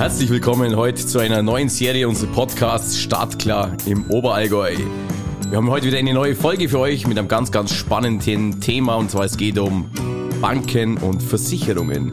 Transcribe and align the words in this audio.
herzlich 0.00 0.30
willkommen 0.30 0.76
heute 0.76 1.06
zu 1.06 1.18
einer 1.18 1.42
neuen 1.42 1.68
Serie 1.68 2.08
unseres 2.08 2.32
Podcasts 2.32 2.98
Startklar 2.98 3.76
im 3.84 4.06
Oberallgäu. 4.08 4.74
Wir 5.50 5.58
haben 5.58 5.68
heute 5.68 5.88
wieder 5.88 5.98
eine 5.98 6.14
neue 6.14 6.34
Folge 6.34 6.70
für 6.70 6.78
euch 6.78 7.06
mit 7.06 7.18
einem 7.18 7.28
ganz, 7.28 7.52
ganz 7.52 7.74
spannenden 7.74 8.62
Thema 8.62 8.94
und 8.94 9.10
zwar 9.10 9.26
es 9.26 9.36
geht 9.36 9.58
um 9.58 9.90
Banken 10.40 10.96
und 10.96 11.22
Versicherungen. 11.22 12.12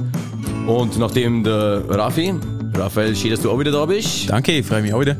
Und 0.68 1.00
nachdem 1.00 1.46
der 1.46 1.86
Raffi, 1.88 2.34
Raphael, 2.74 3.16
schön, 3.16 3.32
dass 3.32 3.40
du 3.40 3.50
auch 3.50 3.58
wieder 3.58 3.72
da 3.72 3.86
bist. 3.86 4.30
Danke, 4.30 4.52
ich 4.52 4.66
freue 4.66 4.82
mich 4.82 4.94
auch 4.94 5.00
wieder. 5.00 5.16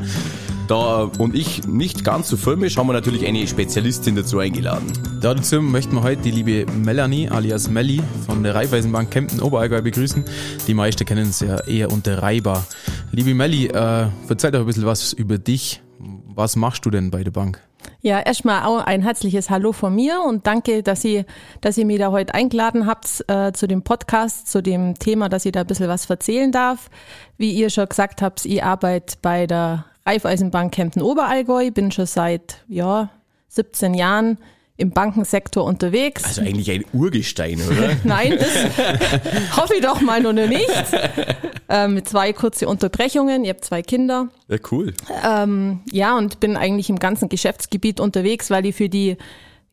Da 0.68 1.10
und 1.18 1.34
ich 1.34 1.66
nicht 1.66 2.04
ganz 2.04 2.28
so 2.28 2.36
filmisch, 2.36 2.76
haben 2.76 2.88
wir 2.88 2.94
natürlich 2.94 3.26
eine 3.26 3.48
Spezialistin 3.48 4.18
dazu 4.18 4.40
eingeladen. 4.40 4.92
Dazu 5.22 5.62
möchten 5.62 5.96
wir 5.96 6.04
heute 6.04 6.24
die 6.24 6.32
liebe 6.32 6.70
Melanie 6.74 7.30
alias 7.30 7.70
Melli 7.70 8.02
von 8.26 8.44
der 8.44 8.54
Raiffeisenbank 8.54 9.10
Kempten 9.10 9.42
Oberallgäu 9.42 9.82
begrüßen. 9.82 10.26
Die 10.68 10.74
meisten 10.74 11.06
kennen 11.06 11.30
es 11.30 11.40
ja 11.40 11.60
eher 11.62 11.90
unter 11.90 12.22
Reiber. 12.22 12.66
Liebe 13.14 13.34
Melli, 13.34 13.68
äh, 13.68 14.08
erzähl 14.28 14.52
doch 14.52 14.60
ein 14.60 14.66
bisschen 14.66 14.86
was 14.86 15.14
über 15.14 15.38
dich. 15.38 15.82
Was 16.00 16.58
machst 16.58 16.86
du 16.86 16.90
denn 16.90 17.12
bei 17.12 17.24
der 17.24 17.32
Bank? 17.32 17.62
Ja, 18.02 18.20
erstmal 18.20 18.64
auch 18.64 18.86
ein 18.86 19.02
herzliches 19.02 19.50
Hallo 19.50 19.72
von 19.72 19.96
mir 19.96 20.22
und 20.22 20.46
danke, 20.48 20.84
dass 20.84 21.06
ihr, 21.06 21.26
dass 21.62 21.78
ihr 21.78 21.86
mich 21.86 22.00
da 22.00 22.12
heute 22.12 22.34
eingeladen 22.34 22.86
habt 22.86 23.24
äh, 23.30 23.54
zu 23.54 23.68
dem 23.68 23.84
Podcast, 23.84 24.50
zu 24.50 24.62
dem 24.62 25.00
Thema, 25.00 25.30
dass 25.30 25.46
ich 25.46 25.54
da 25.54 25.62
ein 25.62 25.68
bisschen 25.68 25.88
was 25.88 26.10
erzählen 26.10 26.52
darf. 26.52 26.90
Wie 27.38 27.54
ihr 27.54 27.70
schon 27.70 27.88
gesagt 27.88 28.22
habt, 28.22 28.46
ich 28.46 28.64
arbeite 28.64 29.16
bei 29.22 29.48
der 29.48 29.86
Raiffeisenbank 30.08 30.74
Kempten 30.74 31.02
Oberallgäu, 31.02 31.70
bin 31.72 31.92
schon 31.92 32.06
seit 32.06 32.64
ja, 32.70 33.10
17 33.50 33.94
Jahren 33.94 34.38
im 34.78 34.92
Bankensektor 34.92 35.66
unterwegs. 35.66 36.24
Also 36.24 36.42
eigentlich 36.42 36.72
ein 36.72 36.86
Urgestein, 36.94 37.60
oder? 37.60 37.98
Nein, 38.04 38.38
das 38.38 39.58
hoffe 39.58 39.74
ich 39.76 39.82
doch 39.82 40.02
mal 40.02 40.22
noch 40.22 40.34
nicht. 40.34 40.70
Ähm, 41.68 41.96
mit 41.96 42.08
zwei 42.08 42.32
kurze 42.32 42.68
Unterbrechungen. 42.68 43.44
Ich 43.44 43.50
habe 43.50 43.62
zwei 43.62 43.82
Kinder. 43.82 44.30
Ja, 44.48 44.58
cool. 44.72 44.94
Ähm, 45.26 45.82
ja, 45.92 46.16
und 46.16 46.40
bin 46.40 46.56
eigentlich 46.56 46.90
im 46.90 47.00
ganzen 47.00 47.28
Geschäftsgebiet 47.28 48.00
unterwegs, 48.00 48.50
weil 48.50 48.68
ich 48.68 48.76
für 48.76 48.88
die 48.88 49.18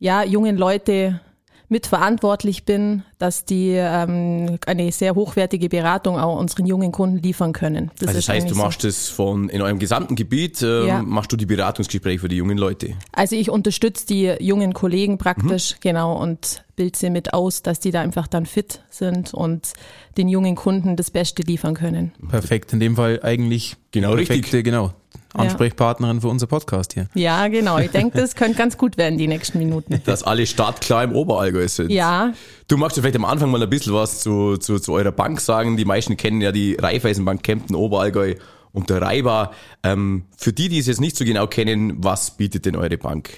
ja, 0.01 0.25
jungen 0.25 0.57
Leute 0.57 1.21
mitverantwortlich 1.69 2.65
bin, 2.65 3.05
dass 3.25 3.47
die 3.47 3.71
ähm, 3.71 4.59
eine 4.67 4.93
sehr 4.93 5.15
hochwertige 5.15 5.71
Beratung 5.71 6.19
auch 6.19 6.39
unseren 6.39 6.67
jungen 6.67 6.93
Kunden 6.93 7.23
liefern 7.23 7.55
können. 7.55 7.91
Das 7.99 8.09
also 8.09 8.19
das 8.19 8.29
heißt, 8.29 8.51
du 8.51 8.55
machst 8.55 8.83
so. 8.83 8.89
das 8.89 9.09
von 9.09 9.49
in 9.49 9.63
eurem 9.63 9.79
gesamten 9.79 10.15
Gebiet, 10.15 10.61
äh, 10.61 10.87
ja. 10.87 11.03
machst 11.03 11.33
du 11.33 11.37
die 11.39 11.47
Beratungsgespräche 11.47 12.19
für 12.19 12.29
die 12.29 12.37
jungen 12.37 12.59
Leute? 12.59 12.93
Also 13.13 13.35
ich 13.35 13.49
unterstütze 13.49 14.07
die 14.07 14.35
jungen 14.41 14.75
Kollegen 14.75 15.17
praktisch, 15.17 15.73
mhm. 15.73 15.79
genau, 15.81 16.21
und 16.21 16.65
bilde 16.77 16.99
sie 16.99 17.09
mit 17.09 17.33
aus, 17.33 17.63
dass 17.63 17.81
die 17.81 17.93
da 17.93 18.03
einfach 18.03 18.27
dann 18.27 18.45
fit 18.45 18.81
sind 18.91 19.33
und 19.33 19.73
den 20.19 20.29
jungen 20.29 20.55
Kunden 20.55 20.95
das 20.97 21.11
Beste 21.11 21.41
liefern 21.41 21.73
können. 21.73 22.13
Perfekt, 22.29 22.75
in 22.75 22.81
dem 22.81 22.97
Fall 22.97 23.21
eigentlich 23.23 23.77
genau 23.91 24.11
perfekte, 24.11 24.35
richtig. 24.35 24.65
Genau, 24.65 24.93
Ansprechpartnerin 25.35 26.21
für 26.21 26.29
unser 26.29 26.47
Podcast 26.47 26.95
hier. 26.95 27.09
Ja, 27.15 27.49
genau. 27.49 27.79
Ich 27.79 27.91
denke, 27.91 28.19
das 28.19 28.37
könnte 28.37 28.57
ganz 28.57 28.79
gut 28.79 28.97
werden, 28.97 29.19
die 29.19 29.27
nächsten 29.27 29.59
Minuten. 29.59 30.01
Dass 30.05 30.23
alle 30.23 30.47
startklar 30.47 31.05
im 31.05 31.15
Oberallgäu 31.15 31.67
sind. 31.67 31.91
Ja. 31.91 32.33
Du 32.67 32.79
magst 32.79 32.97
ja 32.97 33.03
vielleicht 33.03 33.17
am 33.17 33.27
Anfang 33.27 33.51
mal 33.51 33.63
ein 33.63 33.69
bisschen 33.69 33.93
was 33.93 34.21
zu, 34.21 34.57
zu, 34.57 34.79
zu 34.79 34.93
eurer 34.95 35.13
Bank 35.13 35.41
sagen. 35.41 35.77
Die 35.77 35.85
meisten 35.85 36.17
kennen 36.17 36.41
ja 36.41 36.51
die 36.51 36.75
Raiffeisenbank 36.75 37.43
Kempten 37.43 37.77
Oberallgäu 37.77 38.37
und 38.73 38.89
der 38.89 39.03
Reiber. 39.03 39.51
Ähm, 39.83 40.25
für 40.37 40.53
die, 40.53 40.71
die 40.71 40.79
es 40.79 40.87
jetzt 40.87 41.01
nicht 41.01 41.17
so 41.17 41.25
genau 41.25 41.47
kennen, 41.47 42.03
was 42.03 42.31
bietet 42.33 42.65
denn 42.65 42.77
eure 42.77 42.97
Bank? 42.97 43.31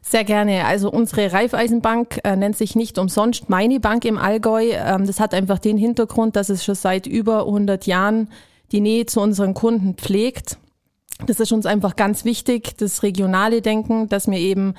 Sehr 0.00 0.24
gerne. 0.24 0.64
Also 0.64 0.90
unsere 0.90 1.32
Raiffeisenbank 1.32 2.20
äh, 2.24 2.34
nennt 2.34 2.56
sich 2.56 2.74
nicht 2.74 2.98
umsonst 2.98 3.50
meine 3.50 3.78
Bank 3.78 4.04
im 4.06 4.18
Allgäu. 4.18 4.70
Ähm, 4.72 5.06
das 5.06 5.20
hat 5.20 5.34
einfach 5.34 5.58
den 5.58 5.76
Hintergrund, 5.76 6.36
dass 6.36 6.48
es 6.48 6.64
schon 6.64 6.74
seit 6.74 7.06
über 7.06 7.46
100 7.46 7.86
Jahren 7.86 8.28
die 8.72 8.80
Nähe 8.80 9.04
zu 9.04 9.20
unseren 9.20 9.52
Kunden 9.52 9.94
pflegt. 9.94 10.56
Das 11.26 11.40
ist 11.40 11.52
uns 11.52 11.66
einfach 11.66 11.96
ganz 11.96 12.24
wichtig, 12.24 12.76
das 12.78 13.02
regionale 13.02 13.62
Denken, 13.62 14.08
dass 14.08 14.30
wir 14.30 14.38
eben 14.38 14.74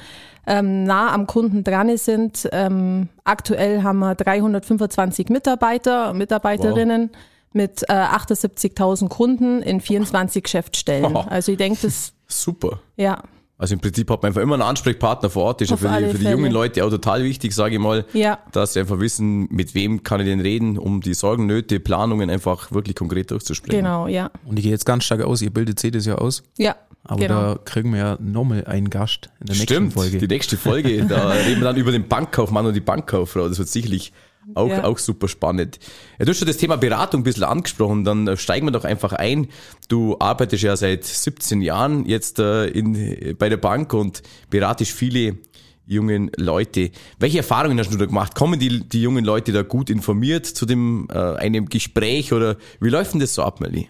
ähm, 0.47 0.83
nah 0.83 1.13
am 1.13 1.27
Kunden 1.27 1.63
dran 1.63 1.95
sind. 1.97 2.49
Ähm, 2.51 3.09
aktuell 3.23 3.83
haben 3.83 3.99
wir 3.99 4.15
325 4.15 5.29
Mitarbeiter, 5.29 6.13
Mitarbeiterinnen 6.13 7.09
wow. 7.11 7.19
mit 7.53 7.83
äh, 7.83 7.93
78.000 7.93 9.09
Kunden 9.09 9.61
in 9.61 9.81
24 9.81 10.43
Geschäftsstellen. 10.43 11.15
Oh. 11.15 11.25
Also 11.29 11.51
ich 11.51 11.57
denke, 11.57 11.79
das 11.81 12.13
super. 12.27 12.79
Ja. 12.97 13.23
Also 13.57 13.75
im 13.75 13.79
Prinzip 13.79 14.09
hat 14.09 14.21
man 14.21 14.29
einfach 14.29 14.41
immer 14.41 14.55
einen 14.55 14.63
Ansprechpartner 14.63 15.29
vor 15.29 15.43
Ort. 15.43 15.61
Das 15.61 15.69
ist 15.69 15.71
ja 15.71 15.77
für, 15.77 16.01
die, 16.01 16.11
für 16.11 16.17
die 16.17 16.29
jungen 16.29 16.51
Leute 16.51 16.83
auch 16.83 16.89
total 16.89 17.23
wichtig, 17.23 17.53
sage 17.53 17.75
ich 17.75 17.79
mal, 17.79 18.05
ja. 18.13 18.39
dass 18.51 18.73
sie 18.73 18.79
einfach 18.79 18.99
wissen, 18.99 19.47
mit 19.51 19.75
wem 19.75 20.03
kann 20.03 20.19
ich 20.19 20.25
denn 20.25 20.39
reden, 20.39 20.77
um 20.77 21.01
die 21.01 21.13
Sorgen, 21.13 21.45
Nöte, 21.45 21.79
Planungen 21.79 22.29
einfach 22.29 22.71
wirklich 22.71 22.95
konkret 22.95 23.31
durchzusprechen. 23.31 23.83
Genau, 23.83 24.07
ja. 24.07 24.31
Und 24.45 24.57
ich 24.57 24.63
gehe 24.63 24.71
jetzt 24.71 24.85
ganz 24.85 25.03
stark 25.03 25.21
aus, 25.21 25.41
ihr 25.41 25.51
bildet 25.51 25.79
sie 25.79 25.91
das 25.91 26.05
ja 26.05 26.15
aus. 26.15 26.43
Ja. 26.57 26.75
Aber 27.05 27.19
genau. 27.19 27.53
da 27.53 27.59
kriegen 27.63 27.91
wir 27.91 27.99
ja 27.99 28.17
nochmal 28.19 28.65
einen 28.65 28.89
Gast 28.89 29.29
in 29.39 29.47
der 29.47 29.53
Stimmt, 29.53 29.69
nächsten 29.69 29.91
Folge. 29.91 30.17
Die 30.19 30.27
nächste 30.27 30.57
Folge, 30.57 31.05
da 31.05 31.29
reden 31.31 31.61
wir 31.61 31.65
dann 31.65 31.75
über 31.75 31.91
den 31.91 32.07
Bankkaufmann 32.07 32.65
und 32.65 32.73
die 32.73 32.81
Bankkauffrau. 32.81 33.49
Das 33.49 33.59
wird 33.59 33.67
sicherlich 33.67 34.13
auch, 34.55 34.69
ja. 34.69 34.83
auch 34.83 34.97
super 34.97 35.27
spannend. 35.27 35.79
Ja, 36.19 36.25
du 36.25 36.31
hast 36.31 36.39
schon 36.39 36.47
das 36.47 36.57
Thema 36.57 36.77
Beratung 36.77 37.21
ein 37.21 37.23
bisschen 37.23 37.43
angesprochen, 37.43 38.03
dann 38.03 38.27
äh, 38.27 38.37
steigen 38.37 38.67
wir 38.67 38.71
doch 38.71 38.85
einfach 38.85 39.13
ein. 39.13 39.47
Du 39.87 40.17
arbeitest 40.19 40.63
ja 40.63 40.75
seit 40.75 41.05
17 41.05 41.61
Jahren 41.61 42.05
jetzt 42.05 42.39
äh, 42.39 42.67
in, 42.67 43.35
bei 43.37 43.49
der 43.49 43.57
Bank 43.57 43.93
und 43.93 44.21
beratest 44.49 44.91
viele 44.91 45.37
jungen 45.85 46.31
Leute. 46.37 46.91
Welche 47.19 47.39
Erfahrungen 47.39 47.77
hast 47.79 47.93
du 47.93 47.97
da 47.97 48.05
gemacht? 48.05 48.35
Kommen 48.35 48.59
die, 48.59 48.87
die 48.87 49.01
jungen 49.01 49.25
Leute 49.25 49.51
da 49.51 49.63
gut 49.63 49.89
informiert 49.89 50.45
zu 50.45 50.65
dem 50.65 51.07
äh, 51.11 51.17
einem 51.17 51.67
Gespräch 51.67 52.33
oder 52.33 52.57
wie 52.79 52.89
läuft 52.89 53.13
denn 53.13 53.19
das 53.19 53.33
so 53.33 53.43
ab, 53.43 53.59
Melly? 53.59 53.89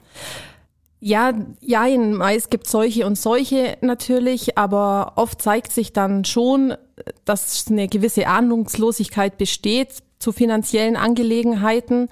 Ja, 1.06 1.34
ja, 1.60 1.86
meist 1.98 2.50
gibt 2.50 2.66
solche 2.66 3.06
und 3.06 3.18
solche 3.18 3.78
natürlich, 3.82 4.58
aber 4.58 5.14
oft 5.18 5.42
zeigt 5.42 5.74
sich 5.74 5.92
dann 5.92 6.24
schon, 6.24 6.76
dass 7.26 7.66
eine 7.70 7.90
gewisse 7.90 8.28
Ahnungslosigkeit 8.28 9.38
besteht 9.38 10.02
zu 10.24 10.32
finanziellen 10.32 10.96
Angelegenheiten. 10.96 12.10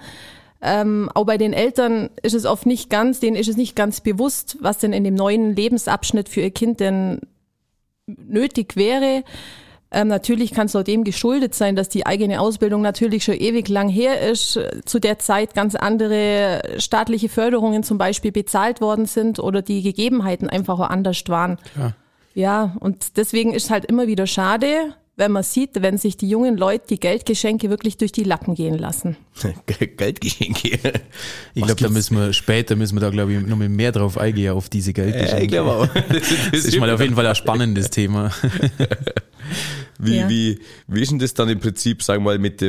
Ähm, 0.60 1.10
auch 1.14 1.24
bei 1.24 1.38
den 1.38 1.52
Eltern 1.52 2.10
ist 2.22 2.34
es 2.34 2.46
oft 2.46 2.66
nicht 2.66 2.88
ganz, 2.88 3.18
denen 3.18 3.34
ist 3.34 3.48
es 3.48 3.56
nicht 3.56 3.74
ganz 3.74 4.00
bewusst, 4.00 4.58
was 4.60 4.78
denn 4.78 4.92
in 4.92 5.02
dem 5.02 5.14
neuen 5.14 5.56
Lebensabschnitt 5.56 6.28
für 6.28 6.42
ihr 6.42 6.52
Kind 6.52 6.78
denn 6.78 7.20
nötig 8.06 8.76
wäre. 8.76 9.24
Ähm, 9.90 10.08
natürlich 10.08 10.52
kann 10.52 10.66
es 10.66 10.76
auch 10.76 10.84
dem 10.84 11.02
geschuldet 11.02 11.54
sein, 11.54 11.74
dass 11.74 11.88
die 11.88 12.06
eigene 12.06 12.40
Ausbildung 12.40 12.80
natürlich 12.80 13.24
schon 13.24 13.34
ewig 13.34 13.68
lang 13.68 13.88
her 13.88 14.20
ist, 14.20 14.58
zu 14.84 14.98
der 15.00 15.18
Zeit 15.18 15.54
ganz 15.54 15.74
andere 15.74 16.62
staatliche 16.78 17.28
Förderungen 17.28 17.82
zum 17.82 17.98
Beispiel 17.98 18.32
bezahlt 18.32 18.80
worden 18.80 19.06
sind 19.06 19.38
oder 19.38 19.62
die 19.62 19.82
Gegebenheiten 19.82 20.48
einfach 20.48 20.78
auch 20.78 20.88
anders 20.88 21.22
waren. 21.26 21.58
Ja, 21.76 21.92
ja 22.34 22.76
und 22.78 23.16
deswegen 23.16 23.52
ist 23.52 23.64
es 23.64 23.70
halt 23.70 23.84
immer 23.84 24.06
wieder 24.06 24.26
schade, 24.26 24.94
wenn 25.16 25.30
man 25.30 25.42
sieht, 25.42 25.82
wenn 25.82 25.98
sich 25.98 26.16
die 26.16 26.28
jungen 26.28 26.56
Leute 26.56 26.86
die 26.88 27.00
Geldgeschenke 27.00 27.68
wirklich 27.68 27.98
durch 27.98 28.12
die 28.12 28.24
Lappen 28.24 28.54
gehen 28.54 28.78
lassen. 28.78 29.16
Geldgeschenke. 29.96 30.78
Ich 31.54 31.62
glaube, 31.62 31.80
da 31.80 31.88
müssen 31.90 32.16
wir 32.16 32.32
später 32.32 32.76
müssen 32.76 32.96
wir 32.96 33.00
da 33.00 33.10
glaube 33.10 33.34
ich 33.34 33.46
noch 33.46 33.56
mehr 33.56 33.92
drauf 33.92 34.16
eingehen 34.16 34.52
auf 34.52 34.68
diese 34.68 34.92
Geldgeschenke. 34.92 35.36
Ja, 35.36 35.42
ich 35.42 35.48
glaube 35.48 35.70
auch. 35.70 35.88
Das, 36.12 36.28
das 36.50 36.64
ist 36.64 36.78
mal 36.78 36.90
auf 36.90 37.00
jeden 37.00 37.14
Fall 37.14 37.26
ein 37.26 37.34
spannendes 37.34 37.90
Thema. 37.90 38.30
Wie, 39.98 40.16
ja. 40.16 40.28
wie, 40.28 40.58
wie 40.88 41.00
ist 41.00 41.12
denn 41.12 41.20
das 41.20 41.32
dann 41.34 41.48
im 41.48 41.60
Prinzip, 41.60 42.02
sagen 42.02 42.24
wir 42.24 42.30
mal, 42.30 42.38
mit, 42.38 42.60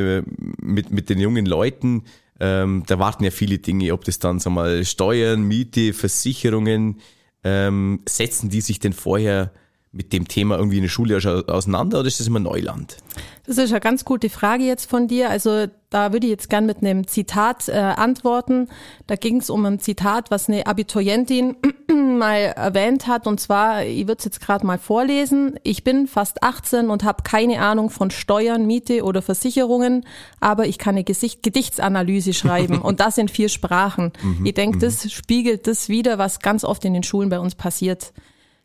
mit, 0.62 0.92
mit 0.92 1.10
den 1.10 1.20
jungen 1.20 1.48
Leuten? 1.48 2.04
Ähm, 2.40 2.84
da 2.86 3.00
warten 3.00 3.24
ja 3.24 3.32
viele 3.32 3.58
Dinge, 3.58 3.92
ob 3.92 4.06
das 4.06 4.20
dann, 4.20 4.40
sagen 4.40 4.56
wir 4.56 4.62
mal, 4.62 4.86
Steuern, 4.86 5.42
Miete, 5.42 5.94
Versicherungen, 5.94 7.00
ähm, 7.44 8.02
setzen 8.08 8.50
die 8.50 8.62
sich 8.62 8.80
denn 8.80 8.94
vorher 8.94 9.52
mit 9.94 10.12
dem 10.12 10.28
Thema 10.28 10.58
irgendwie 10.58 10.78
in 10.78 10.84
der 10.84 10.90
Schule 10.90 11.18
auseinander 11.48 12.00
oder 12.00 12.08
ist 12.08 12.20
das 12.20 12.26
immer 12.26 12.40
Neuland? 12.40 12.98
Das 13.46 13.60
ist 13.60 13.72
eine 13.72 13.80
ganz 13.80 14.06
gute 14.06 14.30
Frage 14.30 14.64
jetzt 14.64 14.90
von 14.90 15.08
dir. 15.08 15.30
Also 15.30 15.68
da 15.92 16.12
würde 16.12 16.26
ich 16.26 16.32
jetzt 16.32 16.50
gern 16.50 16.66
mit 16.66 16.78
einem 16.78 17.06
Zitat 17.06 17.70
äh, 17.70 17.74
antworten. 17.74 18.70
Da 19.06 19.16
ging 19.16 19.38
es 19.38 19.52
um 19.52 19.64
ein 19.66 19.80
Zitat, 19.80 20.32
was 20.32 20.50
eine 20.50 20.66
Abiturientin 20.66 21.58
mal 22.18 22.38
erwähnt 22.38 23.06
hat. 23.06 23.28
Und 23.28 23.40
zwar, 23.40 23.84
ich 23.86 24.08
würde 24.08 24.18
es 24.18 24.26
jetzt 24.26 24.42
gerade 24.42 24.66
mal 24.66 24.80
vorlesen. 24.80 25.60
Ich 25.62 25.84
bin 25.84 26.08
fast 26.08 26.42
18 26.42 26.90
und 26.90 27.04
habe 27.04 27.22
keine 27.22 27.62
Ahnung 27.62 27.92
von 27.92 28.10
Steuern, 28.10 28.66
Miete 28.66 29.04
oder 29.04 29.22
Versicherungen, 29.22 30.08
aber 30.40 30.66
ich 30.66 30.80
kann 30.80 30.96
eine 30.96 31.04
Gesicht 31.04 31.44
Gedichtsanalyse 31.44 32.34
schreiben 32.34 32.82
und 32.82 33.00
das 33.00 33.20
in 33.20 33.28
vier 33.28 33.50
Sprachen. 33.50 34.12
Mhm, 34.24 34.46
ich 34.48 34.56
denke, 34.56 34.78
mhm. 34.78 34.82
das 34.82 35.12
spiegelt 35.12 35.68
das 35.68 35.88
wieder, 35.88 36.18
was 36.18 36.40
ganz 36.40 36.64
oft 36.64 36.84
in 36.84 36.94
den 36.94 37.04
Schulen 37.04 37.30
bei 37.30 37.40
uns 37.40 37.54
passiert. 37.54 38.12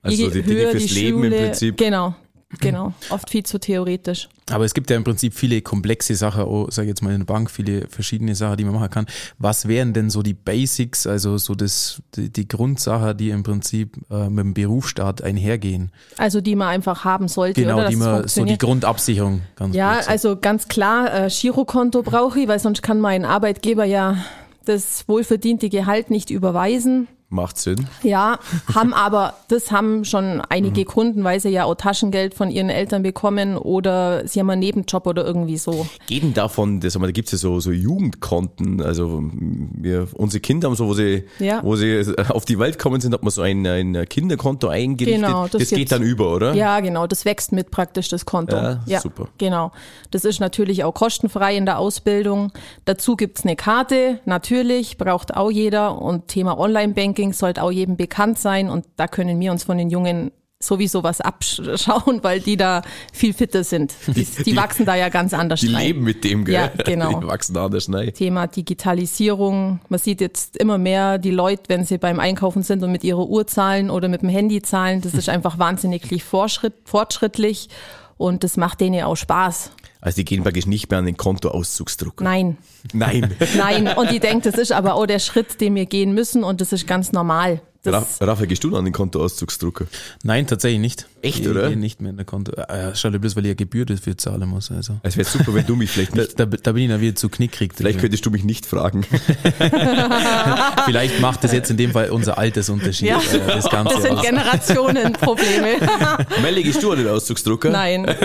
Also 0.03 0.31
die 0.31 0.43
Dinge 0.43 0.71
fürs 0.71 0.91
Leben 0.91 1.19
Schule, 1.19 1.37
im 1.37 1.45
Prinzip. 1.45 1.77
Genau, 1.77 2.15
genau. 2.61 2.93
Oft 3.11 3.31
viel 3.31 3.45
zu 3.45 3.59
theoretisch. 3.59 4.29
Aber 4.51 4.65
es 4.65 4.73
gibt 4.73 4.89
ja 4.91 4.97
im 4.97 5.05
Prinzip 5.05 5.35
viele 5.35 5.61
komplexe 5.61 6.15
Sachen, 6.15 6.45
oh, 6.45 6.69
sag 6.71 6.85
ich 6.85 6.89
jetzt 6.89 7.03
mal 7.03 7.13
in 7.13 7.21
der 7.21 7.27
Bank, 7.27 7.51
viele 7.51 7.87
verschiedene 7.89 8.35
Sachen, 8.35 8.57
die 8.57 8.65
man 8.65 8.75
machen 8.75 8.91
kann. 8.91 9.07
Was 9.39 9.69
wären 9.69 9.93
denn 9.93 10.09
so 10.09 10.23
die 10.23 10.35
Basics, 10.35 11.07
also 11.07 11.37
so 11.39 11.55
das, 11.55 12.03
die, 12.15 12.31
die 12.31 12.49
Grundsachen, 12.49 13.17
die 13.17 13.31
im 13.31 13.43
Prinzip 13.43 13.97
äh, 14.11 14.29
mit 14.29 14.45
dem 14.45 14.55
Berufsstaat 14.55 15.23
einhergehen? 15.23 15.93
Also 16.17 16.41
die 16.41 16.57
man 16.57 16.69
einfach 16.69 17.05
haben 17.05 17.29
sollte, 17.29 17.63
genau, 17.63 17.79
oder? 17.79 17.89
die 17.89 17.97
man, 17.97 18.29
so 18.29 18.45
die 18.45 18.59
Grundabsicherung. 18.59 19.43
Ganz 19.57 19.75
ja, 19.75 20.01
also 20.07 20.37
ganz 20.37 20.69
klar, 20.69 21.27
äh, 21.27 21.29
Girokonto 21.29 22.03
brauche 22.03 22.41
ich, 22.41 22.49
weil 22.49 22.59
sonst 22.59 22.83
kann 22.83 23.01
mein 23.01 23.25
Arbeitgeber 23.25 23.85
ja 23.85 24.17
das 24.65 25.09
wohlverdiente 25.09 25.69
Gehalt 25.69 26.11
nicht 26.11 26.31
überweisen. 26.31 27.09
Macht 27.31 27.59
Sinn. 27.59 27.87
Ja, 28.03 28.39
haben 28.75 28.95
aber, 28.95 29.35
das 29.49 29.71
haben 29.71 30.07
schon 30.07 30.41
einige 30.49 30.81
Mhm. 30.81 30.85
Kunden, 30.87 31.25
weil 31.25 31.41
sie 31.41 31.51
ja 31.51 31.65
auch 31.65 31.75
Taschengeld 31.75 32.33
von 32.33 32.51
ihren 32.51 32.71
Eltern 32.71 33.03
bekommen 33.03 33.59
oder 33.59 34.27
sie 34.27 34.41
haben 34.41 34.49
einen 34.49 34.61
Nebenjob 34.61 35.07
oder 35.07 35.27
irgendwie 35.27 35.59
so. 35.59 35.87
Geht 36.07 36.23
denn 36.23 36.33
davon, 36.33 36.81
das, 36.81 36.95
da 36.95 37.11
gibt's 37.11 37.33
ja 37.33 37.37
so, 37.39 37.61
so 37.61 37.71
Jugendkonten, 37.71 38.81
also 38.81 39.23
wir, 39.31 40.09
unsere 40.15 40.41
Kinder 40.41 40.69
haben 40.69 40.75
so, 40.77 40.87
wo 40.89 40.95
sie, 40.95 41.25
Ja. 41.39 41.61
wo 41.63 41.77
sie 41.77 42.03
auf 42.31 42.47
die 42.47 42.59
Welt 42.59 42.79
kommen 42.79 43.01
sind, 43.03 43.13
hat 43.13 43.23
man 43.23 43.31
so 43.31 43.43
ein, 43.43 43.67
ein 43.67 44.07
Kinderkonto 44.09 44.69
eingerichtet. 44.69 45.23
Genau, 45.27 45.49
das, 45.49 45.61
das 45.61 45.69
geht 45.71 45.93
dann 45.93 46.03
über, 46.03 46.35
oder? 46.35 46.55
Ja, 46.55 46.81
genau, 46.81 47.07
das 47.07 47.27
wächst 47.27 47.53
mit 47.53 47.71
praktisch 47.71 48.09
das 48.09 48.25
Konto. 48.25 48.57
Ja, 48.87 49.01
super. 49.01 49.29
Genau. 49.37 49.71
Das 50.11 50.25
ist 50.25 50.41
natürlich 50.41 50.83
auch 50.83 50.95
kostenfrei 50.95 51.57
in 51.59 51.67
der 51.67 51.79
Ausbildung. 51.79 52.53
Dazu 52.87 53.17
gibt's 53.17 53.45
eine 53.45 53.55
Karte, 53.55 54.21
natürlich, 54.25 54.97
braucht 54.97 55.37
auch 55.37 55.51
jeder. 55.51 56.01
Und 56.01 56.29
Thema 56.29 56.59
Online-Banking 56.59 57.18
sollte 57.33 57.63
auch 57.63 57.71
jedem 57.71 57.97
bekannt 57.97 58.39
sein. 58.39 58.69
Und 58.71 58.87
da 58.97 59.07
können 59.09 59.39
wir 59.41 59.53
uns 59.53 59.65
von 59.65 59.79
den 59.79 59.91
Jungen 59.91 60.31
sowieso 60.61 61.05
was 61.05 61.21
abschauen, 61.21 62.19
weil 62.23 62.41
die 62.41 62.57
da 62.57 62.83
viel 63.13 63.33
fitter 63.33 63.63
sind. 63.63 63.95
Die, 64.09 64.25
die, 64.25 64.43
die- 64.43 64.57
wachsen 64.57 64.85
da 64.87 64.97
ja 64.97 65.09
ganz 65.09 65.33
anders 65.33 65.61
Die 65.61 65.73
rein. 65.73 65.87
leben 65.87 66.03
mit 66.03 66.25
dem, 66.25 66.45
gell? 66.45 66.55
Ja, 66.55 66.67
genau. 66.85 67.21
Die 67.21 67.27
wachsen 67.29 67.57
anders, 67.57 67.87
nein. 67.87 68.13
Thema 68.13 68.49
Digitalisierung. 68.49 69.81
Man 69.89 69.99
sieht 70.01 70.21
jetzt 70.21 70.57
immer 70.57 70.77
mehr 70.79 71.19
die 71.19 71.31
Leute, 71.31 71.63
wenn 71.69 71.85
sie 71.85 71.99
beim 71.99 72.19
Einkaufen 72.19 72.63
sind 72.65 72.83
und 72.83 72.91
mit 72.93 73.05
ihrer 73.05 73.27
Uhr 73.29 73.47
zahlen 73.47 73.89
oder 73.91 74.09
mit 74.09 74.23
dem 74.23 74.29
Handy 74.29 74.61
zahlen. 74.63 75.01
Das 75.01 75.15
ist 75.15 75.29
einfach 75.29 75.59
wahnsinnig 75.59 76.25
fortschritt, 76.25 76.75
fortschrittlich 76.85 77.69
und 78.17 78.43
das 78.43 78.57
macht 78.57 78.81
denen 78.81 79.05
auch 79.05 79.15
Spaß. 79.17 79.71
Also 80.01 80.17
die 80.17 80.25
gehen 80.25 80.43
praktisch 80.43 80.67
nicht 80.67 80.91
mehr 80.91 81.01
an 81.01 81.07
den 81.07 81.17
Kontoauszugsdrucker. 81.17 82.23
Nein, 82.23 82.57
Nein. 82.93 83.35
nein. 83.57 83.89
Und 83.97 84.13
ich 84.13 84.21
denke, 84.21 84.51
das 84.51 84.61
ist 84.61 84.73
aber 84.73 84.95
auch 84.95 85.07
der 85.07 85.19
Schritt, 85.19 85.61
den 85.61 85.75
wir 85.75 85.87
gehen 85.87 86.13
müssen 86.15 86.45
und 86.45 86.61
das 86.61 86.73
ist 86.73 86.87
ganz 86.87 87.13
normal. 87.13 87.61
Das, 87.85 88.21
Raphael, 88.21 88.49
gehst 88.49 88.65
du 88.65 88.71
noch 88.71 88.79
an 88.79 88.85
den 88.85 88.93
Kontoauszugsdrucker? 88.93 89.87
Nein, 90.25 90.47
tatsächlich 90.47 90.81
nicht. 90.81 91.07
Echt, 91.23 91.41
ich, 91.41 91.49
oder? 91.49 91.71
Ich, 91.71 91.77
nicht 91.77 92.01
mehr 92.01 92.11
in 92.11 92.17
der 92.17 92.27
Konto. 92.27 92.53
Äh, 92.53 92.95
schau 92.95 93.11
dir 93.11 93.19
bloß, 93.21 93.37
weil 93.37 93.45
ich 93.45 93.51
eine 93.51 93.57
Gebühr 93.57 93.87
dafür 93.87 94.19
zahlen 94.19 94.49
muss. 94.49 94.71
Also. 94.71 94.99
Es 95.03 95.17
wäre 95.17 95.27
super, 95.29 95.55
wenn 95.55 95.65
du 95.65 95.77
mich 95.77 95.91
vielleicht 95.91 96.13
Da, 96.13 96.23
nicht, 96.23 96.39
da, 96.39 96.45
da 96.47 96.73
bin 96.73 96.83
ich 96.85 96.89
dann 96.91 97.01
wieder 97.01 97.15
zu 97.15 97.29
knickrig. 97.29 97.73
vielleicht 97.75 98.01
könntest 98.01 98.27
du 98.27 98.31
mich 98.31 98.45
nicht 98.45 98.67
fragen. 98.67 99.07
Vielleicht 100.85 101.21
macht 101.21 101.45
das 101.45 101.53
jetzt 101.53 101.71
in 101.71 101.77
dem 101.77 101.93
Fall 101.93 102.11
unser 102.11 102.39
Altersunterschied. 102.39 103.09
Ja. 103.09 103.19
Äh, 103.19 103.47
das 103.47 103.69
Ganze 103.71 103.95
das 103.95 104.03
sind. 104.05 104.21
Generationenprobleme. 104.23 105.77
Melli, 106.43 106.63
gehst 106.63 106.83
du 106.83 106.91
an 106.93 106.99
den 106.99 107.09
Auszugsdrucker? 107.09 107.71
Nein, 107.71 108.07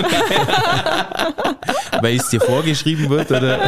Weil 2.02 2.18
es 2.18 2.30
dir 2.30 2.42
vorgeschrieben 2.42 3.10
wird, 3.10 3.30
oder? 3.32 3.60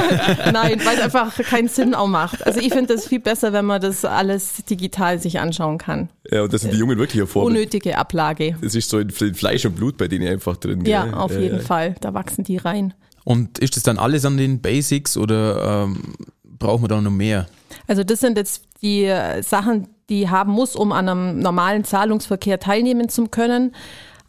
nein, 0.52 0.82
weil 0.84 0.98
es 0.98 1.02
einfach 1.04 1.34
keinen 1.38 1.70
Sinn 1.70 1.96
auch 1.96 2.08
macht. 2.08 2.46
Also 2.46 2.60
ich 2.60 2.74
finde 2.74 2.94
das 2.96 3.08
viel 3.08 3.20
besser, 3.20 3.54
wenn 3.54 3.66
man 3.66 3.80
das 3.80 4.04
alles 4.04 4.54
digital 4.70 5.20
sich 5.20 5.40
anschauen 5.40 5.75
kann. 5.78 6.10
Ja, 6.30 6.44
und 6.44 6.54
das 6.54 6.62
sind 6.62 6.74
die 6.74 6.78
Jungen 6.78 6.98
wirklich 6.98 7.28
Vorbild. 7.30 7.56
Unnötige 7.58 7.98
Ablage. 7.98 8.56
Das 8.62 8.76
ist 8.76 8.90
so 8.90 9.00
in 9.00 9.10
Fleisch 9.12 9.66
und 9.66 9.76
Blut 9.76 9.98
bei 9.98 10.08
denen 10.08 10.28
einfach 10.28 10.58
drin. 10.58 10.84
gell? 10.84 10.94
Ja, 10.94 11.14
auf 11.14 11.32
Ja, 11.34 11.40
jeden 11.40 11.58
ja. 11.58 11.64
Fall. 11.64 11.96
Da 12.02 12.14
wachsen 12.14 12.44
die 12.44 12.58
rein. 12.58 12.94
Und 13.24 13.60
ist 13.60 13.76
das 13.76 13.84
dann 13.84 13.98
alles 13.98 14.26
an 14.26 14.38
den 14.38 14.62
Basics 14.62 15.18
oder 15.18 15.84
ähm, 15.86 16.14
brauchen 16.44 16.84
wir 16.84 16.88
da 16.88 17.02
noch 17.02 17.12
mehr? 17.12 17.48
Also 17.88 18.04
das 18.04 18.20
sind 18.20 18.38
jetzt 18.38 18.64
die 18.82 19.06
äh, 19.06 19.42
Sachen, 19.42 19.88
die 20.10 20.30
haben 20.30 20.52
muss, 20.52 20.76
um 20.76 20.92
an 20.92 21.10
einem 21.10 21.40
normalen 21.40 21.84
Zahlungsverkehr 21.84 22.60
teilnehmen 22.60 23.10
zu 23.10 23.26
können. 23.28 23.74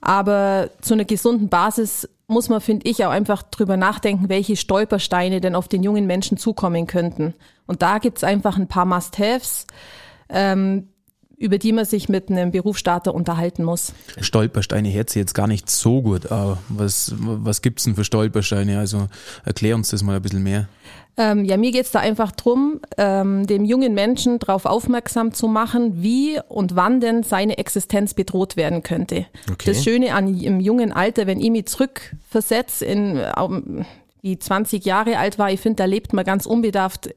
Aber 0.00 0.70
zu 0.81 0.94
einer 0.94 1.04
gesunden 1.04 1.49
Basis 1.49 2.08
muss 2.28 2.49
man, 2.49 2.60
finde 2.60 2.88
ich, 2.88 3.04
auch 3.04 3.10
einfach 3.10 3.42
drüber 3.42 3.76
nachdenken, 3.76 4.28
welche 4.28 4.56
Stolpersteine 4.56 5.40
denn 5.40 5.54
auf 5.54 5.69
den 5.69 5.82
jungen 5.82 6.06
Menschen 6.06 6.38
zukommen 6.38 6.87
könnten. 6.87 7.34
Und 7.66 7.82
da 7.82 7.99
gibt's 7.99 8.25
einfach 8.25 8.56
ein 8.56 8.69
paar 8.69 8.84
Must-Haves, 8.84 9.66
ähm, 10.28 10.88
über 11.38 11.58
die 11.58 11.72
man 11.72 11.84
sich 11.84 12.08
mit 12.08 12.30
einem 12.30 12.50
Berufsstarter 12.50 13.14
unterhalten 13.14 13.64
muss. 13.64 13.92
Stolpersteine 14.20 14.92
hört 14.92 15.10
sich 15.10 15.20
jetzt 15.20 15.34
gar 15.34 15.46
nicht 15.46 15.68
so 15.68 16.02
gut. 16.02 16.30
Aber 16.32 16.58
was, 16.68 17.14
was 17.18 17.62
gibt's 17.62 17.84
denn 17.84 17.94
für 17.94 18.04
Stolpersteine? 18.04 18.78
Also 18.78 19.08
erklär 19.44 19.74
uns 19.74 19.90
das 19.90 20.02
mal 20.02 20.16
ein 20.16 20.22
bisschen 20.22 20.42
mehr. 20.42 20.68
Ähm, 21.18 21.44
ja, 21.44 21.56
mir 21.56 21.72
geht's 21.72 21.92
da 21.92 22.00
einfach 22.00 22.30
drum, 22.32 22.80
ähm, 22.98 23.46
dem 23.46 23.64
jungen 23.64 23.94
Menschen 23.94 24.38
darauf 24.38 24.66
aufmerksam 24.66 25.32
zu 25.32 25.48
machen, 25.48 26.02
wie 26.02 26.38
und 26.48 26.76
wann 26.76 27.00
denn 27.00 27.22
seine 27.22 27.56
Existenz 27.56 28.12
bedroht 28.12 28.56
werden 28.56 28.82
könnte. 28.82 29.26
Okay. 29.50 29.70
Das 29.70 29.82
Schöne 29.82 30.14
an 30.14 30.38
im 30.38 30.60
jungen 30.60 30.92
Alter, 30.92 31.26
wenn 31.26 31.40
ich 31.40 31.50
mich 31.50 31.66
zurückversetze 31.66 32.84
in 32.84 33.18
ähm, 33.38 33.86
die 34.22 34.38
20 34.38 34.84
Jahre 34.84 35.18
alt 35.18 35.38
war, 35.38 35.50
ich 35.50 35.60
finde, 35.60 35.76
da 35.76 35.84
lebt 35.86 36.12
man 36.12 36.24
ganz 36.24 36.44
unbedarft 36.44 37.10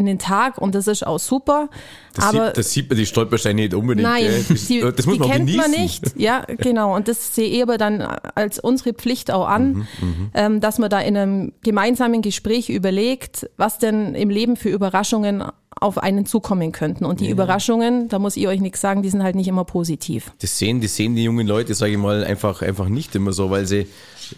in 0.00 0.06
den 0.06 0.18
Tag 0.18 0.58
und 0.58 0.74
das 0.74 0.86
ist 0.88 1.06
auch 1.06 1.18
super. 1.18 1.68
Das, 2.14 2.24
aber 2.24 2.46
sieht, 2.46 2.56
das 2.56 2.72
sieht 2.72 2.88
man 2.88 2.98
die 2.98 3.06
Stolpersteine 3.06 3.62
nicht 3.62 3.74
unbedingt. 3.74 4.08
Nein, 4.08 4.24
gell? 4.24 4.44
das, 4.48 4.66
die, 4.66 4.80
das 4.80 5.06
muss 5.06 5.14
die 5.14 5.20
man 5.20 5.30
kennt 5.30 5.46
genießen. 5.46 5.70
man 5.70 5.80
nicht. 5.80 6.04
Ja, 6.16 6.44
genau. 6.58 6.96
Und 6.96 7.06
das 7.06 7.34
sehe 7.34 7.48
ich 7.48 7.62
aber 7.62 7.78
dann 7.78 8.02
als 8.34 8.58
unsere 8.58 8.92
Pflicht 8.94 9.30
auch 9.30 9.46
an, 9.46 9.86
Mhm, 10.00 10.30
ähm, 10.34 10.60
dass 10.60 10.78
man 10.78 10.90
da 10.90 11.00
in 11.00 11.16
einem 11.16 11.52
gemeinsamen 11.62 12.22
Gespräch 12.22 12.68
überlegt, 12.70 13.48
was 13.56 13.78
denn 13.78 14.14
im 14.14 14.30
Leben 14.30 14.56
für 14.56 14.70
Überraschungen 14.70 15.44
auf 15.80 15.98
einen 15.98 16.26
zukommen 16.26 16.72
könnten. 16.72 17.04
Und 17.04 17.20
die 17.20 17.28
Überraschungen, 17.30 18.08
da 18.08 18.18
muss 18.18 18.36
ich 18.36 18.48
euch 18.48 18.60
nichts 18.60 18.80
sagen, 18.80 19.02
die 19.02 19.08
sind 19.10 19.22
halt 19.22 19.36
nicht 19.36 19.48
immer 19.48 19.64
positiv. 19.64 20.32
Das 20.40 20.58
sehen, 20.58 20.80
das 20.80 20.96
sehen 20.96 21.14
die 21.14 21.22
jungen 21.24 21.46
Leute, 21.46 21.74
sage 21.74 21.92
ich 21.92 21.98
mal, 21.98 22.24
einfach, 22.24 22.62
einfach 22.62 22.88
nicht 22.88 23.14
immer 23.14 23.32
so, 23.32 23.50
weil 23.50 23.66
sie, 23.66 23.86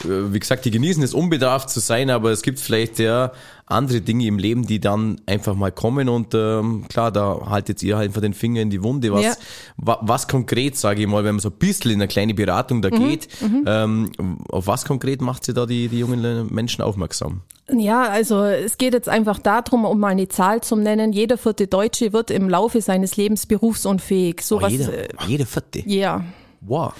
wie 0.04 0.38
gesagt, 0.38 0.64
die 0.64 0.70
genießen 0.70 1.02
es 1.02 1.14
unbedarft 1.14 1.70
zu 1.70 1.80
sein, 1.80 2.10
aber 2.10 2.30
es 2.30 2.42
gibt 2.42 2.60
vielleicht 2.60 2.98
ja 2.98 3.32
andere 3.66 4.00
Dinge 4.02 4.26
im 4.26 4.38
Leben, 4.38 4.66
die 4.66 4.80
dann 4.80 5.20
einfach 5.24 5.54
mal 5.54 5.72
kommen 5.72 6.08
und 6.08 6.34
ähm, 6.34 6.84
klar, 6.88 7.10
da 7.10 7.46
haltet 7.48 7.82
ihr 7.82 7.96
halt 7.96 8.08
einfach 8.10 8.20
den 8.20 8.34
Finger 8.34 8.60
in 8.60 8.68
die 8.70 8.82
Wunde. 8.82 9.12
Was, 9.12 9.22
Ja. 9.24 9.32
wa, 9.78 9.98
was 10.02 10.28
konkret, 10.28 10.76
sage 10.76 11.00
ich 11.02 11.06
mal, 11.08 11.24
wenn 11.24 11.36
man 11.36 11.40
so 11.40 11.48
ein 11.48 11.54
bisschen 11.58 11.90
in 11.92 11.96
eine 11.98 12.08
kleine 12.08 12.34
Beratung 12.34 12.82
da 12.82 12.90
Mhm, 12.90 12.98
geht, 13.08 13.28
ähm, 13.66 14.10
auf 14.50 14.66
was 14.66 14.84
konkret 14.84 15.22
macht 15.22 15.44
sie 15.44 15.54
da 15.54 15.64
die, 15.64 15.88
die 15.88 16.00
jungen 16.00 16.52
Menschen 16.52 16.82
aufmerksam? 16.82 17.40
Ja, 17.74 18.02
also 18.02 18.42
es 18.44 18.76
geht 18.76 18.92
jetzt 18.92 19.08
einfach 19.08 19.38
darum, 19.38 19.84
um 19.86 19.98
mal 19.98 20.08
eine 20.08 20.28
Zahl 20.28 20.60
zu 20.60 20.76
nennen. 20.76 21.12
Jeder 21.14 21.38
vierte 21.38 21.66
Deutsche 21.68 22.12
wird 22.12 22.30
im 22.30 22.50
Laufe 22.50 22.82
seines 22.82 23.16
Lebens 23.16 23.46
berufsunfähig. 23.46 24.42
So 24.42 24.58
Oh, 24.58 24.62
was, 24.62 24.72
jeder, 24.72 24.92
äh, 24.92 25.08
jede 25.26 25.46
vierte. 25.46 25.82
ja. 25.88 26.24
Wow. 26.60 26.92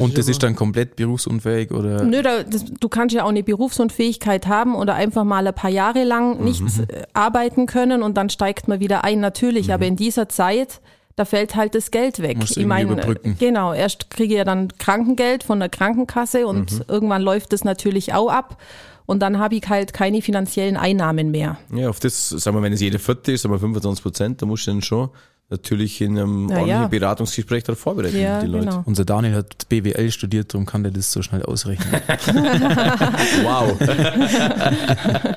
Und 0.00 0.16
das 0.16 0.26
aber- 0.26 0.30
ist 0.30 0.42
dann 0.42 0.54
komplett 0.54 0.96
berufsunfähig 0.96 1.70
oder? 1.70 2.04
Nö, 2.04 2.22
da, 2.22 2.42
das, 2.42 2.64
du 2.64 2.88
kannst 2.88 3.14
ja 3.14 3.24
auch 3.24 3.28
eine 3.28 3.42
Berufsunfähigkeit 3.42 4.46
haben 4.46 4.74
oder 4.74 4.94
einfach 4.94 5.24
mal 5.24 5.46
ein 5.46 5.54
paar 5.54 5.70
Jahre 5.70 6.04
lang 6.04 6.42
nicht 6.42 6.62
äh, 6.88 7.02
arbeiten 7.12 7.66
können 7.66 8.02
und 8.02 8.16
dann 8.16 8.30
steigt 8.30 8.68
man 8.68 8.80
wieder 8.80 9.04
ein, 9.04 9.20
natürlich. 9.20 9.72
Aber 9.72 9.86
in 9.86 9.96
dieser 9.96 10.28
Zeit, 10.28 10.80
da 11.16 11.24
fällt 11.24 11.56
halt 11.56 11.74
das 11.74 11.90
Geld 11.90 12.20
weg. 12.20 12.38
Musst 12.38 12.56
ich 12.56 12.66
meine, 12.66 12.92
überbrücken. 12.92 13.36
genau, 13.38 13.72
erst 13.72 14.10
kriege 14.10 14.34
ich 14.34 14.38
ja 14.38 14.44
dann 14.44 14.68
Krankengeld 14.78 15.42
von 15.42 15.60
der 15.60 15.68
Krankenkasse 15.68 16.46
und 16.46 16.84
irgendwann 16.88 17.22
läuft 17.22 17.52
das 17.52 17.64
natürlich 17.64 18.14
auch 18.14 18.30
ab. 18.30 18.58
Und 19.04 19.20
dann 19.20 19.38
habe 19.38 19.56
ich 19.56 19.68
halt 19.68 19.92
keine 19.92 20.22
finanziellen 20.22 20.76
Einnahmen 20.76 21.30
mehr. 21.32 21.58
Ja, 21.74 21.90
auf 21.90 22.00
das, 22.00 22.30
sagen 22.30 22.56
wir, 22.56 22.62
wenn 22.62 22.72
es 22.72 22.80
jede 22.80 22.98
vierte 22.98 23.32
ist, 23.32 23.42
sagen 23.42 23.52
wir 23.52 23.58
25 23.58 24.02
Prozent, 24.02 24.40
da 24.40 24.46
musst 24.46 24.66
du 24.66 24.70
dann 24.70 24.80
schon 24.80 25.10
natürlich 25.50 26.00
in 26.00 26.18
einem 26.18 26.46
Na 26.46 26.54
ordentlichen 26.60 26.82
ja. 26.82 26.88
Beratungsgespräch 26.88 27.62
darauf 27.64 27.78
vorbereiten, 27.78 28.18
Ja, 28.18 28.40
die 28.40 28.46
Leute. 28.46 28.64
genau. 28.66 28.82
Unser 28.86 29.04
Daniel 29.04 29.34
hat 29.34 29.68
BWL 29.68 30.10
studiert, 30.10 30.54
darum 30.54 30.64
kann 30.64 30.82
der 30.82 30.92
das 30.92 31.12
so 31.12 31.20
schnell 31.22 31.42
ausrechnen. 31.42 31.88
Wow. 33.42 33.76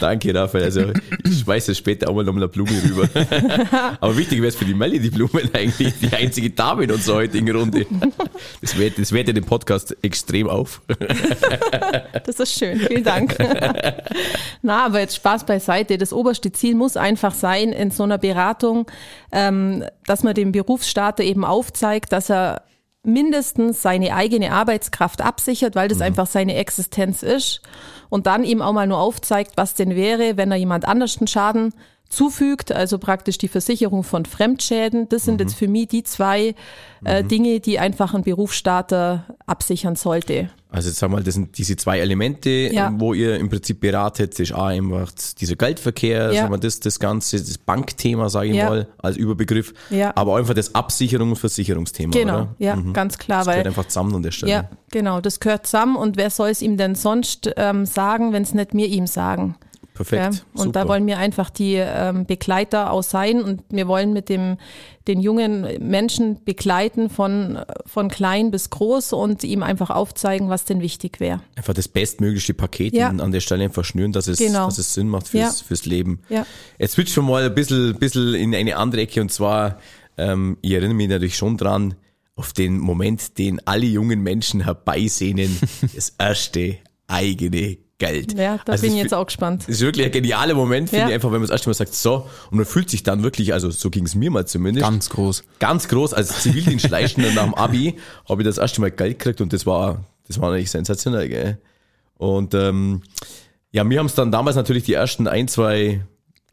Danke, 0.00 0.34
Raphael. 0.34 0.64
Also 0.64 0.84
ich 1.24 1.40
schmeiß 1.40 1.66
das 1.66 1.78
später 1.78 2.08
auch 2.08 2.14
mal 2.14 2.24
noch 2.24 2.34
eine 2.34 2.48
Blume 2.48 2.70
rüber. 2.82 3.08
Aber 4.00 4.16
wichtig 4.16 4.38
wäre 4.38 4.48
es 4.48 4.56
für 4.56 4.64
die 4.64 4.74
Melli, 4.74 4.98
die 5.00 5.10
Blumen 5.10 5.50
eigentlich, 5.52 5.94
die 6.00 6.12
einzige 6.14 6.50
Dame 6.50 6.84
in 6.84 6.92
unserer 6.92 7.16
heutigen 7.16 7.50
Runde. 7.54 7.86
Das 8.60 8.78
wertet, 8.78 9.00
das 9.00 9.12
wertet 9.12 9.36
den 9.36 9.44
Podcast 9.44 9.96
extrem 10.02 10.48
auf. 10.48 10.80
Das 12.24 12.40
ist 12.40 12.58
schön, 12.58 12.78
vielen 12.80 13.04
Dank. 13.04 13.36
Na, 14.62 14.86
aber 14.86 15.00
jetzt 15.00 15.16
Spaß 15.16 15.44
beiseite. 15.46 15.98
Das 15.98 16.12
oberste 16.12 16.50
Ziel 16.52 16.74
muss 16.74 16.96
einfach 16.96 17.34
sein, 17.34 17.70
in 17.72 17.90
so 17.90 18.02
einer 18.02 18.18
Beratung, 18.18 18.86
ähm, 19.32 19.84
dass 20.06 20.22
man 20.22 20.34
dem 20.34 20.52
Berufsstarter 20.52 21.24
eben 21.24 21.44
aufzeigt, 21.44 22.12
dass 22.12 22.30
er 22.30 22.62
mindestens 23.02 23.82
seine 23.82 24.14
eigene 24.14 24.52
Arbeitskraft 24.52 25.22
absichert, 25.22 25.74
weil 25.74 25.88
das 25.88 26.00
einfach 26.00 26.26
seine 26.26 26.54
Existenz 26.54 27.22
ist. 27.22 27.62
Und 28.10 28.26
dann 28.26 28.44
ihm 28.44 28.62
auch 28.62 28.72
mal 28.72 28.86
nur 28.86 28.98
aufzeigt, 28.98 29.52
was 29.56 29.74
denn 29.74 29.96
wäre, 29.96 30.36
wenn 30.36 30.52
er 30.52 30.58
jemand 30.58 30.86
anders 30.86 31.18
einen 31.18 31.26
Schaden 31.26 31.74
zufügt, 32.12 32.70
also 32.72 32.98
praktisch 32.98 33.38
die 33.38 33.48
Versicherung 33.48 34.04
von 34.04 34.24
Fremdschäden. 34.26 35.08
Das 35.08 35.24
sind 35.24 35.40
jetzt 35.40 35.54
für 35.54 35.66
mich 35.68 35.88
die 35.88 36.02
zwei 36.02 36.54
äh, 37.04 37.24
Dinge, 37.24 37.58
die 37.60 37.78
einfach 37.78 38.14
ein 38.14 38.22
Berufsstarter 38.22 39.24
absichern 39.46 39.96
sollte. 39.96 40.50
Also 40.70 40.88
jetzt 40.88 40.98
sagen 40.98 41.12
wir 41.12 41.18
mal, 41.18 41.22
das 41.22 41.34
sind 41.34 41.58
diese 41.58 41.76
zwei 41.76 41.98
Elemente, 42.00 42.48
Ja. 42.72 42.92
wo 42.96 43.12
ihr 43.12 43.36
im 43.36 43.50
Prinzip 43.50 43.80
beratet. 43.80 44.32
Das 44.34 44.40
ist 44.40 44.52
auch 44.54 44.64
einfach 44.64 45.10
dieser 45.38 45.56
Geldverkehr, 45.56 46.32
Ja. 46.32 46.42
sagen 46.42 46.52
wir, 46.54 46.58
das, 46.58 46.80
das 46.80 46.98
Ganze, 46.98 47.38
das 47.38 47.58
Bankthema, 47.58 48.28
sage 48.30 48.48
ich 48.50 48.56
Ja. 48.56 48.68
mal, 48.70 48.86
als 48.98 49.16
Überbegriff. 49.16 49.74
Ja. 49.90 50.12
Aber 50.14 50.32
auch 50.32 50.36
einfach 50.36 50.54
das 50.54 50.74
Absicherung- 50.74 51.30
und 51.30 51.36
Versicherungsthema, 51.36 52.12
Genau, 52.12 52.34
oder? 52.34 52.54
ja, 52.58 52.76
ganz 52.92 53.18
klar, 53.18 53.40
Das 53.40 53.46
gehört 53.48 53.64
weil 53.64 53.68
einfach 53.70 53.86
zusammen 53.88 54.14
an 54.14 54.22
der 54.22 54.30
Stelle. 54.30 54.52
Ja, 54.52 54.68
genau, 54.90 55.20
das 55.20 55.40
gehört 55.40 55.66
zusammen 55.66 55.96
und 55.96 56.16
wer 56.16 56.30
soll 56.30 56.48
es 56.50 56.62
ihm 56.62 56.76
denn 56.76 56.94
sonst 56.94 57.50
ähm, 57.56 57.84
sagen, 57.84 58.32
wenn 58.32 58.42
es 58.42 58.54
nicht 58.54 58.72
mir 58.74 58.86
ihm 58.86 59.06
sagen? 59.06 59.56
Perfekt. 59.94 60.34
Ja, 60.54 60.62
und 60.62 60.74
da 60.74 60.88
wollen 60.88 61.06
wir 61.06 61.18
einfach 61.18 61.50
die 61.50 61.74
ähm, 61.74 62.24
Begleiter 62.24 62.90
auch 62.92 63.02
sein 63.02 63.42
und 63.42 63.62
wir 63.68 63.86
wollen 63.88 64.12
mit 64.12 64.28
dem 64.28 64.56
den 65.06 65.20
jungen 65.20 65.66
Menschen 65.86 66.42
begleiten 66.44 67.10
von 67.10 67.58
von 67.86 68.08
klein 68.08 68.50
bis 68.50 68.70
groß 68.70 69.12
und 69.12 69.44
ihm 69.44 69.62
einfach 69.62 69.90
aufzeigen, 69.90 70.48
was 70.48 70.64
denn 70.64 70.80
wichtig 70.80 71.20
wäre. 71.20 71.40
Einfach 71.56 71.74
das 71.74 71.88
bestmögliche 71.88 72.54
Paket 72.54 72.94
Ja. 72.94 73.08
an 73.08 73.32
der 73.32 73.40
Stelle 73.40 73.64
einfach 73.64 73.84
schnüren, 73.84 74.12
dass 74.12 74.28
es, 74.28 74.38
Genau. 74.38 74.66
dass 74.66 74.78
es 74.78 74.94
Sinn 74.94 75.08
macht 75.08 75.28
fürs, 75.28 75.60
Ja. 75.60 75.66
fürs 75.66 75.84
Leben. 75.86 76.20
Jetzt 76.78 76.92
switchen 76.92 77.24
wir 77.24 77.30
mal 77.30 77.42
ein 77.44 77.54
bisschen, 77.54 77.94
bisschen 77.98 78.34
in 78.34 78.54
eine 78.54 78.76
andere 78.76 79.02
Ecke 79.02 79.20
und 79.20 79.30
zwar, 79.32 79.78
ähm, 80.16 80.56
ich 80.62 80.72
erinnere 80.72 80.94
mich 80.94 81.08
natürlich 81.08 81.36
schon 81.36 81.56
dran, 81.56 81.94
auf 82.34 82.52
den 82.54 82.78
Moment, 82.78 83.36
den 83.38 83.60
alle 83.66 83.84
jungen 83.86 84.22
Menschen 84.22 84.62
herbeisehnen, 84.64 85.54
das 85.94 86.14
erste 86.18 86.78
eigene 87.08 87.76
Geld. 88.02 88.36
Ja, 88.36 88.58
da 88.64 88.72
Also 88.72 88.82
bin 88.86 88.96
ich 88.96 89.02
jetzt 89.02 89.14
auch 89.14 89.26
gespannt. 89.26 89.62
Das 89.62 89.68
ist 89.76 89.80
wirklich 89.80 90.04
ein 90.06 90.12
genialer 90.12 90.54
Moment, 90.54 90.90
finde 90.90 91.02
Ja. 91.02 91.08
ich 91.08 91.14
einfach, 91.14 91.28
wenn 91.28 91.38
man 91.40 91.42
das 91.42 91.50
erste 91.50 91.68
Mal 91.68 91.74
sagt, 91.74 91.94
so, 91.94 92.26
und 92.50 92.56
man 92.56 92.66
fühlt 92.66 92.90
sich 92.90 93.02
dann 93.04 93.22
wirklich, 93.22 93.52
also 93.52 93.70
so 93.70 93.90
ging 93.90 94.04
es 94.04 94.14
mir 94.14 94.30
mal 94.30 94.46
zumindest, 94.46 94.84
Ganz 94.84 95.08
groß. 95.10 95.44
ganz 95.60 95.86
groß 95.88 96.12
als 96.14 96.42
Zivildienstleistender 96.42 97.30
nach 97.32 97.44
dem 97.44 97.54
Abi 97.54 97.96
habe 98.28 98.42
ich 98.42 98.46
das 98.48 98.58
erste 98.58 98.80
Mal 98.80 98.90
Geld 98.90 99.18
gekriegt 99.18 99.40
und 99.40 99.52
das 99.52 99.66
war 99.66 100.04
das 100.26 100.40
war 100.40 100.48
natürlich 100.50 100.70
sensationell, 100.70 101.28
gell? 101.28 101.58
Und 102.16 102.54
ähm, 102.54 103.02
ja, 103.72 103.88
wir 103.88 103.98
haben 103.98 104.06
es 104.06 104.14
dann 104.14 104.30
damals 104.32 104.56
natürlich 104.56 104.84
die 104.84 104.94
ersten 104.94 105.26
ein, 105.26 105.48
zwei 105.48 106.04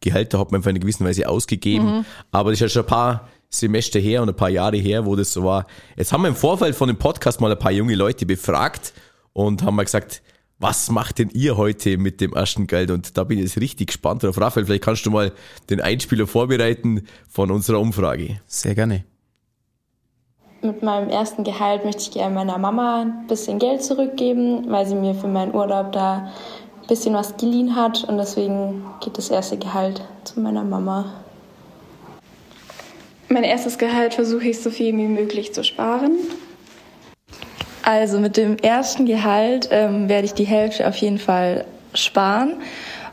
Gehälter 0.01 0.39
hat 0.39 0.51
man 0.51 0.63
für 0.63 0.69
eine 0.69 0.79
gewisse 0.79 1.03
Weise 1.03 1.27
ausgegeben, 1.27 2.05
aber 2.31 2.51
das 2.51 2.57
ist 2.57 2.61
ja 2.61 2.69
schon 2.69 2.83
ein 2.83 2.87
paar 2.87 3.27
Semester 3.49 3.99
her 3.99 4.21
und 4.21 4.29
ein 4.29 4.35
paar 4.35 4.49
Jahre 4.49 4.77
her, 4.77 5.05
wo 5.05 5.15
das 5.15 5.33
so 5.33 5.43
war. 5.43 5.65
Jetzt 5.97 6.13
haben 6.13 6.21
wir 6.21 6.27
im 6.29 6.35
Vorfeld 6.35 6.75
von 6.75 6.87
dem 6.87 6.97
Podcast 6.97 7.41
mal 7.41 7.51
ein 7.51 7.57
paar 7.59 7.71
junge 7.71 7.95
Leute 7.95 8.25
befragt 8.25 8.93
und 9.33 9.63
haben 9.63 9.75
mal 9.75 9.83
gesagt, 9.83 10.21
was 10.59 10.91
macht 10.91 11.19
denn 11.19 11.29
ihr 11.29 11.55
heute 11.55 11.97
mit 11.97 12.19
dem 12.19 12.33
ersten 12.33 12.67
Geld? 12.67 12.91
Und 12.91 13.17
da 13.17 13.23
bin 13.23 13.39
ich 13.39 13.45
jetzt 13.45 13.61
richtig 13.61 13.87
gespannt 13.87 14.23
drauf. 14.23 14.39
Raphael, 14.39 14.65
vielleicht 14.65 14.83
kannst 14.83 15.05
du 15.05 15.11
mal 15.11 15.31
den 15.69 15.79
Einspieler 15.79 16.27
vorbereiten 16.27 17.07
von 17.29 17.49
unserer 17.49 17.79
Umfrage. 17.79 18.41
Sehr 18.45 18.75
gerne. 18.75 19.05
Mit 20.61 20.83
meinem 20.83 21.07
ersten 21.09 21.45
Gehalt 21.45 21.85
möchte 21.85 22.01
ich 22.01 22.11
gerne 22.11 22.35
meiner 22.35 22.57
Mama 22.57 23.03
ein 23.03 23.27
bisschen 23.27 23.59
Geld 23.59 23.81
zurückgeben, 23.81 24.69
weil 24.69 24.85
sie 24.85 24.95
mir 24.95 25.15
für 25.15 25.29
meinen 25.29 25.55
Urlaub 25.55 25.93
da 25.93 26.33
ein 26.81 26.87
bisschen 26.87 27.13
was 27.13 27.37
geliehen 27.37 27.77
hat 27.77 28.03
und 28.03 28.17
deswegen 28.17 28.83
geht 28.99 29.17
das 29.17 29.29
erste 29.29 29.57
Gehalt 29.57 30.01
zu 30.25 30.41
meiner 30.41 30.65
Mama. 30.65 31.13
Mein 33.29 33.45
erstes 33.45 33.77
Gehalt 33.77 34.15
versuche 34.15 34.49
ich 34.49 34.59
so 34.59 34.69
viel 34.69 34.97
wie 34.97 35.07
möglich 35.07 35.53
zu 35.53 35.63
sparen. 35.63 36.17
Also 37.89 38.19
mit 38.19 38.37
dem 38.37 38.55
ersten 38.57 39.07
Gehalt 39.07 39.69
ähm, 39.71 40.09
werde 40.09 40.25
ich 40.25 40.35
die 40.35 40.43
Hälfte 40.43 40.87
auf 40.87 40.95
jeden 40.97 41.17
Fall 41.17 41.65
sparen 41.95 42.53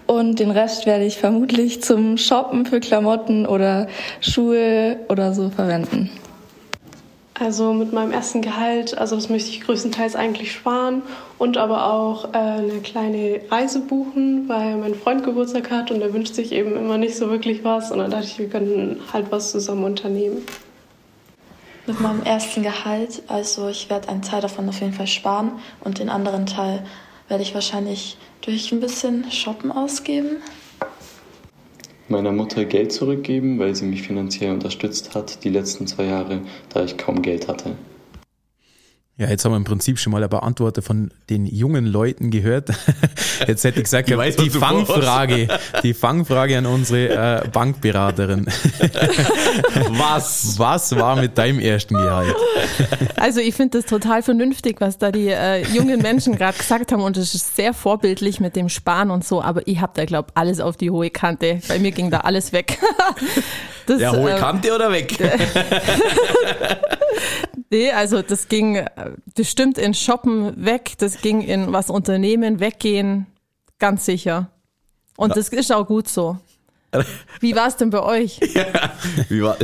und 0.07 0.39
den 0.39 0.51
Rest 0.51 0.85
werde 0.85 1.07
ich 1.07 1.17
vermutlich 1.17 1.83
zum 1.83 2.19
Shoppen 2.19 2.67
für 2.67 2.79
Klamotten 2.79 3.47
oder 3.47 3.89
Schuhe 4.21 4.99
oder 5.09 5.33
so 5.33 5.49
verwenden. 5.49 6.11
Also 7.33 7.73
mit 7.73 7.95
meinem 7.95 8.13
ersten 8.13 8.43
Gehalt, 8.43 8.99
also 8.99 9.17
das 9.17 9.31
möchte 9.31 9.49
ich 9.49 9.63
größtenteils 9.63 10.15
eigentlich 10.15 10.53
sparen 10.53 11.01
und 11.39 11.57
aber 11.57 11.91
auch 11.91 12.35
äh, 12.35 12.37
eine 12.37 12.81
kleine 12.85 13.41
Reise 13.51 13.81
buchen, 13.81 14.47
weil 14.47 14.77
mein 14.77 14.95
Freund 14.95 15.25
Geburtstag 15.25 15.71
hat 15.71 15.91
und 15.91 16.03
er 16.03 16.13
wünscht 16.13 16.35
sich 16.35 16.53
eben 16.53 16.77
immer 16.77 16.99
nicht 16.99 17.17
so 17.17 17.31
wirklich 17.31 17.65
was 17.65 17.91
und 17.91 17.97
dann 18.01 18.11
dachte 18.11 18.27
ich, 18.27 18.39
wir 18.39 18.51
könnten 18.51 19.01
halt 19.11 19.33
was 19.33 19.53
zusammen 19.53 19.85
unternehmen. 19.85 20.43
Mit 21.87 22.01
meinem 22.01 22.25
ersten 22.25 22.65
Gehalt, 22.65 23.23
also 23.29 23.69
ich 23.69 23.89
werde 23.89 24.09
einen 24.09 24.23
Teil 24.23 24.41
davon 24.41 24.69
auf 24.69 24.81
jeden 24.81 24.93
Fall 24.93 25.07
sparen 25.07 25.53
und 25.85 26.01
den 26.01 26.09
anderen 26.09 26.45
Teil 26.45 26.85
werde 27.29 27.45
ich 27.45 27.55
wahrscheinlich 27.55 28.17
durch 28.41 28.73
ein 28.73 28.81
bisschen 28.81 29.31
Shoppen 29.31 29.71
ausgeben. 29.71 30.39
meiner 32.09 32.33
Mutter 32.33 32.65
Geld 32.65 32.93
zurückgeben, 32.93 33.61
weil 33.61 33.77
sie 33.77 33.85
mich 33.85 34.03
finanziell 34.03 34.53
unterstützt 34.53 35.15
hat 35.15 35.45
die 35.45 35.49
letzten 35.49 35.87
zwei 35.87 36.05
Jahre, 36.07 36.41
da 36.75 36.85
ich 36.85 36.97
kaum 36.97 37.23
Geld 37.23 37.47
hatte. 37.47 37.77
Ja, 39.19 39.31
jetzt 39.31 39.47
haben 39.47 39.53
wir 39.53 39.57
im 39.57 39.65
Prinzip 39.65 39.99
schon 39.99 40.13
mal 40.13 40.23
ein 40.23 40.29
paar 40.29 40.43
Antworten 40.43 40.83
von 40.83 41.11
den 41.31 41.47
jungen 41.47 41.87
Leuten 41.87 42.31
gehört. 42.31 42.69
Jetzt 43.47 43.65
hätte 43.65 43.79
ich 43.79 43.85
gesagt, 43.85 44.11
Ich 44.11 44.17
weiß, 44.17 44.37
die 44.37 44.51
Fangfrage, 44.51 45.49
die 45.83 45.95
Fangfrage 45.95 46.59
an 46.59 46.67
unsere 46.67 47.45
äh, 47.45 47.49
Bankberaterin. 47.49 48.47
Was? 49.89 50.59
Was 50.59 50.95
war 50.97 51.17
mit 51.17 51.39
deinem 51.39 51.61
ersten 51.61 51.95
Gehalt? 51.95 52.37
Also 53.17 53.41
ich 53.41 53.55
finde 53.55 53.79
das 53.79 53.87
total 53.87 54.23
vernünftig, 54.23 54.83
was 54.83 54.99
da 54.99 55.11
die 55.11 55.29
äh, 55.29 55.67
jungen 55.69 56.03
Menschen 56.03 56.37
gerade 56.37 56.59
gesagt 56.59 56.93
haben 56.93 57.03
und 57.03 57.17
es 57.17 57.35
ist 57.35 57.57
sehr 57.57 57.73
vorbildlich 57.73 58.41
mit 58.41 58.55
dem 58.55 58.69
Sparen 58.69 59.11
und 59.11 59.25
so, 59.25 59.41
aber 59.41 59.67
ich 59.67 59.81
habe 59.81 59.93
da 59.95 60.05
glaub 60.05 60.33
alles 60.35 60.61
auf 60.61 60.77
die 60.77 60.91
hohe 60.91 61.09
Kante. 61.09 61.61
Bei 61.69 61.79
mir 61.79 61.93
ging 61.93 62.11
da 62.11 62.19
alles 62.21 62.53
weg. 62.53 62.79
Das, 63.87 64.01
Ja, 64.01 64.13
hohe 64.13 64.35
äh, 64.35 64.39
Kante 64.39 64.75
oder 64.75 64.91
weg? 64.91 65.17
Nee, 67.71 67.91
also 67.91 68.23
das 68.23 68.49
ging 68.49 68.77
äh, 68.77 68.89
bestimmt 69.35 69.77
in 69.79 69.93
Shoppen 69.93 70.65
weg, 70.65 70.93
das 70.99 71.21
ging 71.21 71.41
in 71.43 71.73
was 71.73 71.91
Unternehmen 71.91 72.61
weggehen, 72.61 73.27
ganz 73.79 74.05
sicher. 74.05 74.51
Und 75.17 75.37
das 75.37 75.49
ist 75.49 75.73
auch 75.73 75.87
gut 75.87 76.09
so. 76.09 76.39
Wie 77.41 77.57
war 77.57 77.67
es 77.67 77.77
denn 77.77 77.91
bei 77.91 78.03
euch? 78.03 78.41
Wie 79.29 79.43
war, 79.43 79.57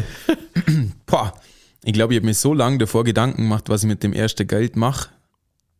Boah, 1.07 1.33
ich 1.85 1.93
glaube, 1.93 2.14
ich 2.14 2.19
habe 2.19 2.26
mir 2.26 2.35
so 2.35 2.55
lange 2.55 2.79
davor 2.79 3.05
Gedanken 3.05 3.43
gemacht, 3.43 3.69
was 3.69 3.83
ich 3.83 3.88
mit 3.88 4.02
dem 4.02 4.12
ersten 4.12 4.47
Geld 4.47 4.76
mache, 4.76 5.11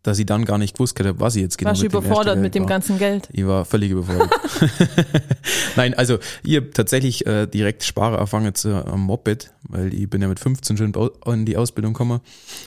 dass 0.03 0.19
ich 0.19 0.27
dann 0.27 0.45
gar 0.45 0.59
nicht 0.59 0.75
gewusst 0.75 0.99
hätte, 0.99 1.21
was 1.21 1.37
ich 1.37 1.43
jetzt 1.43 1.59
genau 1.59 1.71
Warst 1.71 1.83
du 1.83 1.85
mit 1.85 1.93
dem 1.93 1.99
überfordert 2.01 2.35
Geld 2.35 2.43
mit 2.43 2.55
dem 2.55 2.67
ganzen 2.67 2.99
Geld? 2.99 3.29
Ich 3.33 3.47
war 3.47 3.65
völlig 3.65 3.91
überfordert. 3.93 4.31
Nein, 5.77 5.95
also 5.95 6.19
ich 6.43 6.57
habe 6.57 6.71
tatsächlich 6.71 7.27
äh, 7.27 7.47
direkt 7.47 7.85
Sparer 7.85 8.19
angefangen 8.19 8.47
jetzt 8.47 8.65
äh, 8.65 8.73
am 8.73 9.01
Moped, 9.03 9.53
weil 9.63 9.95
ich 9.95 10.09
bin 10.11 10.21
ja 10.23 10.29
mit 10.29 10.41
15 10.41 10.77
schon 10.77 10.93
in 11.27 11.47
die 11.47 11.57
Ausbildung 11.57 11.93
gekommen 11.93 12.21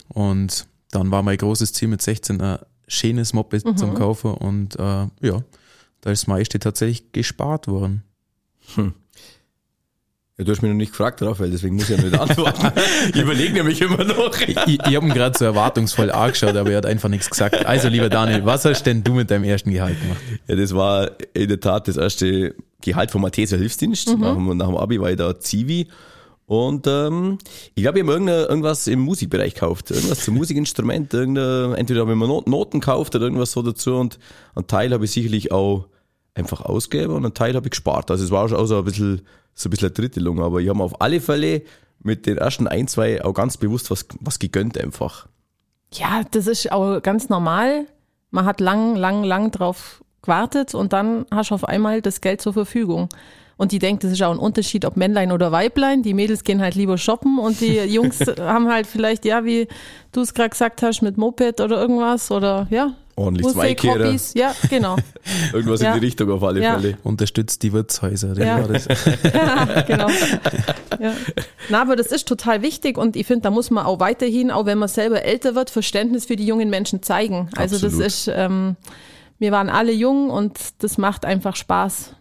und 0.09 0.67
dann 0.91 1.11
war 1.11 1.23
mein 1.23 1.37
großes 1.37 1.73
Ziel 1.73 1.89
mit 1.89 2.01
16 2.01 2.39
ein 2.41 2.59
schönes 2.87 3.33
Moped 3.33 3.65
Mhm. 3.65 3.77
zum 3.77 3.93
Kaufen 3.95 4.33
und 4.33 4.75
äh, 4.77 5.07
ja, 5.21 5.43
da 6.01 6.11
ist 6.11 6.23
das 6.23 6.27
meiste 6.27 6.59
tatsächlich 6.59 7.11
gespart 7.11 7.67
worden. 7.67 8.03
Ja, 10.37 10.43
du 10.43 10.51
hast 10.51 10.61
mich 10.61 10.69
noch 10.69 10.77
nicht 10.77 10.91
gefragt, 10.91 11.21
Raphael, 11.21 11.49
deswegen 11.51 11.75
muss 11.75 11.89
ich 11.89 11.97
ja 11.97 12.03
nicht 12.03 12.19
antworten. 12.19 12.71
ich 13.13 13.21
überlege 13.21 13.53
nämlich 13.53 13.81
immer 13.81 14.03
noch. 14.03 14.37
Ich, 14.41 14.49
ich 14.57 14.95
habe 14.95 15.05
ihn 15.07 15.13
gerade 15.13 15.37
so 15.37 15.45
erwartungsvoll 15.45 16.11
angeschaut, 16.11 16.55
aber 16.55 16.71
er 16.71 16.77
hat 16.77 16.85
einfach 16.85 17.09
nichts 17.09 17.29
gesagt. 17.29 17.65
Also 17.65 17.87
lieber 17.87 18.09
Daniel, 18.09 18.45
was 18.45 18.65
hast 18.65 18.83
denn 18.83 19.03
du 19.03 19.13
mit 19.13 19.31
deinem 19.31 19.45
ersten 19.45 19.71
Gehalt 19.71 19.99
gemacht? 20.01 20.19
Ja, 20.47 20.55
das 20.55 20.75
war 20.75 21.11
in 21.33 21.47
der 21.47 21.59
Tat 21.59 21.87
das 21.87 21.95
erste 21.97 22.53
Gehalt 22.81 23.11
vom 23.11 23.21
Malteser 23.21 23.57
Hilfsdienst. 23.57 24.17
Nach, 24.17 24.33
dem, 24.35 24.57
nach 24.57 24.67
dem 24.67 24.77
Abi 24.77 24.99
war 24.99 25.09
ich 25.09 25.17
da 25.17 25.39
Zivi. 25.39 25.87
Und 26.47 26.85
ähm, 26.85 27.39
ich 27.73 27.81
glaube, 27.81 27.97
ich 27.97 28.03
habe 28.03 28.11
irgendein- 28.13 28.45
irgendwas 28.47 28.85
im 28.87 28.99
Musikbereich 28.99 29.55
gekauft. 29.55 29.89
Irgendwas 29.89 30.19
zum 30.25 30.35
Musikinstrument. 30.35 31.11
Irgendeine, 31.13 31.73
entweder 31.77 32.01
habe 32.01 32.11
ich 32.11 32.17
mir 32.17 32.27
Not- 32.27 32.47
Noten 32.47 32.81
gekauft 32.81 33.15
oder 33.15 33.23
irgendwas 33.25 33.51
so 33.53 33.63
dazu. 33.63 33.95
Und 33.95 34.19
einen 34.53 34.67
Teil 34.67 34.91
habe 34.93 35.05
ich 35.05 35.11
sicherlich 35.11 35.51
auch 35.51 35.87
einfach 36.35 36.61
ausgegeben 36.61 37.13
und 37.13 37.25
einen 37.25 37.33
Teil 37.33 37.55
habe 37.55 37.67
ich 37.67 37.71
gespart. 37.71 38.11
Also 38.11 38.23
es 38.23 38.31
war 38.31 38.43
auch 38.43 38.65
so 38.65 38.77
ein 38.77 38.83
bisschen, 38.83 39.21
so 39.53 39.67
ein 39.67 39.71
bisschen 39.71 39.87
eine 39.87 39.93
Drittelung. 39.93 40.41
Aber 40.41 40.59
ich 40.59 40.67
habe 40.67 40.77
mir 40.77 40.83
auf 40.83 41.01
alle 41.01 41.21
Fälle 41.21 41.63
mit 42.03 42.25
den 42.27 42.37
ersten 42.37 42.67
ein, 42.67 42.87
zwei 42.87 43.23
auch 43.23 43.33
ganz 43.33 43.57
bewusst 43.57 43.89
was, 43.89 44.05
was 44.19 44.37
gegönnt 44.37 44.77
einfach. 44.77 45.27
Ja, 45.93 46.23
das 46.29 46.47
ist 46.47 46.71
auch 46.71 47.01
ganz 47.01 47.29
normal. 47.29 47.85
Man 48.31 48.45
hat 48.45 48.59
lang, 48.59 48.95
lang, 48.95 49.23
lang 49.23 49.51
drauf 49.51 50.03
gewartet 50.21 50.75
und 50.75 50.91
dann 50.93 51.25
hast 51.31 51.51
du 51.51 51.55
auf 51.55 51.65
einmal 51.65 52.01
das 52.01 52.19
Geld 52.19 52.41
zur 52.41 52.53
Verfügung. 52.53 53.09
Und 53.57 53.71
die 53.71 53.79
denkt, 53.79 54.03
das 54.03 54.11
ist 54.11 54.21
auch 54.21 54.31
ein 54.31 54.39
Unterschied, 54.39 54.83
ob 54.83 54.97
Männlein 54.97 55.31
oder 55.31 55.53
Weiblein. 55.53 56.03
Die 56.03 56.13
Mädels 56.13 56.43
gehen 56.43 56.61
halt 56.61 56.75
lieber 56.75 56.97
shoppen 56.97 57.39
und 57.39 57.61
die 57.61 57.79
Jungs 57.85 58.19
haben 58.37 58.67
halt 58.67 58.87
vielleicht, 58.87 59.23
ja, 59.23 59.45
wie 59.45 59.69
du 60.11 60.21
es 60.21 60.33
gerade 60.33 60.49
gesagt 60.49 60.81
hast, 60.81 61.01
mit 61.01 61.17
Moped 61.17 61.61
oder 61.61 61.79
irgendwas 61.79 62.31
oder 62.31 62.67
ja. 62.69 62.93
Ordentlich 63.17 63.47
Zweikehrer. 63.47 64.07
Hobbys, 64.09 64.33
ja, 64.35 64.53
genau. 64.69 64.97
Irgendwas 65.53 65.81
Ja. 65.81 65.93
in 65.93 66.01
die 66.01 66.05
Richtung 66.05 66.29
auf 66.31 66.43
alle 66.43 66.61
Ja. 66.61 66.77
Fälle. 66.77 66.97
Unterstützt 67.03 67.63
die 67.63 67.71
Wirtshäuser. 67.71 68.37
Ja. 68.37 68.59
war 68.61 68.67
das. 68.67 68.87
Ja, 69.33 69.81
genau. 69.83 70.09
Ja. 70.99 71.13
Na, 71.69 71.81
aber 71.81 71.95
das 71.95 72.07
ist 72.07 72.27
total 72.27 72.61
wichtig 72.61 72.97
und 72.97 73.15
ich 73.15 73.25
finde, 73.25 73.43
da 73.43 73.51
muss 73.51 73.71
man 73.71 73.85
auch 73.85 73.99
weiterhin, 74.01 74.51
auch 74.51 74.65
wenn 74.65 74.77
man 74.77 74.89
selber 74.89 75.23
älter 75.23 75.55
wird, 75.55 75.69
Verständnis 75.69 76.25
für 76.25 76.35
die 76.35 76.45
jungen 76.45 76.69
Menschen 76.69 77.01
zeigen. 77.03 77.49
Also 77.55 77.75
Absolut. 77.77 77.99
das 77.99 78.05
ist, 78.07 78.31
ähm, 78.35 78.75
wir 79.39 79.51
waren 79.51 79.69
alle 79.69 79.91
jung 79.93 80.29
und 80.29 80.59
das 80.79 80.97
macht 80.97 81.23
einfach 81.25 81.55
Spaß, 81.55 82.15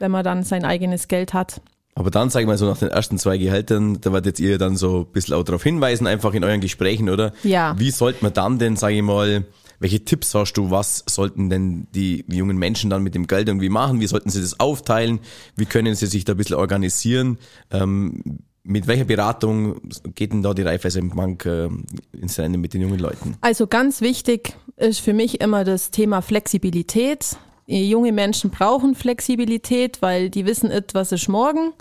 wenn 0.00 0.10
man 0.10 0.24
dann 0.24 0.42
sein 0.42 0.64
eigenes 0.64 1.06
Geld 1.08 1.32
hat. 1.32 1.60
Aber 1.94 2.10
dann, 2.10 2.30
sag 2.30 2.40
ich 2.40 2.46
mal, 2.46 2.56
so 2.56 2.66
nach 2.66 2.78
den 2.78 2.88
ersten 2.88 3.18
zwei 3.18 3.36
Gehältern, 3.36 4.00
da 4.00 4.12
werdet 4.12 4.40
ihr 4.40 4.58
dann 4.58 4.76
so 4.76 5.00
ein 5.00 5.06
bisschen 5.12 5.34
auch 5.34 5.42
darauf 5.42 5.62
hinweisen, 5.62 6.06
einfach 6.06 6.32
in 6.34 6.44
euren 6.44 6.60
Gesprächen, 6.60 7.08
oder? 7.10 7.32
Ja. 7.42 7.74
Wie 7.78 7.90
sollte 7.90 8.22
man 8.24 8.32
dann 8.32 8.58
denn, 8.58 8.76
sag 8.76 8.92
ich 8.92 9.02
mal, 9.02 9.44
welche 9.80 10.04
Tipps 10.04 10.34
hast 10.34 10.52
du, 10.52 10.70
was 10.70 11.04
sollten 11.08 11.50
denn 11.50 11.88
die 11.94 12.24
jungen 12.28 12.58
Menschen 12.58 12.90
dann 12.90 13.02
mit 13.02 13.14
dem 13.14 13.26
Geld 13.26 13.48
irgendwie 13.48 13.70
machen? 13.70 13.98
Wie 13.98 14.06
sollten 14.06 14.30
sie 14.30 14.40
das 14.40 14.60
aufteilen? 14.60 15.20
Wie 15.56 15.64
können 15.64 15.94
sie 15.94 16.06
sich 16.06 16.24
da 16.24 16.34
ein 16.34 16.36
bisschen 16.36 16.56
organisieren? 16.56 17.38
Ähm, 17.70 18.40
mit 18.62 18.86
welcher 18.86 19.06
Beratung 19.06 19.80
geht 20.14 20.32
denn 20.32 20.42
da 20.42 20.52
die 20.52 20.62
Raiffeisenbank 20.62 21.46
äh, 21.46 21.68
ins 22.12 22.38
Rennen 22.38 22.60
mit 22.60 22.74
den 22.74 22.82
jungen 22.82 23.00
Leuten? 23.00 23.36
Also 23.40 23.66
ganz 23.66 24.02
wichtig 24.02 24.54
ist 24.76 25.00
für 25.00 25.14
mich 25.14 25.40
immer 25.40 25.64
das 25.64 25.90
Thema 25.90 26.20
Flexibilität. 26.20 27.36
junge 27.66 28.12
Menschen 28.12 28.50
brauchen 28.50 28.94
Flexibilität, 28.94 30.02
weil 30.02 30.28
die 30.28 30.44
wissen 30.44 30.70
etwas 30.70 31.10
ist 31.10 31.28
morgen. 31.28 31.72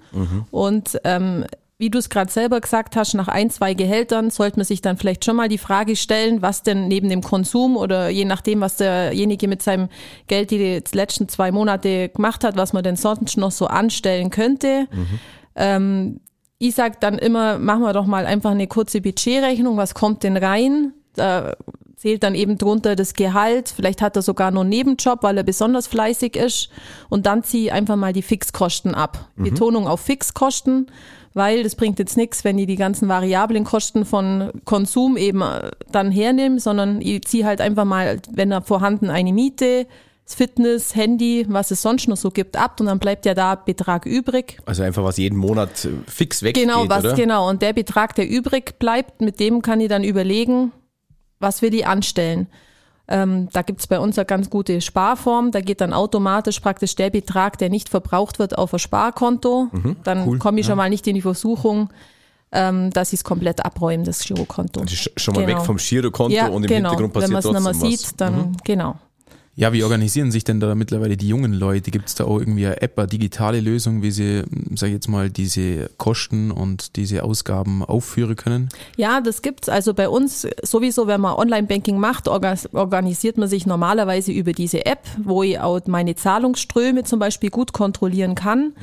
Und 0.51 0.99
ähm, 1.03 1.45
wie 1.79 1.89
du 1.89 1.97
es 1.97 2.09
gerade 2.09 2.29
selber 2.29 2.59
gesagt 2.59 2.97
hast, 2.97 3.13
nach 3.13 3.29
ein, 3.29 3.49
zwei 3.49 3.73
Gehältern 3.73 4.31
sollte 4.31 4.57
man 4.57 4.65
sich 4.65 4.81
dann 4.81 4.97
vielleicht 4.97 5.23
schon 5.23 5.37
mal 5.37 5.47
die 5.47 5.57
Frage 5.57 5.95
stellen, 5.95 6.41
was 6.41 6.61
denn 6.61 6.89
neben 6.89 7.07
dem 7.07 7.23
Konsum 7.23 7.77
oder 7.77 8.09
je 8.09 8.25
nachdem, 8.25 8.59
was 8.59 8.75
derjenige 8.75 9.47
mit 9.47 9.63
seinem 9.63 9.87
Geld 10.27 10.51
die 10.51 10.83
letzten 10.91 11.29
zwei 11.29 11.53
Monate 11.53 12.09
gemacht 12.09 12.43
hat, 12.43 12.57
was 12.57 12.73
man 12.73 12.83
denn 12.83 12.97
sonst 12.97 13.37
noch 13.37 13.51
so 13.51 13.67
anstellen 13.67 14.29
könnte. 14.29 14.87
Ähm, 15.55 16.19
ich 16.57 16.75
sag 16.75 16.99
dann 16.99 17.17
immer, 17.17 17.57
machen 17.57 17.83
wir 17.83 17.93
doch 17.93 18.05
mal 18.05 18.25
einfach 18.25 18.51
eine 18.51 18.67
kurze 18.67 18.99
Budgetrechnung, 18.99 19.77
was 19.77 19.93
kommt 19.93 20.23
denn 20.23 20.35
rein? 20.35 20.91
Da 21.13 21.55
zählt 21.95 22.23
dann 22.23 22.35
eben 22.35 22.57
drunter 22.57 22.97
das 22.97 23.13
Gehalt, 23.13 23.73
vielleicht 23.73 24.01
hat 24.01 24.17
er 24.17 24.21
sogar 24.21 24.51
noch 24.51 24.61
einen 24.61 24.69
Nebenjob, 24.69 25.23
weil 25.23 25.37
er 25.37 25.43
besonders 25.43 25.87
fleißig 25.87 26.35
ist 26.35 26.69
und 27.07 27.25
dann 27.25 27.43
ziehe 27.43 27.71
einfach 27.71 27.95
mal 27.95 28.11
die 28.11 28.21
Fixkosten 28.21 28.95
ab. 28.95 29.29
Betonung 29.37 29.87
auf 29.87 30.01
Fixkosten, 30.01 30.87
weil 31.33 31.63
das 31.63 31.75
bringt 31.75 31.99
jetzt 31.99 32.17
nichts, 32.17 32.43
wenn 32.43 32.57
ich 32.57 32.67
die 32.67 32.75
ganzen 32.75 33.07
variablen 33.07 33.63
Kosten 33.63 34.05
von 34.05 34.51
Konsum 34.65 35.17
eben 35.17 35.41
äh, 35.41 35.71
dann 35.91 36.11
hernehme, 36.11 36.59
sondern 36.59 37.01
ich 37.01 37.23
ziehe 37.25 37.45
halt 37.45 37.61
einfach 37.61 37.85
mal, 37.85 38.19
wenn 38.31 38.51
er 38.51 38.61
vorhanden 38.61 39.09
eine 39.09 39.33
Miete, 39.33 39.87
Fitness, 40.25 40.95
Handy, 40.95 41.45
was 41.49 41.71
es 41.71 41.81
sonst 41.81 42.07
noch 42.07 42.17
so 42.17 42.29
gibt, 42.29 42.55
ab 42.55 42.79
und 42.79 42.85
dann 42.85 42.99
bleibt 42.99 43.25
ja 43.25 43.33
da 43.33 43.55
Betrag 43.55 44.05
übrig. 44.05 44.59
Also 44.65 44.83
einfach 44.83 45.03
was 45.03 45.17
jeden 45.17 45.37
Monat 45.37 45.85
äh, 45.85 45.89
fix 46.07 46.43
weggeht, 46.43 46.63
Genau, 46.67 46.87
was 46.87 47.03
oder? 47.03 47.15
genau. 47.15 47.49
Und 47.49 47.61
der 47.61 47.73
Betrag, 47.73 48.15
der 48.15 48.29
übrig 48.29 48.77
bleibt, 48.79 49.21
mit 49.21 49.39
dem 49.39 49.61
kann 49.61 49.81
ich 49.81 49.89
dann 49.89 50.03
überlegen, 50.03 50.71
was 51.39 51.61
will 51.61 51.73
ich 51.73 51.87
anstellen. 51.87 52.47
Ähm, 53.11 53.49
da 53.51 53.63
gibt's 53.63 53.87
bei 53.87 53.99
uns 53.99 54.19
eine 54.19 54.25
ganz 54.25 54.51
gute 54.51 54.81
Sparform. 54.81 55.51
Da 55.51 55.61
geht 55.61 55.81
dann 55.81 55.93
automatisch 55.93 56.59
praktisch 56.59 56.95
der 56.95 57.09
Betrag, 57.09 57.57
der 57.57 57.69
nicht 57.69 57.89
verbraucht 57.89 58.37
wird, 58.37 58.55
auf 58.57 58.71
ein 58.71 58.79
Sparkonto. 58.79 59.67
Mhm, 59.71 59.95
dann 60.03 60.37
komme 60.37 60.59
ich 60.59 60.67
schon 60.67 60.77
mal 60.77 60.89
nicht 60.91 61.07
in 61.07 61.15
die 61.15 61.21
Versuchung, 61.23 61.89
ähm, 62.51 62.91
dass 62.91 63.11
ich 63.11 63.19
es 63.19 63.23
komplett 63.23 63.65
abräume, 63.65 64.03
das 64.03 64.19
Girokonto. 64.19 64.81
Das 64.81 64.93
ist 64.93 65.11
schon 65.19 65.33
mal 65.33 65.45
Genau. 65.45 65.57
weg 65.59 65.65
vom 65.65 65.77
Girokonto 65.77 66.35
ja, 66.35 66.47
und 66.47 66.63
im 66.63 66.69
genau. 66.69 66.89
Hintergrund 66.91 67.15
Wenn 67.15 67.33
passiert 67.33 67.63
man 67.63 67.65
es 67.71 67.81
nicht 67.81 67.89
mehr 67.89 67.97
sieht, 67.97 68.21
dann 68.21 68.57
genau. 68.63 68.95
Ja, 69.55 69.73
wie 69.73 69.83
organisieren 69.83 70.31
sich 70.31 70.45
denn 70.45 70.61
da 70.61 70.73
mittlerweile 70.73 71.17
die 71.17 71.27
jungen 71.27 71.51
Leute? 71.53 71.91
Gibt 71.91 72.07
es 72.07 72.15
da 72.15 72.23
auch 72.23 72.39
irgendwie 72.39 72.65
eine 72.65 72.81
App, 72.81 72.97
eine 72.97 73.07
digitale 73.07 73.59
Lösung, 73.59 74.01
wie 74.01 74.11
sie, 74.11 74.43
sag 74.75 74.87
ich 74.87 74.93
jetzt 74.93 75.09
mal, 75.09 75.29
diese 75.29 75.89
Kosten 75.97 76.49
und 76.51 76.95
diese 76.95 77.23
Ausgaben 77.23 77.83
aufführen 77.83 78.37
können? 78.37 78.69
Ja, 78.95 79.19
das 79.19 79.41
gibt's. 79.41 79.67
Also 79.67 79.93
bei 79.93 80.07
uns 80.07 80.47
sowieso, 80.63 81.07
wenn 81.07 81.19
man 81.19 81.35
Online-Banking 81.35 81.99
macht, 81.99 82.29
orga- 82.29 82.73
organisiert 82.73 83.37
man 83.37 83.49
sich 83.49 83.65
normalerweise 83.65 84.31
über 84.31 84.53
diese 84.53 84.85
App, 84.85 85.01
wo 85.25 85.43
ich 85.43 85.59
auch 85.59 85.81
meine 85.87 86.15
Zahlungsströme 86.15 87.03
zum 87.03 87.19
Beispiel 87.19 87.49
gut 87.49 87.73
kontrollieren 87.73 88.35
kann. 88.35 88.73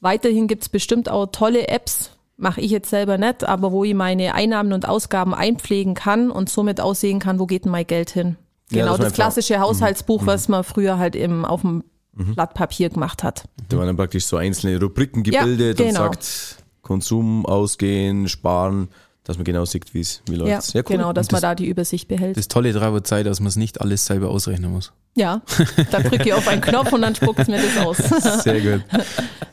Weiterhin 0.00 0.46
gibt's 0.46 0.68
bestimmt 0.68 1.08
auch 1.08 1.26
tolle 1.32 1.66
Apps, 1.68 2.10
mache 2.36 2.60
ich 2.60 2.70
jetzt 2.70 2.90
selber 2.90 3.18
nicht, 3.18 3.42
aber 3.42 3.72
wo 3.72 3.82
ich 3.82 3.94
meine 3.94 4.34
Einnahmen 4.34 4.72
und 4.72 4.86
Ausgaben 4.88 5.34
einpflegen 5.34 5.94
kann 5.94 6.30
und 6.30 6.48
somit 6.50 6.80
aussehen 6.80 7.18
kann, 7.18 7.40
wo 7.40 7.46
geht 7.46 7.64
denn 7.64 7.72
mein 7.72 7.86
Geld 7.86 8.10
hin. 8.10 8.36
Ja, 8.74 8.82
Genau, 8.82 8.92
man 8.92 9.00
das 9.00 9.06
einfach- 9.06 9.14
klassische 9.16 9.60
Haushaltsbuch, 9.60 10.26
was 10.26 10.48
man 10.48 10.64
früher 10.64 10.98
halt 10.98 11.16
im, 11.16 11.44
auf 11.44 11.62
dem 11.62 11.84
Blatt 12.12 12.54
Papier 12.54 12.90
gemacht 12.90 13.22
hat. 13.24 13.44
Da 13.68 13.76
werden 13.76 13.88
dann 13.88 13.96
praktisch 13.96 14.26
so 14.26 14.36
einzelne 14.36 14.80
Rubriken 14.80 15.24
Ja, 15.24 15.40
gebildet 15.42 15.80
und 15.80 15.86
genau. 15.88 15.98
sagt 16.00 16.56
Konsum, 16.82 17.44
Ausgehen, 17.46 18.28
Sparen, 18.28 18.88
dass 19.24 19.36
man 19.38 19.44
genau 19.44 19.64
sieht, 19.64 19.92
wie 19.94 20.00
es 20.00 20.22
wie 20.28 20.32
Ja, 20.36 20.38
läuft's. 20.38 20.72
Ja, 20.74 20.80
cool. 20.82 20.96
genau, 20.96 21.12
dass 21.12 21.26
Und 21.26 21.32
man 21.32 21.40
das- 21.42 21.50
da 21.50 21.54
die 21.54 21.66
Übersicht 21.66 22.08
behält. 22.08 22.36
Das 22.36 22.48
Tolle 22.48 22.72
daran 22.72 22.92
wird 22.94 23.06
sein, 23.06 23.24
dass 23.24 23.40
man 23.40 23.48
es 23.48 23.56
nicht 23.56 23.80
alles 23.80 24.04
selber 24.06 24.28
ausrechnen 24.30 24.70
muss. 24.70 24.92
ja, 25.16 25.42
da 25.90 26.00
drücke 26.02 26.24
ich 26.28 26.32
auf 26.34 26.46
einen 26.48 26.60
Knopf 26.60 26.92
und 26.92 27.02
dann 27.02 27.14
spuckt 27.14 27.46
mir 27.48 27.58
das 27.60 27.84
aus. 27.86 27.96
Sehr 28.44 28.60
gut. 28.60 28.84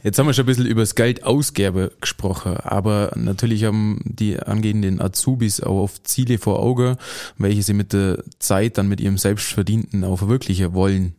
Jetzt 0.03 0.17
haben 0.17 0.25
wir 0.27 0.33
schon 0.33 0.43
ein 0.43 0.47
bisschen 0.47 0.65
über 0.65 0.81
das 0.81 0.95
Geld 0.95 1.23
ausgeben 1.23 1.89
gesprochen, 2.01 2.57
aber 2.57 3.11
natürlich 3.15 3.63
haben 3.65 4.01
die 4.03 4.39
angehenden 4.39 4.99
Azubis 4.99 5.61
auch 5.61 5.83
oft 5.83 6.07
Ziele 6.07 6.37
vor 6.39 6.59
Augen, 6.59 6.97
welche 7.37 7.61
sie 7.61 7.73
mit 7.73 7.93
der 7.93 8.23
Zeit 8.39 8.77
dann 8.79 8.87
mit 8.87 8.99
ihrem 8.99 9.17
Selbstverdienten 9.19 10.03
auch 10.03 10.17
verwirklichen 10.17 10.73
wollen. 10.73 11.13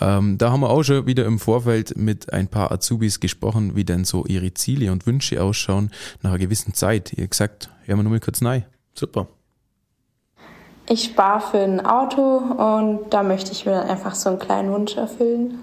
Ähm, 0.00 0.38
da 0.38 0.50
haben 0.52 0.60
wir 0.60 0.70
auch 0.70 0.82
schon 0.82 1.06
wieder 1.06 1.24
im 1.24 1.38
Vorfeld 1.38 1.96
mit 1.96 2.32
ein 2.32 2.48
paar 2.48 2.70
Azubis 2.70 3.20
gesprochen, 3.20 3.74
wie 3.74 3.84
denn 3.84 4.04
so 4.04 4.24
ihre 4.26 4.54
Ziele 4.54 4.92
und 4.92 5.06
Wünsche 5.06 5.42
ausschauen 5.42 5.90
nach 6.22 6.30
einer 6.30 6.38
gewissen 6.38 6.74
Zeit. 6.74 7.12
Ihr 7.14 7.26
gesagt, 7.26 7.70
hören 7.84 7.98
wir 7.98 8.02
nur 8.04 8.12
mal 8.12 8.20
kurz 8.20 8.42
rein. 8.42 8.64
Super. 8.94 9.26
Ich 10.90 11.04
spare 11.04 11.40
für 11.40 11.58
ein 11.58 11.84
Auto 11.84 12.38
und 12.38 13.10
da 13.10 13.22
möchte 13.22 13.52
ich 13.52 13.66
mir 13.66 13.72
dann 13.72 13.88
einfach 13.88 14.14
so 14.14 14.30
einen 14.30 14.38
kleinen 14.38 14.72
Wunsch 14.72 14.96
erfüllen. 14.96 15.58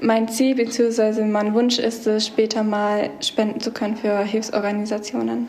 Mein 0.00 0.28
Ziel 0.28 0.56
bzw. 0.56 1.24
mein 1.24 1.54
Wunsch 1.54 1.78
ist 1.78 2.06
es, 2.06 2.26
später 2.26 2.62
mal 2.62 3.10
spenden 3.20 3.60
zu 3.60 3.70
können 3.70 3.96
für 3.96 4.18
Hilfsorganisationen. 4.20 5.48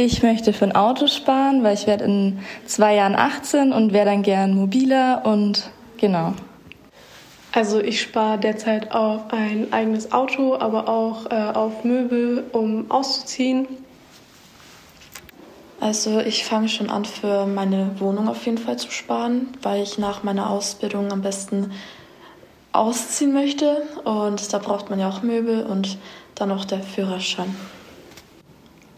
Ich 0.00 0.22
möchte 0.22 0.52
für 0.52 0.64
ein 0.64 0.76
Auto 0.76 1.08
sparen, 1.08 1.64
weil 1.64 1.74
ich 1.74 1.88
werde 1.88 2.04
in 2.04 2.38
zwei 2.66 2.94
Jahren 2.94 3.16
18 3.16 3.72
und 3.72 3.92
wäre 3.92 4.04
dann 4.04 4.22
gern 4.22 4.54
mobiler 4.54 5.22
und 5.24 5.72
genau. 5.96 6.34
Also 7.50 7.80
ich 7.80 8.00
spare 8.00 8.38
derzeit 8.38 8.92
auf 8.92 9.32
ein 9.32 9.72
eigenes 9.72 10.12
Auto, 10.12 10.54
aber 10.54 10.88
auch 10.88 11.26
äh, 11.32 11.34
auf 11.34 11.82
Möbel, 11.82 12.44
um 12.52 12.88
auszuziehen. 12.92 13.66
Also 15.80 16.20
ich 16.20 16.44
fange 16.44 16.68
schon 16.68 16.90
an, 16.90 17.04
für 17.04 17.46
meine 17.46 17.98
Wohnung 17.98 18.28
auf 18.28 18.46
jeden 18.46 18.58
Fall 18.58 18.76
zu 18.76 18.92
sparen, 18.92 19.48
weil 19.62 19.82
ich 19.82 19.98
nach 19.98 20.22
meiner 20.22 20.48
Ausbildung 20.48 21.10
am 21.10 21.22
besten 21.22 21.72
ausziehen 22.70 23.32
möchte. 23.32 23.82
Und 24.04 24.52
da 24.52 24.58
braucht 24.58 24.90
man 24.90 25.00
ja 25.00 25.08
auch 25.08 25.24
Möbel 25.24 25.66
und 25.66 25.98
dann 26.36 26.52
auch 26.52 26.64
der 26.64 26.84
Führerschein. 26.84 27.56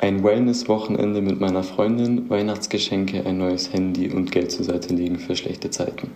Ein 0.02 0.24
Wellness-Wochenende 0.24 1.20
mit 1.20 1.40
meiner 1.40 1.62
Freundin, 1.62 2.30
Weihnachtsgeschenke, 2.30 3.26
ein 3.26 3.36
neues 3.36 3.70
Handy 3.72 4.10
und 4.10 4.32
Geld 4.32 4.50
zur 4.50 4.64
Seite 4.64 4.94
legen 4.94 5.18
für 5.18 5.36
schlechte 5.36 5.68
Zeiten. 5.70 6.10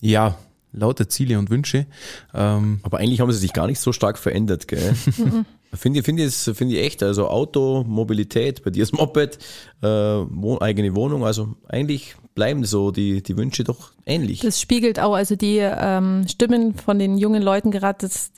Ja, 0.00 0.38
lauter 0.72 1.08
Ziele 1.08 1.36
und 1.40 1.50
Wünsche. 1.50 1.86
Ähm, 2.32 2.78
Aber 2.84 2.98
eigentlich 2.98 3.20
haben 3.20 3.32
sie 3.32 3.38
sich 3.38 3.52
gar 3.52 3.66
nicht 3.66 3.80
so 3.80 3.92
stark 3.92 4.18
verändert, 4.18 4.68
gell? 4.68 4.94
Finde 5.74 5.98
ich, 5.98 6.04
finde 6.06 6.22
ich, 6.22 6.28
es- 6.28 6.50
finde 6.56 6.76
ich 6.76 6.82
echt, 6.86 7.02
also 7.02 7.28
Auto, 7.28 7.84
Mobilität, 7.86 8.62
bei 8.64 8.70
dir 8.70 8.82
ist 8.84 8.94
Moped, 8.94 9.38
äh, 9.82 9.86
Wohn 9.86 10.62
eigene 10.62 10.94
Wohnung, 10.96 11.26
also 11.26 11.56
eigentlich 11.68 12.16
bleiben 12.34 12.64
so 12.64 12.90
die, 12.90 13.22
die 13.22 13.36
Wünsche 13.36 13.64
doch 13.64 13.90
ähnlich. 14.06 14.40
Das 14.40 14.62
spiegelt 14.62 14.98
auch, 14.98 15.12
also 15.12 15.36
die 15.36 15.58
ähm, 15.58 16.26
Stimmen 16.26 16.74
von 16.74 16.98
den 16.98 17.18
jungen 17.18 17.42
Leuten 17.42 17.70
gerade, 17.70 17.98
das 18.00 18.30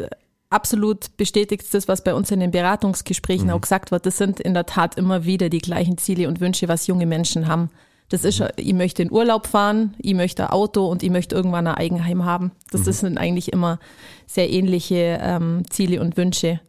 absolut 0.51 1.17
bestätigt 1.17 1.73
das, 1.73 1.89
was 1.89 2.05
bei 2.05 2.15
uns 2.15 2.31
in 2.31 2.41
den 2.41 2.51
Beratungsgesprächen 2.51 3.51
auch 3.51 3.61
gesagt 3.61 3.93
wird. 3.93 4.05
Das 4.05 4.19
sind 4.19 4.41
in 4.41 4.53
der 4.53 4.67
Tat 4.67 4.97
immer 4.97 5.25
wieder 5.25 5.49
die 5.49 5.59
gleichen 5.59 5.97
Ziele 5.97 6.29
und 6.29 6.41
Wünsche, 6.41 6.69
was 6.69 6.89
junge 6.89 7.07
Menschen 7.07 7.47
haben. 7.47 7.71
Das 8.11 8.25
ist, 8.25 8.41
äh, 8.41 8.53
ich 8.57 8.75
möchte 8.75 9.03
in 9.03 9.11
Urlaub 9.11 9.47
fahren, 9.47 9.95
ich 9.99 10.15
möchte 10.15 10.45
ein 10.45 10.51
Auto 10.51 10.87
und 10.87 11.03
ich 11.03 11.11
möchte 11.11 11.35
irgendwann 11.35 11.69
ein 11.69 11.77
Eigenheim 11.77 12.25
haben. 12.25 12.51
Das, 12.71 12.83
das 12.83 13.01
sind 13.01 13.17
eigentlich 13.17 13.53
immer 13.53 13.79
sehr 14.27 14.51
ähnliche 14.51 15.19
ähm, 15.23 15.63
Ziele 15.71 16.01
und 16.01 16.17
Wünsche. 16.17 16.61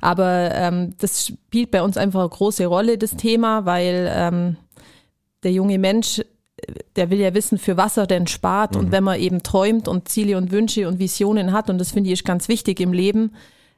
Aber 0.00 0.50
ähm, 0.54 0.94
das 0.98 1.26
spielt 1.26 1.70
bei 1.70 1.82
uns 1.82 1.96
einfach 1.96 2.20
eine 2.20 2.28
große 2.28 2.66
Rolle, 2.66 2.98
das 2.98 3.16
Thema, 3.16 3.64
weil 3.64 4.10
ähm, 4.12 4.56
der 5.42 5.52
junge 5.52 5.78
Mensch, 5.78 6.22
der 6.96 7.10
will 7.10 7.18
ja 7.18 7.34
wissen, 7.34 7.58
für 7.58 7.76
was 7.76 7.96
er 7.96 8.06
denn 8.06 8.26
spart. 8.26 8.76
Und 8.76 8.92
wenn 8.92 9.04
man 9.04 9.18
eben 9.18 9.42
träumt 9.42 9.88
und 9.88 10.08
Ziele 10.08 10.36
und 10.36 10.50
Wünsche 10.50 10.88
und 10.88 10.98
Visionen 10.98 11.52
hat, 11.52 11.70
und 11.70 11.78
das 11.78 11.92
finde 11.92 12.10
ich 12.10 12.24
ganz 12.24 12.48
wichtig 12.48 12.80
im 12.80 12.92
Leben, 12.92 13.32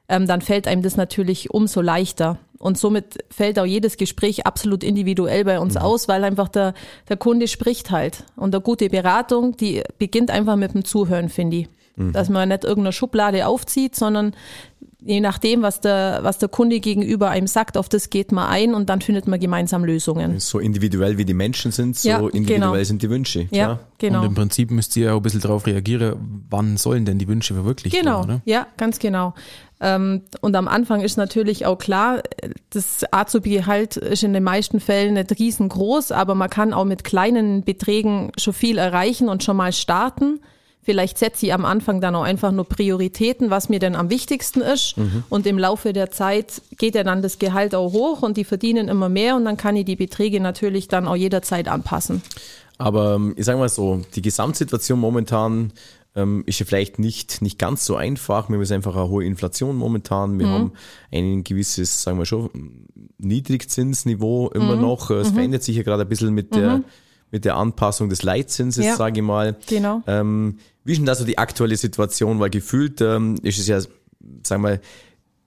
ähm, 0.09 0.27
dann 0.27 0.41
fällt 0.41 0.67
einem 0.67 0.81
das 0.81 0.97
natürlich 0.97 1.51
umso 1.51 1.81
leichter. 1.81 2.37
Und 2.59 2.77
somit 2.77 3.23
fällt 3.29 3.59
auch 3.59 3.65
jedes 3.65 3.97
Gespräch 3.97 4.45
absolut 4.45 4.83
individuell 4.83 5.43
bei 5.43 5.59
uns 5.59 5.75
aus, 5.75 6.07
weil 6.07 6.23
einfach 6.23 6.47
der, 6.47 6.73
der 7.09 7.17
Kunde 7.17 7.47
spricht 7.47 7.91
halt. 7.91 8.23
Und 8.35 8.55
eine 8.55 8.61
gute 8.61 8.89
Beratung, 8.89 9.57
die 9.57 9.83
beginnt 9.97 10.31
einfach 10.31 10.55
mit 10.55 10.73
dem 10.73 10.85
Zuhören, 10.85 11.29
finde 11.29 11.57
ich. 11.57 11.69
Dass 11.95 12.29
man 12.29 12.49
nicht 12.49 12.63
irgendeine 12.63 12.91
Schublade 12.91 13.45
aufzieht, 13.45 13.95
sondern 13.95 14.33
je 15.05 15.19
nachdem, 15.21 15.61
was 15.61 15.81
der, 15.81 16.19
was 16.21 16.37
der 16.37 16.49
Kunde 16.49 16.79
gegenüber 16.79 17.29
einem 17.29 17.47
sagt, 17.47 17.77
auf 17.77 17.89
das 17.89 18.09
geht 18.09 18.31
man 18.31 18.47
ein 18.49 18.73
und 18.73 18.89
dann 18.89 19.01
findet 19.01 19.27
man 19.27 19.39
gemeinsam 19.39 19.83
Lösungen. 19.83 20.39
So 20.39 20.59
individuell 20.59 21.17
wie 21.17 21.25
die 21.25 21.33
Menschen 21.33 21.71
sind, 21.71 21.97
so 21.97 22.07
Ja, 22.09 22.19
individuell 22.19 22.71
genau. 22.71 22.83
sind 22.83 23.01
die 23.01 23.09
Wünsche. 23.09 23.41
Ja, 23.51 23.65
Klar. 23.65 23.79
genau. 23.97 24.19
Und 24.21 24.25
im 24.27 24.35
Prinzip 24.35 24.71
müsst 24.71 24.95
ihr 24.95 25.05
ja 25.07 25.13
auch 25.13 25.17
ein 25.17 25.21
bisschen 25.23 25.41
darauf 25.41 25.65
reagieren, 25.65 26.45
wann 26.49 26.77
sollen 26.77 27.05
denn 27.05 27.17
die 27.19 27.27
Wünsche 27.27 27.53
verwirklicht 27.53 27.95
Genau, 27.95 28.19
werden, 28.19 28.29
oder? 28.35 28.41
ja, 28.45 28.67
ganz 28.77 28.99
genau. 28.99 29.33
Ähm, 29.81 30.21
und 30.39 30.55
am 30.55 30.67
Anfang 30.69 31.01
ist 31.01 31.17
natürlich 31.17 31.65
auch 31.65 31.77
klar, 31.77 32.21
das 32.69 33.03
Azubi-Gehalt 33.11 33.97
ist 33.97 34.23
in 34.23 34.31
den 34.33 34.43
meisten 34.43 34.79
Fällen 34.79 35.15
nicht 35.15 35.37
riesengroß, 35.37 36.11
aber 36.13 36.35
man 36.35 36.49
kann 36.49 36.71
auch 36.73 36.85
mit 36.85 37.03
kleinen 37.03 37.63
Beträgen 37.63 38.31
schon 38.37 38.53
viel 38.53 38.77
erreichen 38.77 39.27
und 39.27 39.43
schon 39.43 39.57
mal 39.57 39.73
starten. 39.73 40.39
Vielleicht 40.83 41.17
setze 41.17 41.45
ich 41.45 41.53
am 41.53 41.65
Anfang 41.65 42.01
dann 42.01 42.15
auch 42.15 42.23
einfach 42.23 42.51
nur 42.51 42.65
Prioritäten, 42.65 43.49
was 43.49 43.69
mir 43.69 43.79
denn 43.79 43.95
am 43.95 44.09
wichtigsten 44.09 44.61
ist. 44.61 44.95
Und 45.29 45.47
im 45.47 45.57
Laufe 45.57 45.93
der 45.93 46.11
Zeit 46.11 46.61
geht 46.77 46.95
ja 46.95 47.03
dann 47.03 47.21
das 47.21 47.39
Gehalt 47.39 47.73
auch 47.73 47.93
hoch 47.93 48.21
und 48.21 48.37
die 48.37 48.43
verdienen 48.43 48.89
immer 48.89 49.09
mehr 49.09 49.35
und 49.35 49.45
dann 49.45 49.57
kann 49.57 49.75
ich 49.75 49.85
die 49.85 49.95
Beträge 49.95 50.39
natürlich 50.39 50.87
dann 50.87 51.07
auch 51.07 51.15
jederzeit 51.15 51.67
anpassen. 51.67 52.21
Aber 52.77 53.15
ähm, 53.15 53.33
ich 53.37 53.45
sage 53.45 53.59
mal 53.59 53.69
so, 53.69 54.01
die 54.15 54.21
Gesamtsituation 54.21 54.99
momentan 54.99 55.71
ähm, 56.15 56.43
ist 56.45 56.59
ja 56.59 56.65
vielleicht 56.65 56.99
nicht, 56.99 57.41
nicht 57.41 57.57
ganz 57.57 57.85
so 57.85 57.95
einfach. 57.95 58.49
Wir 58.49 58.55
haben 58.55 58.61
jetzt 58.61 58.71
einfach 58.71 58.95
eine 58.95 59.09
hohe 59.09 59.25
Inflation 59.25 59.75
momentan. 59.75 60.37
Wir 60.37 60.47
mhm. 60.47 60.51
haben 60.51 60.71
ein 61.11 61.43
gewisses, 61.43 62.03
sagen 62.03 62.17
wir 62.17 62.25
schon, 62.25 62.49
Niedrigzinsniveau 63.17 64.49
immer 64.49 64.75
mhm. 64.75 64.81
noch. 64.81 65.09
Es 65.09 65.31
mhm. 65.31 65.35
verändert 65.35 65.63
sich 65.63 65.77
ja 65.77 65.83
gerade 65.83 66.03
ein 66.03 66.09
bisschen 66.09 66.33
mit 66.33 66.53
der 66.53 66.77
mhm. 66.77 66.83
Mit 67.33 67.45
der 67.45 67.57
Anpassung 67.57 68.09
des 68.09 68.21
Leitzinses, 68.21 68.85
ja. 68.85 68.95
sage 68.95 69.19
ich 69.19 69.25
mal. 69.25 69.57
Genau. 69.67 70.03
Ähm, 70.05 70.59
wie 70.83 70.91
ist 70.91 70.99
denn 70.99 71.07
da 71.07 71.15
so 71.15 71.25
die 71.25 71.39
aktuelle 71.39 71.75
Situation? 71.75 72.39
Weil 72.39 72.51
gefühlt 72.51 73.01
ähm, 73.01 73.37
ist 73.41 73.57
es 73.57 73.67
ja, 73.67 73.81
sagen 73.81 73.91
wir 74.49 74.57
mal, 74.59 74.81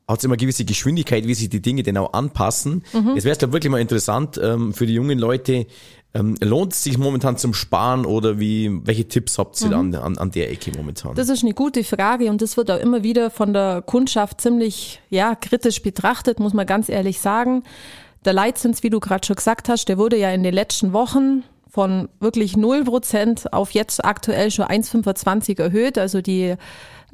hat 0.09 0.18
es 0.18 0.25
immer 0.25 0.37
gewisse 0.37 0.64
Geschwindigkeit, 0.64 1.29
wie 1.29 1.35
sich 1.35 1.49
die 1.49 1.62
Dinge 1.62 1.85
denn 1.85 1.96
auch 1.96 2.12
anpassen. 2.12 2.83
Mhm. 2.92 3.12
Jetzt 3.14 3.25
wäre 3.25 3.33
es, 3.33 3.38
glaube 3.38 3.53
wirklich 3.53 3.70
mal 3.70 3.81
interessant 3.81 4.38
ähm, 4.42 4.75
für 4.75 4.87
die 4.87 4.94
jungen 4.94 5.16
Leute, 5.16 5.66
ähm, 6.12 6.35
lohnt 6.40 6.72
es 6.72 6.83
sich 6.83 6.99
momentan 6.99 7.37
zum 7.37 7.55
Sparen 7.55 8.05
oder 8.05 8.40
wie, 8.40 8.81
welche 8.85 9.07
Tipps 9.07 9.38
habt 9.38 9.61
ihr 9.61 9.68
mhm. 9.68 9.94
an, 9.94 10.18
an 10.18 10.31
der 10.33 10.51
Ecke 10.51 10.72
momentan? 10.77 11.14
Das 11.14 11.29
ist 11.29 11.44
eine 11.44 11.55
gute 11.55 11.85
Frage 11.85 12.31
und 12.31 12.42
das 12.42 12.57
wird 12.57 12.68
auch 12.72 12.81
immer 12.81 13.05
wieder 13.05 13.31
von 13.31 13.53
der 13.53 13.83
Kundschaft 13.83 14.40
ziemlich 14.40 15.01
ja, 15.09 15.37
kritisch 15.37 15.83
betrachtet, 15.83 16.40
muss 16.40 16.53
man 16.53 16.66
ganz 16.66 16.88
ehrlich 16.88 17.20
sagen. 17.20 17.62
Der 18.25 18.33
Leitzins, 18.33 18.83
wie 18.83 18.90
du 18.90 18.99
gerade 18.99 19.25
schon 19.25 19.37
gesagt 19.37 19.68
hast, 19.68 19.88
der 19.88 19.99
wurde 19.99 20.16
ja 20.16 20.33
in 20.33 20.42
den 20.42 20.53
letzten 20.53 20.92
Wochen 20.92 21.44
von 21.76 22.08
wirklich 22.20 22.54
0% 22.54 23.52
auf 23.52 23.72
jetzt 23.72 24.02
aktuell 24.02 24.50
schon 24.50 24.64
1,25 24.64 25.60
erhöht. 25.60 25.98
Also 25.98 26.22
die 26.22 26.54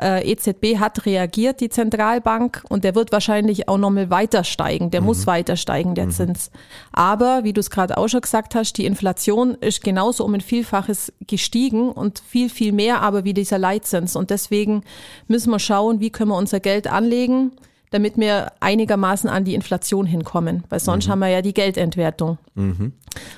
äh, 0.00 0.30
EZB 0.30 0.78
hat 0.78 1.04
reagiert, 1.04 1.60
die 1.60 1.68
Zentralbank, 1.68 2.62
und 2.68 2.84
der 2.84 2.94
wird 2.94 3.10
wahrscheinlich 3.10 3.68
auch 3.68 3.76
nochmal 3.76 4.08
weiter 4.08 4.44
steigen. 4.44 4.92
Der 4.92 5.00
mhm. 5.00 5.08
muss 5.08 5.26
weiter 5.26 5.56
steigen, 5.56 5.96
der 5.96 6.06
mhm. 6.06 6.10
Zins. 6.12 6.52
Aber, 6.92 7.42
wie 7.42 7.52
du 7.52 7.58
es 7.58 7.70
gerade 7.70 7.98
auch 7.98 8.06
schon 8.06 8.20
gesagt 8.20 8.54
hast, 8.54 8.74
die 8.74 8.86
Inflation 8.86 9.56
ist 9.56 9.82
genauso 9.82 10.24
um 10.24 10.32
ein 10.32 10.40
Vielfaches 10.40 11.12
gestiegen 11.26 11.90
und 11.90 12.20
viel, 12.20 12.48
viel 12.48 12.70
mehr 12.70 13.02
aber 13.02 13.24
wie 13.24 13.34
dieser 13.34 13.58
Leitzins. 13.58 14.14
Und 14.14 14.30
deswegen 14.30 14.84
müssen 15.26 15.50
wir 15.50 15.58
schauen, 15.58 15.98
wie 15.98 16.10
können 16.10 16.30
wir 16.30 16.38
unser 16.38 16.60
Geld 16.60 16.86
anlegen, 16.86 17.50
damit 17.92 18.16
wir 18.16 18.52
einigermaßen 18.60 19.28
an 19.30 19.44
die 19.44 19.54
Inflation 19.54 20.06
hinkommen, 20.06 20.64
weil 20.70 20.80
sonst 20.80 21.06
mhm. 21.06 21.12
haben 21.12 21.18
wir 21.20 21.28
ja 21.28 21.42
die 21.42 21.54
Geldentwertung. 21.54 22.38
Mhm. 22.54 22.92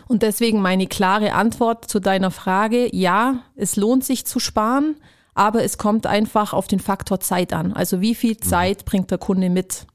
Und 0.07 0.23
deswegen 0.23 0.63
meine 0.63 0.87
klare 0.87 1.35
Antwort 1.35 1.91
zu 1.91 2.01
deiner 2.01 2.31
Frage, 2.31 2.89
ja, 2.95 3.41
es 3.57 3.77
lohnt 3.77 4.05
sich 4.05 4.25
zu 4.25 4.39
sparen, 4.39 4.95
aber 5.35 5.65
es 5.65 5.77
kommt 5.77 6.07
einfach 6.07 6.53
auf 6.53 6.69
den 6.69 6.79
Faktor 6.79 7.19
Zeit 7.19 7.53
an. 7.53 7.73
Also 7.73 8.01
wie 8.01 8.15
viel 8.15 8.35
mhm. 8.35 8.43
Zeit 8.43 8.79
mhm. 8.83 8.85
bringt 8.85 9.11
der 9.11 9.19
Kunde 9.19 9.51
mit? 9.51 9.87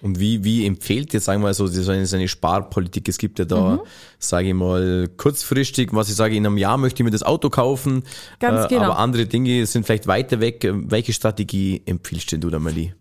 Und 0.00 0.18
wie, 0.18 0.42
wie 0.44 0.64
empfiehlt 0.66 1.12
jetzt, 1.12 1.24
sagen 1.24 1.42
wir 1.42 1.48
mal 1.48 1.54
so, 1.54 1.66
seine, 1.66 2.06
seine 2.06 2.28
Sparpolitik? 2.28 3.08
Es 3.08 3.18
gibt 3.18 3.40
ja 3.40 3.44
da, 3.44 3.74
mhm. 3.74 3.80
sage 4.18 4.48
ich 4.48 4.54
mal, 4.54 5.08
kurzfristig, 5.16 5.92
was 5.92 6.08
ich 6.08 6.14
sage, 6.14 6.36
in 6.36 6.46
einem 6.46 6.58
Jahr 6.58 6.76
möchte 6.76 7.02
ich 7.02 7.04
mir 7.04 7.10
das 7.10 7.22
Auto 7.24 7.50
kaufen. 7.50 8.04
Ganz 8.38 8.64
äh, 8.64 8.68
genau. 8.68 8.84
Aber 8.84 8.98
andere 8.98 9.26
Dinge 9.26 9.66
sind 9.66 9.86
vielleicht 9.86 10.06
weiter 10.06 10.40
weg. 10.40 10.68
Welche 10.72 11.12
Strategie 11.12 11.82
empfiehlst 11.84 12.32
du 12.32 12.50
da, 12.50 12.60
Mali? 12.60 12.94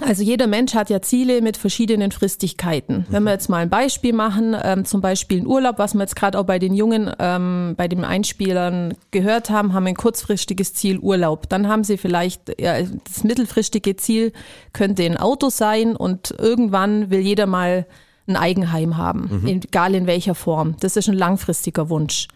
Also 0.00 0.24
jeder 0.24 0.48
Mensch 0.48 0.74
hat 0.74 0.90
ja 0.90 1.00
Ziele 1.00 1.40
mit 1.40 1.56
verschiedenen 1.56 2.10
Fristigkeiten. 2.10 3.06
Wenn 3.10 3.22
wir 3.22 3.30
jetzt 3.30 3.48
mal 3.48 3.58
ein 3.58 3.70
Beispiel 3.70 4.12
machen, 4.12 4.56
ähm, 4.60 4.84
zum 4.84 5.00
Beispiel 5.00 5.42
ein 5.42 5.46
Urlaub, 5.46 5.78
was 5.78 5.94
wir 5.94 6.00
jetzt 6.00 6.16
gerade 6.16 6.38
auch 6.38 6.44
bei 6.44 6.58
den 6.58 6.74
Jungen, 6.74 7.12
ähm, 7.20 7.74
bei 7.76 7.86
den 7.86 8.04
Einspielern 8.04 8.94
gehört 9.12 9.50
haben, 9.50 9.72
haben 9.72 9.86
ein 9.86 9.94
kurzfristiges 9.94 10.74
Ziel 10.74 10.98
Urlaub. 10.98 11.48
Dann 11.48 11.68
haben 11.68 11.84
sie 11.84 11.96
vielleicht, 11.96 12.60
ja, 12.60 12.82
das 12.82 13.22
mittelfristige 13.22 13.94
Ziel 13.96 14.32
könnte 14.72 15.04
ein 15.04 15.16
Auto 15.16 15.48
sein 15.48 15.94
und 15.94 16.34
irgendwann 16.38 17.10
will 17.10 17.20
jeder 17.20 17.46
mal 17.46 17.86
ein 18.26 18.36
Eigenheim 18.36 18.96
haben, 18.96 19.42
mhm. 19.42 19.48
egal 19.48 19.94
in 19.94 20.06
welcher 20.06 20.34
Form. 20.34 20.76
Das 20.80 20.96
ist 20.96 21.08
ein 21.08 21.14
langfristiger 21.14 21.88
Wunsch. 21.88 22.26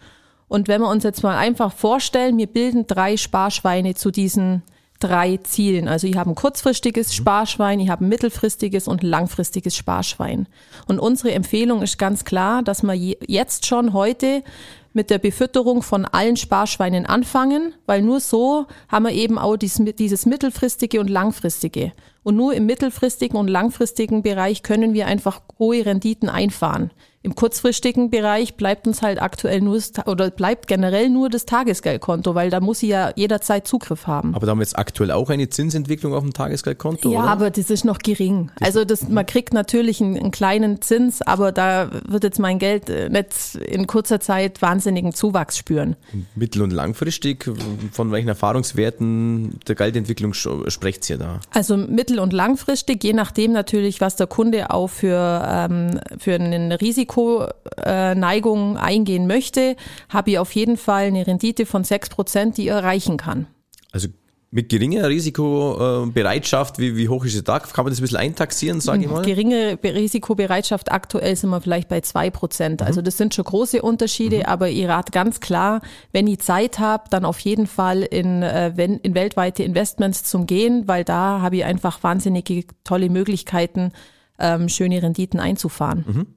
Und 0.47 0.67
wenn 0.67 0.81
wir 0.81 0.89
uns 0.89 1.03
jetzt 1.03 1.23
mal 1.23 1.37
einfach 1.37 1.73
vorstellen, 1.73 2.37
wir 2.37 2.47
bilden 2.47 2.87
drei 2.87 3.17
Sparschweine 3.17 3.95
zu 3.95 4.11
diesen 4.11 4.63
drei 4.99 5.37
Zielen. 5.37 5.87
Also 5.87 6.07
ich 6.07 6.17
habe 6.17 6.29
ein 6.29 6.35
kurzfristiges 6.35 7.09
mhm. 7.09 7.13
Sparschwein, 7.13 7.79
ich 7.79 7.89
habe 7.89 8.05
ein 8.05 8.09
mittelfristiges 8.09 8.87
und 8.87 9.03
langfristiges 9.03 9.75
Sparschwein. 9.75 10.47
Und 10.87 10.99
unsere 10.99 11.31
Empfehlung 11.31 11.81
ist 11.81 11.97
ganz 11.97 12.25
klar, 12.25 12.63
dass 12.63 12.83
wir 12.83 12.95
jetzt 12.95 13.65
schon 13.65 13.93
heute 13.93 14.43
mit 14.93 15.09
der 15.09 15.19
Befütterung 15.19 15.81
von 15.83 16.05
allen 16.05 16.35
Sparschweinen 16.35 17.05
anfangen, 17.05 17.73
weil 17.85 18.01
nur 18.01 18.19
so 18.19 18.65
haben 18.87 19.05
wir 19.05 19.11
eben 19.11 19.37
auch 19.37 19.55
dieses 19.55 20.25
mittelfristige 20.25 20.99
und 20.99 21.09
langfristige. 21.09 21.93
Und 22.23 22.35
nur 22.35 22.53
im 22.53 22.65
mittelfristigen 22.65 23.37
und 23.37 23.47
langfristigen 23.47 24.23
Bereich 24.23 24.63
können 24.63 24.93
wir 24.93 25.07
einfach 25.07 25.41
hohe 25.57 25.85
Renditen 25.85 26.29
einfahren. 26.29 26.91
Im 27.21 27.35
kurzfristigen 27.35 28.09
Bereich 28.09 28.55
bleibt 28.55 28.87
uns 28.87 29.01
halt 29.01 29.21
aktuell 29.21 29.59
nur 29.59 29.77
oder 30.05 30.31
bleibt 30.31 30.67
generell 30.67 31.09
nur 31.09 31.29
das 31.29 31.45
Tagesgeldkonto, 31.45 32.33
weil 32.33 32.49
da 32.49 32.61
muss 32.61 32.79
sie 32.79 32.87
ja 32.87 33.11
jederzeit 33.13 33.67
Zugriff 33.67 34.07
haben. 34.07 34.33
Aber 34.35 34.45
da 34.45 34.51
haben 34.51 34.59
wir 34.59 34.63
jetzt 34.63 34.79
aktuell 34.79 35.11
auch 35.11 35.29
eine 35.29 35.49
Zinsentwicklung 35.49 36.13
auf 36.13 36.23
dem 36.23 36.31
Tagesgeldkonto, 36.31 37.11
Ja, 37.11 37.19
oder? 37.19 37.29
aber 37.29 37.49
das 37.51 37.69
ist 37.69 37.83
noch 37.83 37.99
gering. 37.99 38.51
Also 38.61 38.85
das, 38.85 39.09
man 39.09 39.25
kriegt 39.25 39.53
natürlich 39.53 39.99
einen, 39.99 40.15
einen, 40.15 40.31
kleinen 40.31 40.81
Zins, 40.81 41.21
aber 41.21 41.51
da 41.51 41.89
wird 42.07 42.23
jetzt 42.23 42.39
mein 42.39 42.57
Geld 42.57 42.89
äh, 42.89 43.09
nicht 43.09 43.55
in 43.55 43.85
kurzer 43.85 44.21
Zeit 44.21 44.61
wahnsinnigen 44.61 45.13
Zuwachs 45.13 45.57
spüren. 45.57 45.97
Mittel- 46.35 46.61
und 46.61 46.71
langfristig, 46.71 47.51
von 47.91 48.13
welchen 48.13 48.29
Erfahrungswerten 48.29 49.59
der 49.67 49.75
Geldentwicklung 49.75 50.33
spricht 50.33 51.09
ihr 51.09 51.17
da? 51.17 51.41
Also 51.51 51.75
mittel- 52.09 52.19
und 52.19 52.33
langfristig, 52.33 53.03
je 53.03 53.13
nachdem 53.13 53.51
natürlich, 53.51 54.01
was 54.01 54.15
der 54.15 54.27
Kunde 54.27 54.71
auch 54.71 54.87
für, 54.87 55.41
ähm, 55.45 55.99
für 56.17 56.35
ein 56.35 56.71
Risiko 56.71 57.43
Risikoneigung 57.79 58.77
eingehen 58.77 59.27
möchte, 59.27 59.75
habe 60.09 60.31
ich 60.31 60.39
auf 60.39 60.53
jeden 60.53 60.77
Fall 60.77 61.05
eine 61.05 61.25
Rendite 61.25 61.65
von 61.65 61.83
6 61.83 62.09
Prozent, 62.09 62.57
die 62.57 62.63
ich 62.63 62.69
erreichen 62.69 63.17
kann. 63.17 63.47
Also 63.91 64.07
mit 64.51 64.69
geringer 64.69 65.07
Risikobereitschaft, 65.07 66.79
wie, 66.79 66.97
wie 66.97 67.07
hoch 67.07 67.23
ist 67.23 67.33
sie 67.33 67.43
da? 67.43 67.59
Kann 67.59 67.85
man 67.85 67.91
das 67.91 67.99
ein 67.99 68.01
bisschen 68.01 68.17
eintaxieren, 68.17 68.81
sage 68.81 69.03
ich 69.03 69.09
mal? 69.09 69.21
Geringe 69.21 69.77
Risikobereitschaft 69.83 70.91
aktuell 70.91 71.35
sind 71.35 71.51
wir 71.51 71.61
vielleicht 71.61 71.87
bei 71.87 72.01
zwei 72.01 72.31
Prozent. 72.31 72.81
Also 72.81 73.01
mhm. 73.01 73.05
das 73.05 73.17
sind 73.17 73.35
schon 73.35 73.45
große 73.45 73.81
Unterschiede, 73.81 74.37
mhm. 74.37 74.45
aber 74.45 74.69
ich 74.69 74.87
rate 74.87 75.11
ganz 75.11 75.39
klar, 75.39 75.81
wenn 76.13 76.25
ich 76.25 76.39
Zeit 76.39 76.79
habe, 76.79 77.03
dann 77.11 77.25
auf 77.25 77.39
jeden 77.41 77.67
Fall 77.67 78.01
in, 78.01 78.41
äh, 78.41 78.69
in 78.69 79.13
weltweite 79.13 79.61
Investments 79.61 80.23
zum 80.23 80.47
Gehen, 80.47 80.87
weil 80.87 81.03
da 81.03 81.41
habe 81.41 81.57
ich 81.57 81.65
einfach 81.65 82.01
wahnsinnige 82.01 82.63
tolle 82.83 83.09
Möglichkeiten, 83.09 83.91
ähm, 84.39 84.67
schöne 84.67 85.03
Renditen 85.03 85.39
einzufahren. 85.39 86.05
Mhm. 86.07 86.27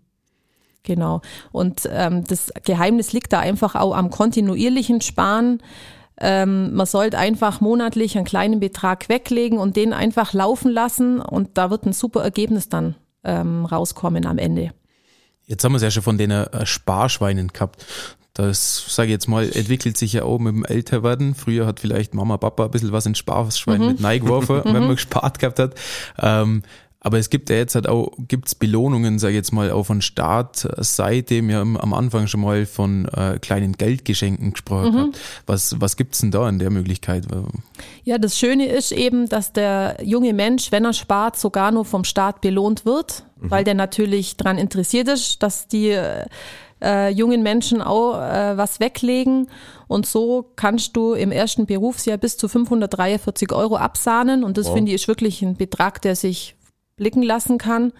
Genau. 0.82 1.22
Und 1.50 1.88
ähm, 1.90 2.24
das 2.24 2.50
Geheimnis 2.64 3.12
liegt 3.12 3.32
da 3.32 3.38
einfach 3.38 3.74
auch 3.74 3.96
am 3.96 4.10
kontinuierlichen 4.10 5.00
Sparen. 5.00 5.62
Ähm, 6.24 6.72
man 6.72 6.86
sollte 6.86 7.18
einfach 7.18 7.60
monatlich 7.60 8.16
einen 8.16 8.24
kleinen 8.24 8.60
Betrag 8.60 9.08
weglegen 9.08 9.58
und 9.58 9.74
den 9.74 9.92
einfach 9.92 10.32
laufen 10.32 10.70
lassen 10.70 11.20
und 11.20 11.58
da 11.58 11.68
wird 11.70 11.84
ein 11.84 11.92
super 11.92 12.22
Ergebnis 12.22 12.68
dann 12.68 12.94
ähm, 13.24 13.64
rauskommen 13.64 14.24
am 14.24 14.38
Ende. 14.38 14.70
Jetzt 15.46 15.64
haben 15.64 15.72
wir 15.72 15.78
es 15.78 15.82
ja 15.82 15.90
schon 15.90 16.04
von 16.04 16.18
den 16.18 16.30
äh, 16.30 16.64
Sparschweinen 16.64 17.48
gehabt. 17.48 17.84
Das, 18.34 18.94
sage 18.94 19.08
ich 19.08 19.12
jetzt 19.12 19.28
mal, 19.28 19.44
entwickelt 19.44 19.98
sich 19.98 20.12
ja 20.12 20.22
auch 20.22 20.38
mit 20.38 20.54
dem 20.54 20.64
Älterwerden. 20.64 21.34
Früher 21.34 21.66
hat 21.66 21.80
vielleicht 21.80 22.14
Mama, 22.14 22.38
Papa 22.38 22.66
ein 22.66 22.70
bisschen 22.70 22.92
was 22.92 23.04
ins 23.04 23.18
Sparschwein 23.18 23.80
mhm. 23.80 23.86
mit 23.88 24.04
reingeworfen, 24.04 24.60
wenn 24.64 24.72
man 24.72 24.84
mhm. 24.84 24.90
gespart 24.90 25.40
gehabt 25.40 25.58
hat. 25.58 25.74
Ähm, 26.18 26.62
aber 27.04 27.18
es 27.18 27.30
gibt 27.30 27.50
ja 27.50 27.56
jetzt 27.56 27.74
halt 27.74 27.88
auch, 27.88 28.12
gibt's 28.28 28.54
Belohnungen, 28.54 29.18
sag 29.18 29.30
ich 29.30 29.34
jetzt 29.34 29.52
mal, 29.52 29.72
auch 29.72 29.82
von 29.82 30.00
Startseite. 30.00 31.46
Wir 31.46 31.56
haben 31.56 31.76
am 31.76 31.94
Anfang 31.94 32.28
schon 32.28 32.40
mal 32.40 32.64
von 32.64 33.06
äh, 33.06 33.40
kleinen 33.40 33.72
Geldgeschenken 33.72 34.52
gesprochen. 34.52 35.06
Mhm. 35.06 35.12
Was, 35.44 35.80
was 35.80 35.96
gibt's 35.96 36.20
denn 36.20 36.30
da 36.30 36.48
in 36.48 36.60
der 36.60 36.70
Möglichkeit? 36.70 37.26
Ja, 38.04 38.18
das 38.18 38.38
Schöne 38.38 38.66
ist 38.66 38.92
eben, 38.92 39.28
dass 39.28 39.52
der 39.52 39.96
junge 40.04 40.32
Mensch, 40.32 40.70
wenn 40.70 40.84
er 40.84 40.92
spart, 40.92 41.36
sogar 41.36 41.72
nur 41.72 41.84
vom 41.84 42.04
Staat 42.04 42.40
belohnt 42.40 42.84
wird, 42.86 43.24
mhm. 43.40 43.50
weil 43.50 43.64
der 43.64 43.74
natürlich 43.74 44.36
daran 44.36 44.56
interessiert 44.56 45.08
ist, 45.08 45.42
dass 45.42 45.66
die 45.66 45.98
äh, 46.80 47.08
jungen 47.08 47.42
Menschen 47.42 47.82
auch 47.82 48.14
äh, 48.14 48.56
was 48.56 48.78
weglegen. 48.78 49.48
Und 49.88 50.06
so 50.06 50.52
kannst 50.54 50.96
du 50.96 51.14
im 51.14 51.32
ersten 51.32 51.66
Berufsjahr 51.66 52.16
bis 52.16 52.36
zu 52.36 52.46
543 52.46 53.50
Euro 53.50 53.74
absahnen. 53.74 54.44
Und 54.44 54.56
das 54.56 54.68
wow. 54.68 54.74
finde 54.74 54.92
ich 54.92 55.02
ist 55.02 55.08
wirklich 55.08 55.42
ein 55.42 55.56
Betrag, 55.56 56.00
der 56.00 56.14
sich 56.14 56.54
blicken 57.02 57.22
lassen 57.24 57.58
kann. 57.58 57.92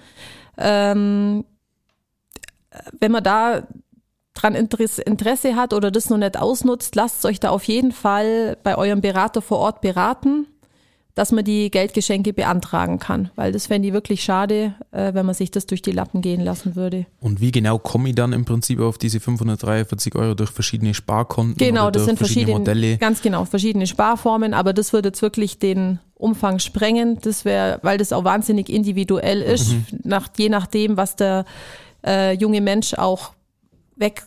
Ähm, 0.57 1.45
wenn 3.01 3.11
man 3.11 3.25
da 3.25 3.67
dran 4.33 4.55
Interesse 4.55 5.57
hat 5.57 5.75
oder 5.75 5.91
das 5.91 6.09
noch 6.09 6.19
nicht 6.19 6.39
ausnutzt, 6.39 6.95
lasst 6.95 7.27
euch 7.27 7.41
da 7.41 7.51
auf 7.51 7.65
jeden 7.65 7.91
Fall 7.91 8.57
bei 8.63 8.79
eurem 8.79 9.01
Berater 9.01 9.43
vor 9.43 9.59
Ort 9.59 9.81
beraten 9.81 10.47
dass 11.15 11.31
man 11.31 11.45
die 11.45 11.71
Geldgeschenke 11.71 12.33
beantragen 12.33 12.99
kann, 12.99 13.31
weil 13.37 13.53
das 13.53 13.67
fände 13.67 13.89
ich 13.89 13.95
wirklich 13.95 14.25
schade, 14.25 14.75
äh, 14.93 15.13
wenn 15.13 15.27
man 15.27 15.35
sich 15.35 15.51
das 15.51 15.67
durch 15.67 15.83
die 15.83 15.93
Lappen 15.93 16.23
gehen 16.23 16.41
lassen 16.41 16.75
würde. 16.75 17.07
Und 17.21 17.41
wie 17.41 17.53
genau 17.53 17.79
komme 17.79 18.09
ich 18.09 18.15
dann 18.15 18.33
im 18.33 18.45
Prinzip 18.45 18.81
auf 18.81 18.97
diese 18.97 19.21
543 19.21 20.15
Euro 20.15 20.35
durch 20.35 20.51
verschiedene 20.51 20.95
Sparkonten? 20.95 21.57
Genau, 21.59 21.91
das 21.91 22.07
sind 22.07 22.17
verschiedene, 22.17 22.59
Modelle? 22.59 22.97
Ganz 22.97 23.21
genau, 23.21 23.45
verschiedene 23.45 23.87
Sparformen, 23.87 24.55
aber 24.55 24.73
das 24.73 24.93
würde 24.93 25.11
jetzt 25.11 25.21
wirklich 25.21 25.59
den 25.59 25.99
Umfang 26.15 26.59
sprengen. 26.61 27.19
Das 27.21 27.45
wäre, 27.45 27.79
weil 27.83 27.99
das 27.99 28.13
auch 28.13 28.25
wahnsinnig 28.25 28.71
individuell 28.71 29.43
ist, 29.43 29.73
mhm. 29.73 29.85
nach, 30.05 30.31
je 30.39 30.49
nachdem, 30.49 30.97
was 30.97 31.17
der 31.17 31.45
äh, 32.07 32.35
junge 32.35 32.63
Mensch 32.63 32.95
auch 32.95 33.33
weg 33.97 34.23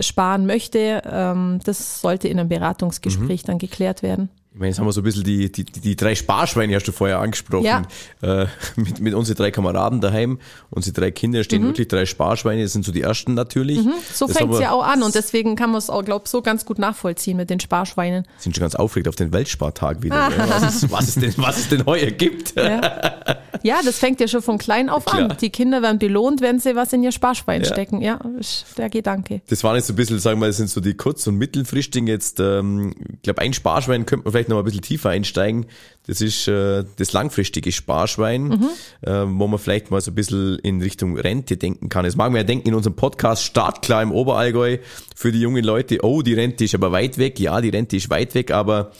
sparen 0.00 0.46
möchte, 0.46 1.02
ähm, 1.06 1.60
das 1.64 2.00
sollte 2.00 2.28
in 2.28 2.38
einem 2.38 2.48
Beratungsgespräch 2.48 3.44
mhm. 3.44 3.46
dann 3.46 3.58
geklärt 3.58 4.02
werden. 4.02 4.28
Ich 4.56 4.60
meine, 4.60 4.70
jetzt 4.70 4.78
haben 4.78 4.86
wir 4.86 4.92
so 4.92 5.02
ein 5.02 5.04
bisschen 5.04 5.24
die, 5.24 5.52
die, 5.52 5.64
die 5.66 5.96
drei 5.96 6.14
Sparschweine, 6.14 6.74
hast 6.74 6.88
du 6.88 6.92
vorher 6.92 7.18
angesprochen. 7.18 7.66
Ja. 7.66 7.82
Äh, 8.22 8.46
mit, 8.76 9.00
mit 9.00 9.12
unseren 9.12 9.36
drei 9.36 9.50
Kameraden 9.50 10.00
daheim, 10.00 10.38
unsere 10.70 10.94
drei 10.94 11.10
Kinder 11.10 11.44
stehen 11.44 11.60
mhm. 11.60 11.66
wirklich 11.66 11.88
drei 11.88 12.06
Sparschweine, 12.06 12.62
das 12.62 12.72
sind 12.72 12.82
so 12.82 12.90
die 12.90 13.02
ersten 13.02 13.34
natürlich. 13.34 13.84
Mhm. 13.84 13.92
So 14.14 14.26
fängt 14.26 14.50
es 14.54 14.60
ja 14.60 14.70
auch 14.70 14.82
an 14.82 15.02
und 15.02 15.14
deswegen 15.14 15.56
kann 15.56 15.72
man 15.72 15.78
es 15.80 15.90
auch, 15.90 16.02
glaube 16.02 16.22
ich, 16.24 16.30
so 16.30 16.40
ganz 16.40 16.64
gut 16.64 16.78
nachvollziehen 16.78 17.36
mit 17.36 17.50
den 17.50 17.60
Sparschweinen. 17.60 18.26
Sind 18.38 18.56
schon 18.56 18.62
ganz 18.62 18.74
aufgeregt 18.74 19.08
auf 19.08 19.16
den 19.16 19.30
Weltspartag 19.30 20.02
wieder, 20.02 20.30
ne? 20.30 20.36
was, 20.48 20.62
es, 20.62 20.90
was, 20.90 21.08
es 21.08 21.14
denn, 21.16 21.34
was 21.36 21.58
es 21.58 21.68
denn 21.68 21.84
heuer 21.84 22.10
gibt. 22.10 22.56
Ja. 22.56 22.80
ja, 23.66 23.80
das 23.84 23.98
fängt 23.98 24.20
ja 24.20 24.28
schon 24.28 24.40
von 24.40 24.56
klein 24.56 24.88
auf 24.88 25.04
Klar. 25.04 25.30
an. 25.30 25.36
Die 25.40 25.50
Kinder 25.50 25.82
werden 25.82 25.98
belohnt, 25.98 26.40
wenn 26.40 26.58
sie 26.58 26.74
was 26.74 26.94
in 26.94 27.02
ihr 27.02 27.12
Sparschwein 27.12 27.62
ja. 27.62 27.66
stecken. 27.66 28.00
Ja, 28.00 28.20
ist 28.38 28.64
der 28.78 28.88
Gedanke. 28.88 29.42
Das 29.48 29.62
waren 29.64 29.76
jetzt 29.76 29.88
so 29.88 29.92
ein 29.92 29.96
bisschen, 29.96 30.18
sagen 30.18 30.38
wir 30.38 30.46
mal, 30.46 30.46
das 30.46 30.56
sind 30.56 30.70
so 30.70 30.80
die 30.80 30.94
kurz- 30.94 31.26
und 31.26 31.36
mittelfristigen 31.36 32.06
jetzt. 32.06 32.40
Ähm, 32.40 32.94
ich 33.12 33.22
glaube, 33.22 33.42
ein 33.42 33.52
Sparschwein 33.52 34.06
könnte 34.06 34.24
man 34.24 34.32
vielleicht 34.32 34.46
vielleicht 34.46 34.48
noch 34.48 34.58
ein 34.58 34.64
bisschen 34.64 34.82
tiefer 34.82 35.10
einsteigen. 35.10 35.66
Das 36.06 36.20
ist 36.20 36.46
äh, 36.46 36.84
das 36.96 37.12
langfristige 37.12 37.72
Sparschwein, 37.72 38.42
mhm. 38.44 38.68
äh, 39.02 39.24
wo 39.26 39.46
man 39.46 39.58
vielleicht 39.58 39.90
mal 39.90 40.00
so 40.00 40.12
ein 40.12 40.14
bisschen 40.14 40.58
in 40.60 40.80
Richtung 40.80 41.18
Rente 41.18 41.56
denken 41.56 41.88
kann. 41.88 42.04
Das 42.04 42.16
mag 42.16 42.30
man 42.30 42.36
ja 42.36 42.44
denken 42.44 42.68
in 42.68 42.74
unserem 42.74 42.94
Podcast 42.96 43.42
Startklar 43.42 44.02
im 44.02 44.12
Oberallgäu 44.12 44.78
für 45.14 45.32
die 45.32 45.40
jungen 45.40 45.64
Leute, 45.64 45.98
oh, 46.02 46.22
die 46.22 46.34
Rente 46.34 46.64
ist 46.64 46.74
aber 46.74 46.92
weit 46.92 47.18
weg. 47.18 47.40
Ja, 47.40 47.60
die 47.60 47.70
Rente 47.70 47.96
ist 47.96 48.10
weit 48.10 48.34
weg, 48.34 48.50
aber 48.50 48.92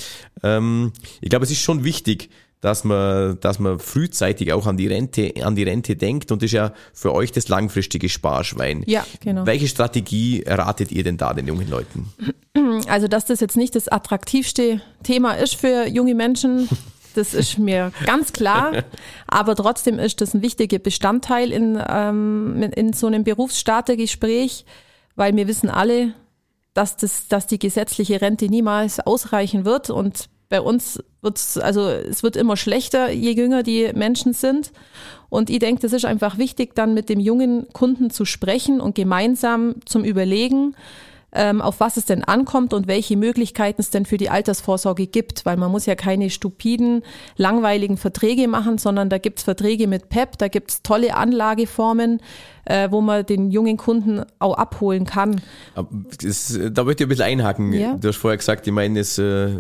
ähm, 0.43 0.93
ich 1.21 1.31
glaube, 1.31 1.45
es 1.45 1.51
ist 1.51 1.61
schon 1.61 1.85
wichtig, 1.85 2.31
dass 2.61 2.85
man, 2.85 3.39
dass 3.41 3.59
man 3.59 3.79
frühzeitig 3.79 4.53
auch 4.53 4.67
an 4.67 4.77
die 4.77 4.87
Rente, 4.87 5.35
an 5.43 5.55
die 5.55 5.63
Rente 5.63 5.97
denkt 5.97 6.33
und 6.33 6.43
das 6.43 6.49
ist 6.49 6.53
ja 6.53 6.73
für 6.93 7.15
euch 7.15 7.33
das 7.33 7.49
langfristige 7.49 8.09
Sparschwein. 8.09 8.83
Ja, 8.87 9.07
genau. 9.21 9.47
Welche 9.47 9.69
Strategie 9.69 10.43
erratet 10.43 10.91
ihr 10.91 11.05
denn 11.05 11.17
da 11.17 11.35
den 11.35 11.47
jungen 11.47 11.69
Leuten? 11.69 12.13
Also, 12.89 13.07
dass 13.07 13.27
das 13.27 13.41
jetzt 13.41 13.57
nicht 13.57 13.75
das 13.75 13.89
attraktivste 13.89 14.81
Thema 15.03 15.35
ist 15.35 15.57
für 15.57 15.87
junge 15.87 16.15
Menschen, 16.15 16.69
das 17.17 17.35
ist 17.35 17.59
mir 17.59 17.93
ganz 18.05 18.33
klar. 18.33 18.85
Aber 19.27 19.55
trotzdem 19.57 19.99
ist 19.99 20.21
das 20.21 20.35
ein 20.35 20.43
wichtiger 20.43 20.79
Bestandteil 20.79 21.53
in, 21.53 21.83
ähm, 21.89 22.63
in 22.75 22.93
so 22.93 23.07
einem 23.07 23.25
Berufsstartergespräch, 23.25 24.65
weil 25.17 25.35
wir 25.35 25.49
wissen 25.49 25.71
alle, 25.71 26.15
dass, 26.75 26.97
das, 26.97 27.29
dass 27.29 27.47
die 27.47 27.59
gesetzliche 27.59 28.21
Rente 28.21 28.47
niemals 28.47 29.01
ausreichen 29.01 29.65
wird 29.65 29.89
und 29.89 30.29
bei 30.49 30.61
uns 30.61 31.03
wird 31.23 31.39
es, 31.39 31.59
also 31.59 31.89
es 31.89 32.23
wird 32.23 32.37
immer 32.37 32.57
schlechter, 32.57 33.11
je 33.11 33.33
jünger 33.33 33.63
die 33.63 33.91
Menschen 33.95 34.33
sind. 34.33 34.73
Und 35.29 35.51
ich 35.51 35.59
denke, 35.59 35.83
das 35.83 35.93
ist 35.93 36.05
einfach 36.05 36.39
wichtig, 36.39 36.75
dann 36.75 36.95
mit 36.95 37.09
dem 37.09 37.19
jungen 37.19 37.67
Kunden 37.73 38.11
zu 38.11 38.25
sprechen 38.25 38.81
und 38.81 38.95
gemeinsam 38.95 39.77
zum 39.85 40.05
Überlegen, 40.05 40.77
ähm, 41.33 41.61
auf 41.61 41.81
was 41.81 41.97
es 41.97 42.07
denn 42.07 42.25
ankommt 42.25 42.73
und 42.73 42.87
welche 42.87 43.17
Möglichkeiten 43.17 43.81
es 43.81 43.91
denn 43.91 44.07
für 44.07 44.17
die 44.17 44.31
Altersvorsorge 44.31 45.07
gibt, 45.07 45.45
weil 45.45 45.57
man 45.57 45.71
muss 45.71 45.85
ja 45.85 45.95
keine 45.95 46.31
stupiden, 46.31 47.03
langweiligen 47.37 47.97
Verträge 47.97 48.49
machen, 48.49 48.79
sondern 48.79 49.11
da 49.11 49.19
gibt 49.19 49.39
es 49.39 49.45
Verträge 49.45 49.89
mit 49.89 50.09
PEP, 50.09 50.39
da 50.39 50.49
gibt 50.49 50.71
es 50.71 50.83
tolle 50.83 51.15
Anlageformen, 51.15 52.21
äh, 52.65 52.91
wo 52.91 53.01
man 53.01 53.27
den 53.27 53.51
jungen 53.51 53.77
Kunden 53.77 54.23
auch 54.39 54.57
abholen 54.57 55.05
kann. 55.05 55.41
Das, 56.23 56.59
da 56.71 56.85
möchte 56.85 57.03
ich 57.03 57.07
ein 57.07 57.11
bisschen 57.11 57.25
einhaken. 57.25 57.73
Ja. 57.73 57.95
Du 57.95 58.09
hast 58.09 58.17
vorher 58.17 58.39
gesagt, 58.39 58.67
ich 58.67 58.73
meine, 58.73 59.01
es 59.01 59.19
äh, 59.19 59.51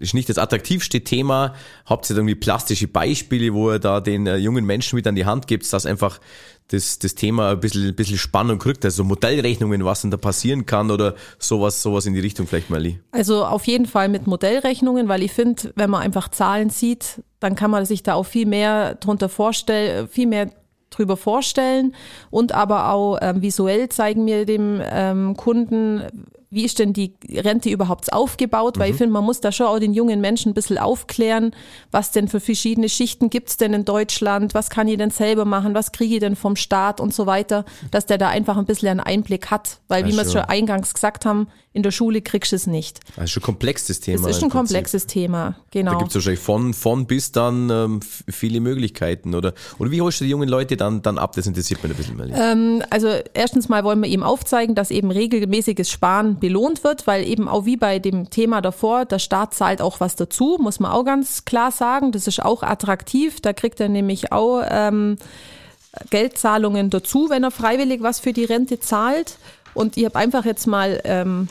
ist 0.00 0.14
nicht 0.14 0.28
das 0.28 0.38
attraktivste 0.38 1.02
Thema. 1.02 1.54
Ihr 1.88 1.98
irgendwie 2.10 2.34
plastische 2.34 2.88
Beispiele, 2.88 3.54
wo 3.54 3.70
ihr 3.70 3.78
da 3.78 4.00
den 4.00 4.26
äh, 4.26 4.36
jungen 4.36 4.64
Menschen 4.64 4.96
mit 4.96 5.06
an 5.06 5.14
die 5.14 5.26
Hand 5.26 5.46
gibt, 5.46 5.70
dass 5.72 5.86
einfach 5.86 6.20
das, 6.68 6.98
das 6.98 7.14
Thema 7.14 7.50
ein 7.50 7.60
bisschen, 7.60 7.88
ein 7.88 7.94
bisschen 7.94 8.18
Spannung 8.18 8.58
kriegt, 8.58 8.84
also 8.84 9.04
Modellrechnungen, 9.04 9.84
was 9.84 10.02
denn 10.02 10.10
da 10.10 10.16
passieren 10.16 10.66
kann 10.66 10.90
oder 10.90 11.14
sowas, 11.38 11.82
sowas 11.82 12.06
in 12.06 12.14
die 12.14 12.20
Richtung 12.20 12.46
vielleicht, 12.46 12.70
Mali? 12.70 13.00
Also 13.10 13.44
auf 13.44 13.66
jeden 13.66 13.86
Fall 13.86 14.08
mit 14.08 14.26
Modellrechnungen, 14.26 15.08
weil 15.08 15.22
ich 15.22 15.32
finde, 15.32 15.72
wenn 15.74 15.90
man 15.90 16.02
einfach 16.02 16.28
Zahlen 16.28 16.70
sieht, 16.70 17.22
dann 17.40 17.56
kann 17.56 17.70
man 17.70 17.84
sich 17.86 18.02
da 18.02 18.14
auch 18.14 18.24
viel 18.24 18.46
mehr 18.46 18.94
drunter 18.94 19.28
vorstellen, 19.28 20.08
viel 20.08 20.26
mehr 20.26 20.50
drüber 20.90 21.16
vorstellen 21.16 21.94
und 22.30 22.52
aber 22.52 22.92
auch 22.92 23.18
ähm, 23.20 23.42
visuell 23.42 23.88
zeigen 23.88 24.24
mir 24.24 24.44
dem 24.44 24.80
ähm, 24.84 25.36
Kunden, 25.36 26.02
wie 26.50 26.64
ist 26.64 26.80
denn 26.80 26.92
die 26.92 27.14
Rente 27.32 27.70
überhaupt 27.70 28.12
aufgebaut? 28.12 28.78
Weil 28.78 28.88
mhm. 28.88 28.92
ich 28.92 28.98
finde, 28.98 29.12
man 29.12 29.24
muss 29.24 29.40
da 29.40 29.52
schon 29.52 29.66
auch 29.66 29.78
den 29.78 29.94
jungen 29.94 30.20
Menschen 30.20 30.50
ein 30.50 30.54
bisschen 30.54 30.78
aufklären, 30.78 31.54
was 31.92 32.10
denn 32.10 32.26
für 32.26 32.40
verschiedene 32.40 32.88
Schichten 32.88 33.30
gibt's 33.30 33.56
denn 33.56 33.72
in 33.72 33.84
Deutschland, 33.84 34.52
was 34.52 34.68
kann 34.68 34.88
ich 34.88 34.98
denn 34.98 35.10
selber 35.10 35.44
machen, 35.44 35.74
was 35.74 35.92
kriege 35.92 36.14
ich 36.14 36.20
denn 36.20 36.34
vom 36.34 36.56
Staat 36.56 37.00
und 37.00 37.14
so 37.14 37.26
weiter, 37.26 37.64
dass 37.92 38.06
der 38.06 38.18
da 38.18 38.28
einfach 38.28 38.56
ein 38.56 38.64
bisschen 38.64 38.88
einen 38.88 39.00
Einblick 39.00 39.50
hat. 39.50 39.78
Weil, 39.86 40.06
wie 40.06 40.12
wir 40.12 40.22
es 40.22 40.32
schon 40.32 40.42
eingangs 40.42 40.92
gesagt 40.92 41.24
haben, 41.24 41.48
in 41.72 41.84
der 41.84 41.92
Schule 41.92 42.20
kriegst 42.20 42.50
du 42.50 42.56
es 42.56 42.66
nicht. 42.66 42.98
Das 43.14 43.26
ist 43.26 43.30
schon 43.30 43.42
ein 43.42 43.46
komplexes 43.46 44.00
Thema. 44.00 44.26
Das 44.26 44.36
ist 44.36 44.42
ein 44.42 44.50
komplexes 44.50 45.06
Thema, 45.06 45.54
genau. 45.70 45.92
Da 45.92 45.98
gibt 45.98 46.10
es 46.10 46.16
wahrscheinlich 46.16 46.40
von, 46.40 46.74
von 46.74 47.06
bis 47.06 47.30
dann 47.30 47.70
ähm, 47.70 48.00
viele 48.28 48.60
Möglichkeiten. 48.60 49.36
Oder, 49.36 49.54
oder 49.78 49.90
wie 49.92 50.00
holst 50.00 50.20
du 50.20 50.24
die 50.24 50.30
jungen 50.30 50.48
Leute 50.48 50.76
dann, 50.76 51.00
dann 51.02 51.16
ab? 51.16 51.36
Das 51.36 51.46
interessiert 51.46 51.80
mich 51.84 51.92
ein 51.92 51.96
bisschen 51.96 52.16
mehr. 52.16 52.28
Ähm, 52.36 52.82
also 52.90 53.08
erstens 53.34 53.68
mal 53.68 53.84
wollen 53.84 54.00
wir 54.00 54.08
ihm 54.08 54.24
aufzeigen, 54.24 54.74
dass 54.74 54.90
eben 54.90 55.12
regelmäßiges 55.12 55.88
Sparen 55.88 56.40
belohnt 56.40 56.82
wird, 56.82 57.06
weil 57.06 57.24
eben 57.24 57.46
auch 57.46 57.66
wie 57.66 57.76
bei 57.76 58.00
dem 58.00 58.30
Thema 58.30 58.62
davor, 58.62 59.04
der 59.04 59.20
Staat 59.20 59.54
zahlt 59.54 59.80
auch 59.80 60.00
was 60.00 60.16
dazu, 60.16 60.58
muss 60.60 60.80
man 60.80 60.90
auch 60.90 61.04
ganz 61.04 61.44
klar 61.44 61.70
sagen. 61.70 62.10
Das 62.10 62.26
ist 62.26 62.44
auch 62.44 62.64
attraktiv. 62.64 63.40
Da 63.40 63.52
kriegt 63.52 63.78
er 63.78 63.88
nämlich 63.88 64.32
auch 64.32 64.64
ähm, 64.68 65.18
Geldzahlungen 66.10 66.90
dazu, 66.90 67.30
wenn 67.30 67.44
er 67.44 67.52
freiwillig 67.52 68.02
was 68.02 68.18
für 68.18 68.32
die 68.32 68.44
Rente 68.44 68.80
zahlt. 68.80 69.38
Und 69.74 69.96
ich 69.96 70.04
habe 70.04 70.16
einfach 70.16 70.44
jetzt 70.44 70.66
mal 70.66 71.00
ähm, 71.04 71.48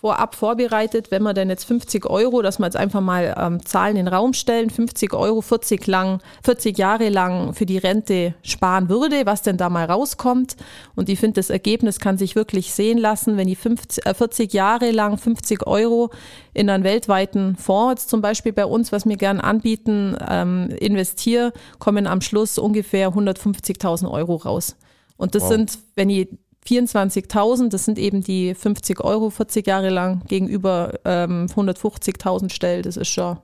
vorab 0.00 0.34
vorbereitet, 0.34 1.10
wenn 1.10 1.22
man 1.22 1.34
denn 1.34 1.50
jetzt 1.50 1.64
50 1.64 2.08
Euro, 2.08 2.40
dass 2.40 2.58
wir 2.58 2.64
jetzt 2.64 2.76
einfach 2.76 3.02
mal 3.02 3.34
ähm, 3.36 3.64
Zahlen 3.66 3.96
in 3.96 4.06
den 4.06 4.14
Raum 4.14 4.32
stellen, 4.32 4.70
50 4.70 5.12
Euro 5.12 5.42
40, 5.42 5.86
lang, 5.86 6.22
40 6.42 6.78
Jahre 6.78 7.10
lang 7.10 7.52
für 7.52 7.66
die 7.66 7.76
Rente 7.76 8.34
sparen 8.42 8.88
würde, 8.88 9.26
was 9.26 9.42
denn 9.42 9.58
da 9.58 9.68
mal 9.68 9.84
rauskommt. 9.84 10.56
Und 10.96 11.10
ich 11.10 11.20
finde, 11.20 11.34
das 11.34 11.50
Ergebnis 11.50 11.98
kann 11.98 12.16
sich 12.16 12.34
wirklich 12.34 12.72
sehen 12.72 12.96
lassen, 12.96 13.36
wenn 13.36 13.46
ich 13.46 13.58
50, 13.58 14.06
äh, 14.06 14.14
40 14.14 14.54
Jahre 14.54 14.90
lang 14.90 15.18
50 15.18 15.66
Euro 15.66 16.10
in 16.54 16.70
einen 16.70 16.82
weltweiten 16.82 17.56
Fonds, 17.56 18.06
zum 18.06 18.22
Beispiel 18.22 18.54
bei 18.54 18.64
uns, 18.64 18.92
was 18.92 19.06
wir 19.06 19.18
gern 19.18 19.38
anbieten, 19.38 20.16
ähm, 20.26 20.70
investiere, 20.80 21.52
kommen 21.78 22.06
am 22.06 22.22
Schluss 22.22 22.56
ungefähr 22.56 23.10
150.000 23.10 24.10
Euro 24.10 24.36
raus. 24.36 24.76
Und 25.18 25.34
das 25.34 25.42
wow. 25.42 25.50
sind, 25.50 25.78
wenn 25.94 26.08
ich 26.08 26.28
24.000, 26.66 27.70
das 27.70 27.84
sind 27.84 27.98
eben 27.98 28.22
die 28.22 28.54
50 28.54 29.00
Euro 29.00 29.30
40 29.30 29.66
Jahre 29.66 29.88
lang 29.88 30.22
gegenüber 30.28 30.98
ähm, 31.04 31.46
150.000 31.46 32.52
Stell. 32.52 32.82
Das 32.82 32.96
ist 32.96 33.08
schon. 33.08 33.38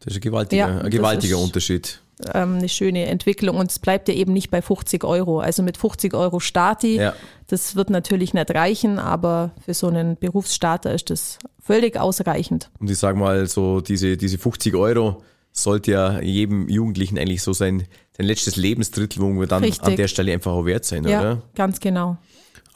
Das 0.00 0.12
ist 0.12 0.18
ein 0.18 0.20
gewaltiger, 0.20 0.68
ja, 0.68 0.78
ein 0.80 0.90
gewaltiger 0.90 1.38
Unterschied. 1.38 2.00
Ähm, 2.32 2.56
eine 2.58 2.68
schöne 2.68 3.06
Entwicklung 3.06 3.56
und 3.56 3.70
es 3.70 3.80
bleibt 3.80 4.08
ja 4.08 4.14
eben 4.14 4.32
nicht 4.32 4.50
bei 4.50 4.62
50 4.62 5.02
Euro. 5.02 5.40
Also 5.40 5.62
mit 5.62 5.76
50 5.76 6.14
Euro 6.14 6.38
Stati, 6.38 6.96
ja. 6.96 7.14
das 7.48 7.74
wird 7.74 7.90
natürlich 7.90 8.34
nicht 8.34 8.54
reichen, 8.54 8.98
aber 9.00 9.50
für 9.64 9.74
so 9.74 9.88
einen 9.88 10.16
Berufsstarter 10.16 10.94
ist 10.94 11.10
das 11.10 11.38
völlig 11.60 11.98
ausreichend. 11.98 12.70
Und 12.78 12.88
ich 12.88 12.98
sage 12.98 13.18
mal, 13.18 13.46
so 13.48 13.80
diese, 13.80 14.16
diese 14.16 14.38
50 14.38 14.76
Euro 14.76 15.22
sollte 15.50 15.92
ja 15.92 16.20
jedem 16.20 16.68
Jugendlichen 16.68 17.18
eigentlich 17.18 17.42
so 17.42 17.52
sein, 17.52 17.84
sein 18.16 18.26
letztes 18.26 18.56
Lebensdrittel, 18.56 19.22
wo 19.22 19.28
wir 19.40 19.46
dann 19.46 19.64
Richtig. 19.64 19.82
an 19.82 19.96
der 19.96 20.08
Stelle 20.08 20.32
einfach 20.32 20.52
auch 20.52 20.66
wert 20.66 20.84
sein, 20.84 21.04
ja, 21.04 21.20
oder? 21.20 21.42
Ganz 21.54 21.80
genau. 21.80 22.18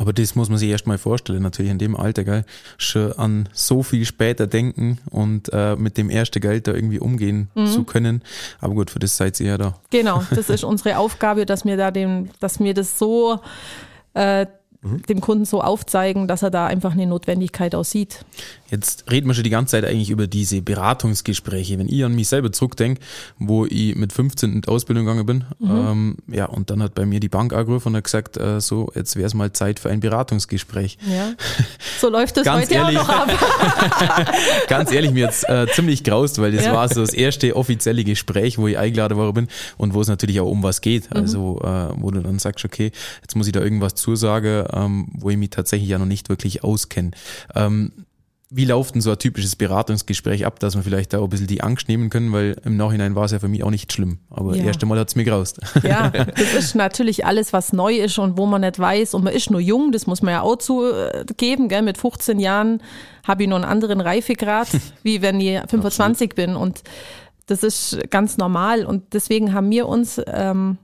Aber 0.00 0.12
das 0.12 0.36
muss 0.36 0.48
man 0.48 0.58
sich 0.58 0.70
erst 0.70 0.86
mal 0.86 0.96
vorstellen, 0.96 1.42
natürlich 1.42 1.72
in 1.72 1.78
dem 1.78 1.96
Alter, 1.96 2.22
gell, 2.22 2.44
schon 2.78 3.12
an 3.14 3.48
so 3.52 3.82
viel 3.82 4.04
später 4.04 4.46
denken 4.46 4.98
und 5.10 5.52
äh, 5.52 5.74
mit 5.74 5.98
dem 5.98 6.08
ersten 6.08 6.40
Geld 6.40 6.68
da 6.68 6.72
irgendwie 6.72 7.00
umgehen 7.00 7.50
mhm. 7.56 7.66
zu 7.66 7.82
können. 7.82 8.22
Aber 8.60 8.74
gut, 8.74 8.90
für 8.90 9.00
das 9.00 9.16
seid 9.16 9.38
ihr 9.40 9.46
ja 9.48 9.58
da. 9.58 9.74
Genau, 9.90 10.24
das 10.30 10.50
ist 10.50 10.62
unsere 10.62 10.98
Aufgabe, 10.98 11.46
dass 11.46 11.64
wir 11.64 11.76
da 11.76 11.90
dem, 11.90 12.30
dass 12.38 12.60
wir 12.60 12.74
das 12.74 12.96
so 12.96 13.40
äh, 14.14 14.46
mhm. 14.92 15.02
dem 15.02 15.20
Kunden 15.20 15.44
so 15.44 15.62
aufzeigen, 15.62 16.28
dass 16.28 16.42
er 16.42 16.50
da 16.50 16.66
einfach 16.66 16.92
eine 16.92 17.06
Notwendigkeit 17.06 17.74
aussieht. 17.74 18.24
Jetzt 18.70 19.10
reden 19.10 19.26
wir 19.26 19.34
schon 19.34 19.44
die 19.44 19.50
ganze 19.50 19.72
Zeit 19.72 19.84
eigentlich 19.84 20.10
über 20.10 20.26
diese 20.26 20.60
Beratungsgespräche. 20.60 21.78
Wenn 21.78 21.88
ich 21.88 22.04
an 22.04 22.14
mich 22.14 22.28
selber 22.28 22.52
zurückdenke, 22.52 23.00
wo 23.38 23.64
ich 23.64 23.94
mit 23.94 24.12
15 24.12 24.52
in 24.52 24.60
die 24.60 24.68
Ausbildung 24.68 25.06
gegangen 25.06 25.24
bin, 25.24 25.44
mhm. 25.58 25.70
ähm, 25.70 26.16
ja, 26.26 26.44
und 26.44 26.68
dann 26.70 26.82
hat 26.82 26.94
bei 26.94 27.06
mir 27.06 27.20
die 27.20 27.30
Bank 27.30 27.54
angerufen 27.54 27.88
und 27.88 27.96
hat 27.96 28.04
gesagt, 28.04 28.36
äh, 28.36 28.60
so, 28.60 28.90
jetzt 28.94 29.16
wäre 29.16 29.26
es 29.26 29.32
mal 29.32 29.52
Zeit 29.52 29.78
für 29.78 29.88
ein 29.88 30.00
Beratungsgespräch. 30.00 30.98
Ja. 31.10 31.32
So 32.00 32.08
läuft 32.10 32.36
es 32.36 32.48
heute 32.48 32.74
ehrlich, 32.74 32.96
auch 32.96 33.08
noch 33.08 33.08
ab. 33.08 33.28
ganz 34.68 34.92
ehrlich, 34.92 35.10
mir 35.10 35.24
jetzt 35.24 35.48
äh, 35.48 35.66
ziemlich 35.72 36.04
graust, 36.04 36.40
weil 36.40 36.52
das 36.52 36.66
ja. 36.66 36.72
war 36.72 36.88
so 36.88 37.00
das 37.00 37.12
erste 37.12 37.56
offizielle 37.56 38.04
Gespräch, 38.04 38.56
wo 38.56 38.68
ich 38.68 38.78
eingeladen 38.78 39.16
worden 39.16 39.34
bin 39.34 39.48
und 39.78 39.94
wo 39.94 40.00
es 40.00 40.06
natürlich 40.06 40.38
auch 40.38 40.48
um 40.48 40.62
was 40.62 40.80
geht. 40.80 41.10
Mhm. 41.10 41.20
Also, 41.20 41.60
äh, 41.60 42.00
wo 42.00 42.12
du 42.12 42.20
dann 42.20 42.38
sagst, 42.38 42.64
okay, 42.64 42.92
jetzt 43.22 43.34
muss 43.34 43.48
ich 43.48 43.52
da 43.52 43.60
irgendwas 43.60 43.96
zusagen, 43.96 44.64
ähm, 44.78 45.08
wo 45.12 45.30
ich 45.30 45.36
mich 45.36 45.50
tatsächlich 45.50 45.88
ja 45.88 45.98
noch 45.98 46.06
nicht 46.06 46.28
wirklich 46.28 46.64
auskenne. 46.64 47.10
Ähm, 47.54 47.92
wie 48.50 48.64
läuft 48.64 48.94
denn 48.94 49.02
so 49.02 49.10
ein 49.10 49.18
typisches 49.18 49.56
Beratungsgespräch 49.56 50.46
ab, 50.46 50.58
dass 50.58 50.74
wir 50.74 50.82
vielleicht 50.82 51.12
da 51.12 51.18
auch 51.18 51.24
ein 51.24 51.28
bisschen 51.30 51.48
die 51.48 51.60
Angst 51.60 51.86
nehmen 51.88 52.08
können, 52.08 52.32
weil 52.32 52.56
im 52.64 52.78
Nachhinein 52.78 53.14
war 53.14 53.26
es 53.26 53.32
ja 53.32 53.40
für 53.40 53.48
mich 53.48 53.62
auch 53.62 53.70
nicht 53.70 53.92
schlimm. 53.92 54.20
Aber 54.30 54.56
ja. 54.56 54.64
erst 54.64 54.80
einmal 54.80 54.98
hat's 54.98 55.14
mir 55.16 55.24
graust. 55.24 55.60
Ja, 55.82 56.08
das 56.36 56.54
ist 56.54 56.74
natürlich 56.74 57.26
alles, 57.26 57.52
was 57.52 57.74
neu 57.74 57.96
ist 57.96 58.18
und 58.18 58.38
wo 58.38 58.46
man 58.46 58.62
nicht 58.62 58.78
weiß. 58.78 59.12
Und 59.12 59.24
man 59.24 59.34
ist 59.34 59.50
nur 59.50 59.60
jung, 59.60 59.92
das 59.92 60.06
muss 60.06 60.22
man 60.22 60.32
ja 60.32 60.40
auch 60.40 60.56
zugeben. 60.56 61.68
Gell? 61.68 61.82
Mit 61.82 61.98
15 61.98 62.38
Jahren 62.38 62.82
habe 63.26 63.42
ich 63.42 63.48
noch 63.50 63.56
einen 63.56 63.66
anderen 63.66 64.00
Reifegrad, 64.00 64.68
wie 65.02 65.20
wenn 65.20 65.40
ich 65.40 65.60
25 65.68 66.34
bin. 66.34 66.56
Und 66.56 66.82
das 67.44 67.62
ist 67.62 67.98
ganz 68.08 68.38
normal. 68.38 68.86
Und 68.86 69.12
deswegen 69.12 69.52
haben 69.52 69.70
wir 69.70 69.86
uns 69.86 70.22
ähm, 70.26 70.78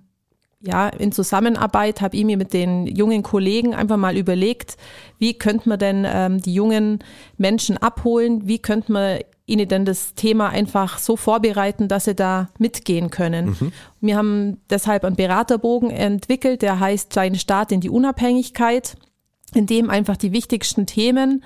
ja, 0.67 0.89
in 0.89 1.13
Zusammenarbeit 1.13 2.01
habe 2.01 2.17
ich 2.17 2.25
mir 2.25 2.39
mit 2.39 2.55
den 2.55 2.87
jungen 2.87 3.23
Kollegen 3.23 3.75
einfach 3.75 3.99
mal 3.99 4.17
überlegt, 4.17 4.77
wie 5.19 5.35
könnte 5.35 5.69
man 5.69 5.79
denn 5.79 6.07
ähm, 6.09 6.41
die 6.41 6.55
jungen 6.55 7.01
Menschen 7.37 7.77
abholen, 7.77 8.49
wie 8.49 8.59
könnte 8.59 8.93
man 8.93 9.19
ihnen 9.47 9.69
denn 9.69 9.85
das 9.85 10.15
Thema 10.15 10.49
einfach 10.49 10.99
so 10.99 11.17
vorbereiten, 11.17 11.87
dass 11.87 12.07
sie 12.07 12.15
da 12.15 12.49
mitgehen 12.59 13.11
können. 13.11 13.51
Mhm. 13.61 13.73
Wir 14.01 14.17
haben 14.17 14.61
deshalb 14.71 15.05
einen 15.05 15.17
Beraterbogen 15.17 15.91
entwickelt, 15.91 16.63
der 16.63 16.81
heißt 16.81 17.13
Sein 17.13 17.35
Start 17.35 17.71
in 17.71 17.81
die 17.81 17.91
Unabhängigkeit, 17.91 18.97
in 19.53 19.67
dem 19.67 19.91
einfach 19.91 20.17
die 20.17 20.33
wichtigsten 20.33 20.87
Themen 20.87 21.45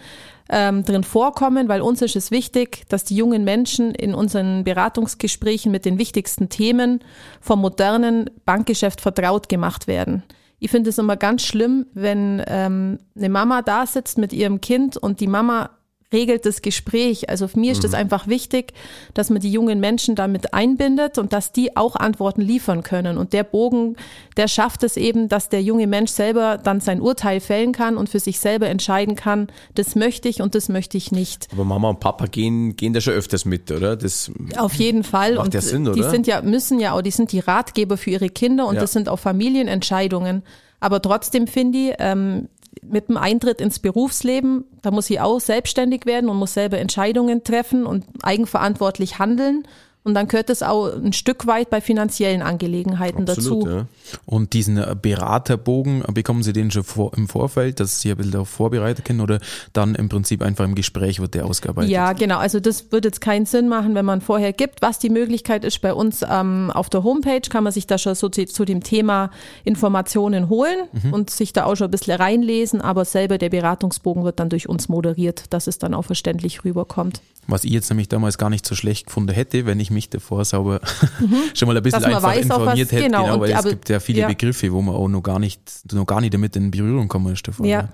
ähm, 0.48 0.84
drin 0.84 1.04
vorkommen, 1.04 1.68
weil 1.68 1.80
uns 1.80 2.02
ist 2.02 2.16
es 2.16 2.30
wichtig, 2.30 2.84
dass 2.88 3.04
die 3.04 3.16
jungen 3.16 3.44
Menschen 3.44 3.94
in 3.94 4.14
unseren 4.14 4.64
Beratungsgesprächen 4.64 5.70
mit 5.70 5.84
den 5.84 5.98
wichtigsten 5.98 6.48
Themen 6.48 7.00
vom 7.40 7.61
modernen 7.61 8.30
Bankgeschäft 8.44 9.00
vertraut 9.00 9.48
gemacht 9.48 9.87
werden. 9.87 10.22
Ich 10.61 10.70
finde 10.70 10.90
es 10.90 10.98
immer 10.98 11.16
ganz 11.16 11.42
schlimm, 11.42 11.87
wenn 11.94 12.42
ähm, 12.46 12.98
eine 13.16 13.28
Mama 13.28 13.62
da 13.62 13.87
sitzt 13.87 14.18
mit 14.18 14.32
ihrem 14.32 14.61
Kind 14.61 14.96
und 14.96 15.20
die 15.20 15.28
Mama 15.28 15.70
regelt 16.12 16.47
das 16.47 16.62
Gespräch. 16.62 17.29
Also 17.29 17.49
für 17.49 17.59
mir 17.59 17.73
ist 17.73 17.85
es 17.85 17.92
mhm. 17.92 17.99
einfach 17.99 18.27
wichtig, 18.27 18.73
dass 19.14 19.29
man 19.29 19.40
die 19.40 19.51
jungen 19.51 19.79
Menschen 19.79 20.14
damit 20.14 20.55
einbindet 20.55 21.18
und 21.18 21.33
dass 21.33 21.53
die 21.53 21.77
auch 21.77 21.97
Antworten 21.97 22.40
liefern 22.40 22.83
können. 22.83 23.18
Und 23.18 23.33
der 23.33 23.44
Bogen, 23.44 23.97
der 24.37 24.49
schafft 24.49 24.83
es 24.85 24.97
eben, 24.97 25.29
dass 25.29 25.51
der 25.51 25.62
junge 25.62 25.87
Mensch 25.87 26.11
selber 26.11 26.57
dann 26.57 26.81
sein 26.81 27.01
Urteil 27.03 27.40
fällen 27.40 27.73
kann 27.73 27.97
und 27.97 28.09
für 28.09 28.21
sich 28.21 28.38
selber 28.40 28.68
entscheiden 28.68 29.16
kann, 29.16 29.49
das 29.75 29.97
möchte 29.97 30.29
ich 30.29 30.40
und 30.40 30.55
das 30.55 30.68
möchte 30.68 30.97
ich 30.97 31.12
nicht. 31.12 31.49
Aber 31.53 31.64
Mama 31.64 31.90
und 31.90 32.01
Papa 32.01 32.27
gehen, 32.27 32.77
gehen 32.77 32.94
da 32.94 33.01
schon 33.01 33.14
öfters 33.14 33.44
mit, 33.44 33.71
oder? 33.71 33.97
Das 33.97 34.31
Auf 34.57 34.75
jeden 34.75 35.05
Fall. 35.05 35.35
Macht 35.35 35.47
und 35.47 35.55
ja 35.55 35.61
Sinn, 35.61 35.87
oder? 35.87 35.94
Die 35.94 36.09
sind 36.09 36.27
ja, 36.27 36.40
müssen 36.40 36.81
ja 36.81 36.92
auch, 36.92 37.03
die 37.03 37.11
sind 37.11 37.33
die 37.33 37.40
Ratgeber 37.40 37.99
für 37.99 38.11
ihre 38.11 38.31
Kinder 38.31 38.66
und 38.66 38.77
ja. 38.77 38.81
das 38.81 38.92
sind 38.92 39.09
auch 39.09 39.18
Familienentscheidungen. 39.18 40.42
Aber 40.81 41.03
trotzdem 41.03 41.47
finde 41.47 41.79
ich, 41.79 41.94
ähm, 41.99 42.49
mit 42.83 43.09
dem 43.09 43.16
Eintritt 43.16 43.61
ins 43.61 43.78
Berufsleben, 43.78 44.64
da 44.83 44.90
muss 44.90 45.07
sie 45.07 45.20
auch 45.20 45.40
selbstständig 45.40 46.07
werden 46.07 46.28
und 46.28 46.37
muss 46.37 46.54
selber 46.54 46.78
Entscheidungen 46.78 47.44
treffen 47.44 47.87
und 47.87 48.04
eigenverantwortlich 48.22 49.18
handeln. 49.18 49.66
Und 50.04 50.14
dann 50.14 50.28
gehört 50.28 50.48
es 50.48 50.62
auch 50.62 50.94
ein 50.94 51.12
Stück 51.12 51.46
weit 51.46 51.70
bei 51.70 51.80
finanziellen 51.80 52.40
Angelegenheiten 52.40 53.28
Absolut, 53.28 53.66
dazu. 53.66 53.76
Ja. 53.76 53.87
Und 54.24 54.52
diesen 54.54 54.78
äh, 54.78 54.96
Beraterbogen, 55.00 56.02
äh, 56.02 56.12
bekommen 56.12 56.42
Sie 56.42 56.52
den 56.52 56.70
schon 56.70 56.84
vor, 56.84 57.12
im 57.16 57.28
Vorfeld, 57.28 57.80
dass 57.80 58.00
Sie 58.00 58.11
ein 58.11 58.16
bisschen 58.16 58.32
darauf 58.32 58.48
vorbereitet 58.48 59.04
können 59.04 59.20
oder 59.20 59.38
dann 59.72 59.94
im 59.94 60.08
Prinzip 60.08 60.40
einfach 60.42 60.64
im 60.64 60.74
Gespräch 60.74 61.20
wird 61.20 61.34
der 61.34 61.44
ausgearbeitet? 61.44 61.90
Ja, 61.90 62.12
genau. 62.14 62.38
Also 62.38 62.61
das 62.61 62.90
würde 62.90 63.08
jetzt 63.08 63.20
keinen 63.20 63.44
Sinn 63.44 63.68
machen, 63.68 63.94
wenn 63.94 64.04
man 64.04 64.20
vorher 64.20 64.52
gibt, 64.52 64.80
was 64.82 64.98
die 64.98 65.11
Möglichkeit 65.11 65.64
ist. 65.64 65.80
Bei 65.80 65.92
uns 65.92 66.24
ähm, 66.28 66.70
auf 66.70 66.88
der 66.88 67.02
Homepage 67.04 67.40
kann 67.40 67.64
man 67.64 67.72
sich 67.72 67.87
da 67.87 67.98
schon 67.98 68.14
so 68.14 68.28
zu, 68.28 68.46
zu 68.46 68.64
dem 68.64 68.82
Thema 68.82 69.30
Informationen 69.64 70.48
holen 70.48 70.88
mhm. 70.92 71.12
und 71.12 71.30
sich 71.30 71.52
da 71.52 71.64
auch 71.64 71.76
schon 71.76 71.88
ein 71.88 71.90
bisschen 71.90 72.16
reinlesen, 72.16 72.80
aber 72.80 73.04
selber 73.04 73.37
der 73.37 73.50
Beratungsbogen 73.50 74.24
wird 74.24 74.40
dann 74.40 74.48
durch 74.48 74.68
uns 74.68 74.88
moderiert, 74.88 75.52
dass 75.52 75.66
es 75.66 75.78
dann 75.78 75.92
auch 75.92 76.04
verständlich 76.04 76.64
rüberkommt. 76.64 77.20
Was 77.50 77.64
ich 77.64 77.70
jetzt 77.70 77.88
nämlich 77.88 78.08
damals 78.08 78.37
gar 78.37 78.50
nicht 78.50 78.66
so 78.66 78.74
schlecht 78.74 79.06
gefunden 79.06 79.32
hätte, 79.32 79.64
wenn 79.64 79.80
ich 79.80 79.88
mich 79.90 80.11
davor 80.11 80.44
sauber 80.44 80.81
mhm. 81.20 81.37
schon 81.55 81.68
mal 81.68 81.77
ein 81.77 81.83
bisschen 81.83 82.05
einfach 82.05 82.22
weiß, 82.22 82.44
informiert 82.44 82.88
was, 82.88 82.92
hätte, 82.92 83.05
genau, 83.05 83.24
genau 83.24 83.40
weil 83.40 83.53
es 83.53 83.64
gibt 83.64 83.88
ja 83.88 84.01
viele 84.01 84.20
ja. 84.20 84.29
Begriffe, 84.29 84.72
wo 84.72 84.83
man 84.83 84.94
auch 84.94 85.09
noch 85.09 85.22
gar 85.22 85.38
nicht, 85.38 85.61
noch 85.92 86.07
gar 86.07 86.20
nicht 86.20 86.35
damit 86.35 86.57
in 86.57 86.70
Berührung 86.70 87.09
kommen 87.09 87.33
ist 87.33 87.46
davor. 87.46 87.66
Ja. 87.66 87.88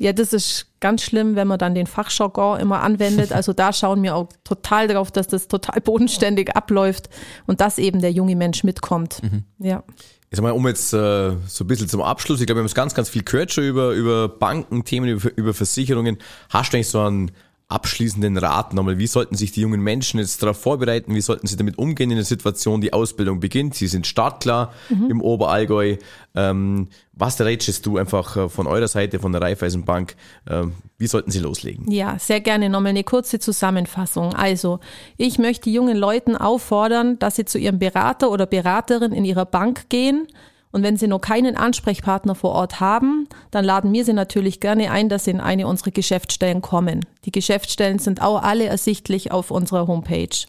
Ja, 0.00 0.14
das 0.14 0.32
ist 0.32 0.66
ganz 0.80 1.02
schlimm, 1.02 1.36
wenn 1.36 1.46
man 1.46 1.58
dann 1.58 1.74
den 1.74 1.86
Fachjargon 1.86 2.58
immer 2.58 2.80
anwendet. 2.80 3.32
Also 3.32 3.52
da 3.52 3.70
schauen 3.70 4.02
wir 4.02 4.16
auch 4.16 4.30
total 4.44 4.88
drauf, 4.88 5.10
dass 5.10 5.28
das 5.28 5.46
total 5.46 5.78
bodenständig 5.84 6.56
abläuft 6.56 7.10
und 7.46 7.60
dass 7.60 7.76
eben 7.76 8.00
der 8.00 8.10
junge 8.10 8.34
Mensch 8.34 8.64
mitkommt. 8.64 9.22
Mhm. 9.22 9.44
Ja. 9.58 9.84
Jetzt 10.30 10.40
mal, 10.40 10.52
um 10.52 10.66
jetzt 10.66 10.94
äh, 10.94 11.32
so 11.46 11.64
ein 11.64 11.66
bisschen 11.66 11.86
zum 11.86 12.00
Abschluss, 12.00 12.40
ich 12.40 12.46
glaube, 12.46 12.58
wir 12.58 12.62
haben 12.62 12.68
jetzt 12.68 12.74
ganz, 12.74 12.94
ganz 12.94 13.10
viel 13.10 13.24
gehört 13.24 13.52
schon 13.52 13.64
über, 13.64 13.92
über 13.92 14.30
Banken, 14.30 14.84
Themen, 14.84 15.08
über, 15.08 15.36
über 15.36 15.52
Versicherungen. 15.52 16.16
Hast 16.48 16.72
du 16.72 16.78
eigentlich 16.78 16.88
so 16.88 17.00
einen 17.00 17.32
abschließenden 17.70 18.36
Rat 18.36 18.74
nochmal. 18.74 18.98
Wie 18.98 19.06
sollten 19.06 19.36
sich 19.36 19.52
die 19.52 19.60
jungen 19.60 19.80
Menschen 19.80 20.18
jetzt 20.18 20.42
darauf 20.42 20.60
vorbereiten? 20.60 21.14
Wie 21.14 21.20
sollten 21.20 21.46
sie 21.46 21.56
damit 21.56 21.78
umgehen 21.78 22.10
in 22.10 22.16
der 22.16 22.24
Situation, 22.24 22.80
die 22.80 22.92
Ausbildung 22.92 23.40
beginnt? 23.40 23.74
Sie 23.74 23.86
sind 23.86 24.06
startklar 24.06 24.72
mhm. 24.88 25.10
im 25.10 25.20
Oberallgäu. 25.20 25.96
Ähm, 26.34 26.88
was 27.12 27.40
rätst 27.40 27.86
du 27.86 27.96
einfach 27.96 28.36
äh, 28.36 28.48
von 28.48 28.66
eurer 28.66 28.88
Seite, 28.88 29.20
von 29.20 29.32
der 29.32 29.42
Raiffeisenbank? 29.42 30.16
Ähm, 30.48 30.74
wie 30.98 31.06
sollten 31.06 31.30
sie 31.30 31.38
loslegen? 31.38 31.90
Ja, 31.90 32.18
sehr 32.18 32.40
gerne 32.40 32.68
nochmal 32.68 32.90
eine 32.90 33.04
kurze 33.04 33.38
Zusammenfassung. 33.38 34.34
Also, 34.34 34.80
ich 35.16 35.38
möchte 35.38 35.70
jungen 35.70 35.96
Leuten 35.96 36.36
auffordern, 36.36 37.18
dass 37.18 37.36
sie 37.36 37.44
zu 37.44 37.58
ihrem 37.58 37.78
Berater 37.78 38.30
oder 38.30 38.46
Beraterin 38.46 39.12
in 39.12 39.24
ihrer 39.24 39.46
Bank 39.46 39.88
gehen 39.88 40.26
und 40.72 40.82
wenn 40.82 40.96
Sie 40.96 41.08
noch 41.08 41.20
keinen 41.20 41.56
Ansprechpartner 41.56 42.34
vor 42.34 42.52
Ort 42.52 42.80
haben, 42.80 43.28
dann 43.50 43.64
laden 43.64 43.92
wir 43.92 44.04
Sie 44.04 44.12
natürlich 44.12 44.60
gerne 44.60 44.90
ein, 44.90 45.08
dass 45.08 45.24
Sie 45.24 45.32
in 45.32 45.40
eine 45.40 45.66
unserer 45.66 45.90
Geschäftsstellen 45.90 46.62
kommen. 46.62 47.04
Die 47.24 47.32
Geschäftsstellen 47.32 47.98
sind 47.98 48.22
auch 48.22 48.42
alle 48.42 48.66
ersichtlich 48.66 49.32
auf 49.32 49.50
unserer 49.50 49.86
Homepage. 49.86 50.46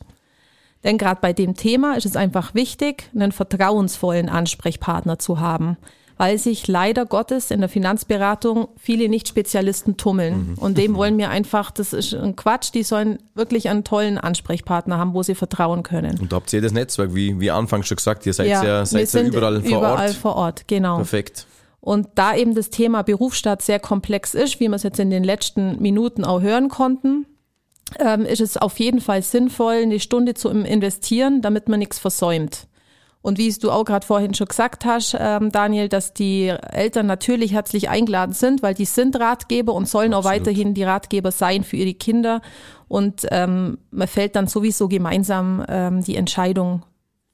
Denn 0.83 0.97
gerade 0.97 1.21
bei 1.21 1.33
dem 1.33 1.55
Thema 1.55 1.95
ist 1.95 2.05
es 2.05 2.15
einfach 2.15 2.53
wichtig, 2.53 3.09
einen 3.13 3.31
vertrauensvollen 3.31 4.29
Ansprechpartner 4.29 5.19
zu 5.19 5.39
haben 5.39 5.77
weil 6.21 6.37
sich 6.37 6.67
leider 6.67 7.07
Gottes 7.07 7.49
in 7.49 7.61
der 7.61 7.67
Finanzberatung 7.67 8.67
viele 8.77 9.09
Nicht-Spezialisten 9.09 9.97
tummeln. 9.97 10.51
Mhm. 10.51 10.57
Und 10.59 10.77
dem 10.77 10.95
wollen 10.95 11.17
wir 11.17 11.31
einfach, 11.31 11.71
das 11.71 11.93
ist 11.93 12.13
ein 12.13 12.35
Quatsch, 12.35 12.75
die 12.75 12.83
sollen 12.83 13.17
wirklich 13.33 13.69
einen 13.69 13.83
tollen 13.83 14.19
Ansprechpartner 14.19 14.99
haben, 14.99 15.15
wo 15.15 15.23
sie 15.23 15.33
vertrauen 15.33 15.81
können. 15.81 16.19
Und 16.19 16.31
da 16.31 16.35
habt 16.35 16.53
ihr 16.53 16.61
das 16.61 16.73
Netzwerk, 16.73 17.15
wie, 17.15 17.39
wie 17.39 17.49
anfangs 17.49 17.87
schon 17.87 17.95
gesagt, 17.95 18.27
ihr 18.27 18.33
seid 18.33 18.49
ja, 18.49 18.63
ja, 18.63 18.85
seid 18.85 19.11
ja 19.11 19.21
überall 19.21 19.61
vor 19.61 19.79
überall 19.79 20.09
Ort. 20.09 20.15
vor 20.15 20.35
Ort, 20.35 20.67
genau. 20.67 20.97
Perfekt. 20.97 21.47
Und 21.79 22.09
da 22.13 22.35
eben 22.35 22.53
das 22.53 22.69
Thema 22.69 23.01
Berufsstaat 23.01 23.63
sehr 23.63 23.79
komplex 23.79 24.35
ist, 24.35 24.59
wie 24.59 24.67
wir 24.67 24.75
es 24.75 24.83
jetzt 24.83 24.99
in 24.99 25.09
den 25.09 25.23
letzten 25.23 25.81
Minuten 25.81 26.23
auch 26.23 26.41
hören 26.41 26.69
konnten, 26.69 27.25
ähm, 27.97 28.27
ist 28.27 28.41
es 28.41 28.57
auf 28.57 28.79
jeden 28.79 29.01
Fall 29.01 29.23
sinnvoll, 29.23 29.77
eine 29.81 29.99
Stunde 29.99 30.35
zu 30.35 30.49
investieren, 30.49 31.41
damit 31.41 31.67
man 31.67 31.79
nichts 31.79 31.97
versäumt. 31.97 32.67
Und 33.21 33.37
wie 33.37 33.51
du 33.51 33.69
auch 33.69 33.85
gerade 33.85 34.05
vorhin 34.05 34.33
schon 34.33 34.47
gesagt 34.47 34.83
hast, 34.83 35.15
ähm, 35.19 35.51
Daniel, 35.51 35.89
dass 35.89 36.13
die 36.13 36.47
Eltern 36.47 37.05
natürlich 37.05 37.53
herzlich 37.53 37.89
eingeladen 37.89 38.33
sind, 38.33 38.63
weil 38.63 38.73
die 38.73 38.85
sind 38.85 39.19
Ratgeber 39.19 39.73
und 39.73 39.87
sollen 39.87 40.13
Absolut. 40.13 40.25
auch 40.25 40.39
weiterhin 40.39 40.73
die 40.73 40.83
Ratgeber 40.83 41.31
sein 41.31 41.63
für 41.63 41.77
ihre 41.77 41.93
Kinder. 41.93 42.41
Und 42.87 43.27
ähm, 43.29 43.77
man 43.91 44.07
fällt 44.07 44.35
dann 44.35 44.47
sowieso 44.47 44.87
gemeinsam 44.87 45.63
ähm, 45.69 46.03
die 46.03 46.15
Entscheidung, 46.15 46.83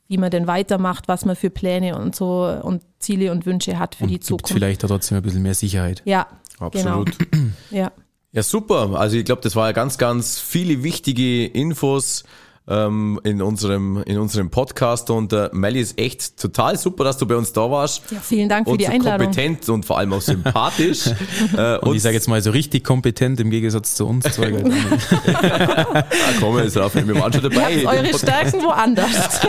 wie 0.09 0.17
man 0.17 0.29
denn 0.29 0.45
weitermacht, 0.45 1.07
was 1.07 1.23
man 1.23 1.35
für 1.37 1.49
Pläne 1.49 1.97
und 1.97 2.15
so 2.15 2.43
und 2.61 2.83
Ziele 2.99 3.31
und 3.31 3.45
Wünsche 3.45 3.79
hat 3.79 3.95
für 3.95 4.03
und 4.03 4.09
die 4.09 4.19
Zukunft. 4.19 4.53
Vielleicht 4.53 4.81
trotzdem 4.81 5.17
ein 5.17 5.23
bisschen 5.23 5.41
mehr 5.41 5.55
Sicherheit. 5.55 6.01
Ja, 6.05 6.27
Absolut. 6.59 7.17
Genau. 7.19 7.47
Ja. 7.71 7.91
Ja, 8.33 8.43
super. 8.43 8.99
Also 8.99 9.17
ich 9.17 9.25
glaube, 9.25 9.41
das 9.41 9.55
war 9.55 9.67
ja 9.67 9.71
ganz, 9.71 9.97
ganz 9.97 10.39
viele 10.39 10.83
wichtige 10.83 11.45
Infos 11.45 12.23
ähm, 12.67 13.19
in 13.23 13.41
unserem 13.41 14.03
in 14.03 14.17
unserem 14.17 14.49
Podcast 14.49 15.09
und 15.09 15.31
äh, 15.31 15.49
Melly 15.53 15.79
ist 15.79 15.97
echt 15.97 16.37
total 16.37 16.77
super, 16.77 17.03
dass 17.05 17.17
du 17.17 17.25
bei 17.25 17.35
uns 17.35 17.53
da 17.53 17.71
warst. 17.71 18.03
Ja, 18.11 18.19
vielen 18.19 18.49
Dank 18.49 18.67
für 18.67 18.71
und 18.71 18.81
die 18.81 18.85
so 18.85 18.91
Einladung. 18.91 19.27
kompetent 19.27 19.69
und 19.69 19.85
vor 19.85 19.97
allem 19.97 20.13
auch 20.13 20.21
sympathisch. 20.21 21.07
äh, 21.57 21.75
und, 21.77 21.89
und, 21.89 21.95
ich 21.95 22.01
sage 22.01 22.15
jetzt 22.15 22.27
mal 22.27 22.41
so 22.41 22.51
richtig 22.51 22.83
kompetent 22.83 23.39
im 23.39 23.49
Gegensatz 23.49 23.95
zu 23.95 24.05
uns 24.05 24.25
zwei. 24.25 24.49
ja, 24.51 26.05
kommen 26.39 26.57
wir 26.57 26.63
jetzt 26.63 26.75
drauf, 26.75 26.93
wir 26.93 27.19
waren 27.19 27.31
schon 27.31 27.43
dabei. 27.43 27.85
Eure 27.85 28.17
Stärken 28.17 28.61
woanders. 28.61 29.41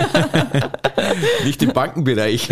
Nicht 1.44 1.62
im 1.62 1.72
Bankenbereich. 1.72 2.48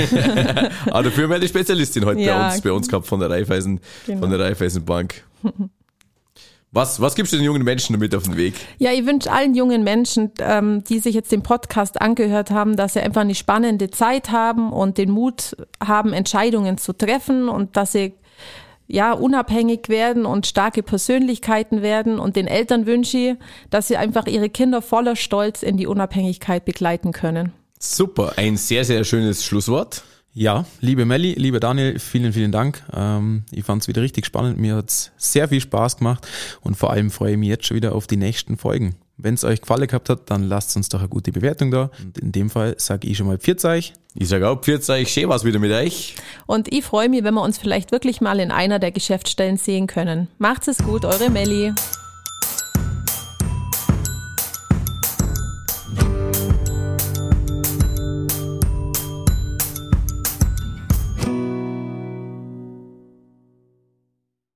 Aber 0.86 1.04
dafür 1.04 1.24
haben 1.24 1.30
wir 1.30 1.36
eine 1.36 1.48
Spezialistin 1.48 2.04
heute 2.04 2.20
ja, 2.20 2.38
bei 2.38 2.54
uns, 2.54 2.60
bei 2.62 2.72
uns 2.72 2.88
gehabt 2.88 3.06
von 3.06 3.20
der 3.20 3.30
Raiffeisen, 3.30 3.80
genau. 4.06 4.20
von 4.20 4.30
der 4.30 4.40
Raiffeisenbank. 4.40 5.22
Was, 6.72 7.00
was 7.00 7.14
gibst 7.14 7.32
du 7.32 7.36
den 7.36 7.44
jungen 7.44 7.62
Menschen 7.62 7.94
damit 7.94 8.14
auf 8.14 8.24
den 8.24 8.36
Weg? 8.36 8.54
Ja, 8.78 8.92
ich 8.92 9.06
wünsche 9.06 9.32
allen 9.32 9.54
jungen 9.54 9.82
Menschen, 9.84 10.32
ähm, 10.40 10.84
die 10.84 10.98
sich 10.98 11.14
jetzt 11.14 11.32
den 11.32 11.42
Podcast 11.42 12.00
angehört 12.00 12.50
haben, 12.50 12.76
dass 12.76 12.94
sie 12.94 13.00
einfach 13.00 13.22
eine 13.22 13.34
spannende 13.34 13.90
Zeit 13.90 14.30
haben 14.30 14.72
und 14.72 14.98
den 14.98 15.10
Mut 15.10 15.56
haben, 15.82 16.12
Entscheidungen 16.12 16.76
zu 16.76 16.92
treffen 16.92 17.48
und 17.48 17.76
dass 17.76 17.92
sie 17.92 18.14
ja, 18.88 19.12
unabhängig 19.12 19.88
werden 19.88 20.26
und 20.26 20.46
starke 20.46 20.82
Persönlichkeiten 20.82 21.82
werden. 21.82 22.18
Und 22.18 22.36
den 22.36 22.46
Eltern 22.46 22.86
wünsche 22.86 23.18
ich, 23.18 23.36
dass 23.70 23.88
sie 23.88 23.96
einfach 23.96 24.26
ihre 24.26 24.48
Kinder 24.48 24.82
voller 24.82 25.16
Stolz 25.16 25.62
in 25.62 25.76
die 25.76 25.86
Unabhängigkeit 25.86 26.64
begleiten 26.64 27.12
können. 27.12 27.52
Super, 27.78 28.34
ein 28.36 28.56
sehr, 28.56 28.84
sehr 28.84 29.04
schönes 29.04 29.44
Schlusswort. 29.44 30.04
Ja, 30.38 30.66
liebe 30.82 31.06
Melli, 31.06 31.32
lieber 31.32 31.60
Daniel, 31.60 31.98
vielen, 31.98 32.30
vielen 32.30 32.52
Dank. 32.52 32.82
Ähm, 32.92 33.44
ich 33.52 33.64
fand 33.64 33.80
es 33.80 33.88
wieder 33.88 34.02
richtig 34.02 34.26
spannend. 34.26 34.58
Mir 34.58 34.76
hat's 34.76 35.10
sehr 35.16 35.48
viel 35.48 35.62
Spaß 35.62 35.96
gemacht 35.96 36.28
und 36.60 36.76
vor 36.76 36.90
allem 36.90 37.10
freue 37.10 37.32
ich 37.32 37.38
mich 37.38 37.48
jetzt 37.48 37.64
schon 37.64 37.74
wieder 37.74 37.94
auf 37.94 38.06
die 38.06 38.18
nächsten 38.18 38.58
Folgen. 38.58 38.96
Wenn 39.16 39.32
es 39.32 39.44
euch 39.44 39.62
gefallen 39.62 39.86
gehabt 39.86 40.10
hat, 40.10 40.30
dann 40.30 40.42
lasst 40.42 40.76
uns 40.76 40.90
doch 40.90 40.98
eine 40.98 41.08
gute 41.08 41.32
Bewertung 41.32 41.70
da. 41.70 41.90
Und 42.04 42.18
in 42.18 42.32
dem 42.32 42.50
Fall 42.50 42.74
sage 42.76 43.08
ich 43.08 43.16
schon 43.16 43.28
mal 43.28 43.38
Pfirzeich. 43.38 43.94
Ich 44.14 44.28
sage 44.28 44.46
auch 44.46 44.60
Pfirzeich, 44.60 45.10
schön 45.10 45.30
was 45.30 45.44
wieder 45.44 45.58
mit 45.58 45.72
euch. 45.72 46.16
Und 46.44 46.70
ich 46.70 46.84
freue 46.84 47.08
mich, 47.08 47.24
wenn 47.24 47.32
wir 47.32 47.42
uns 47.42 47.56
vielleicht 47.56 47.90
wirklich 47.90 48.20
mal 48.20 48.38
in 48.38 48.50
einer 48.50 48.78
der 48.78 48.92
Geschäftsstellen 48.92 49.56
sehen 49.56 49.86
können. 49.86 50.28
Macht's 50.36 50.68
es 50.68 50.76
gut, 50.84 51.06
eure 51.06 51.30
Melli. 51.30 51.72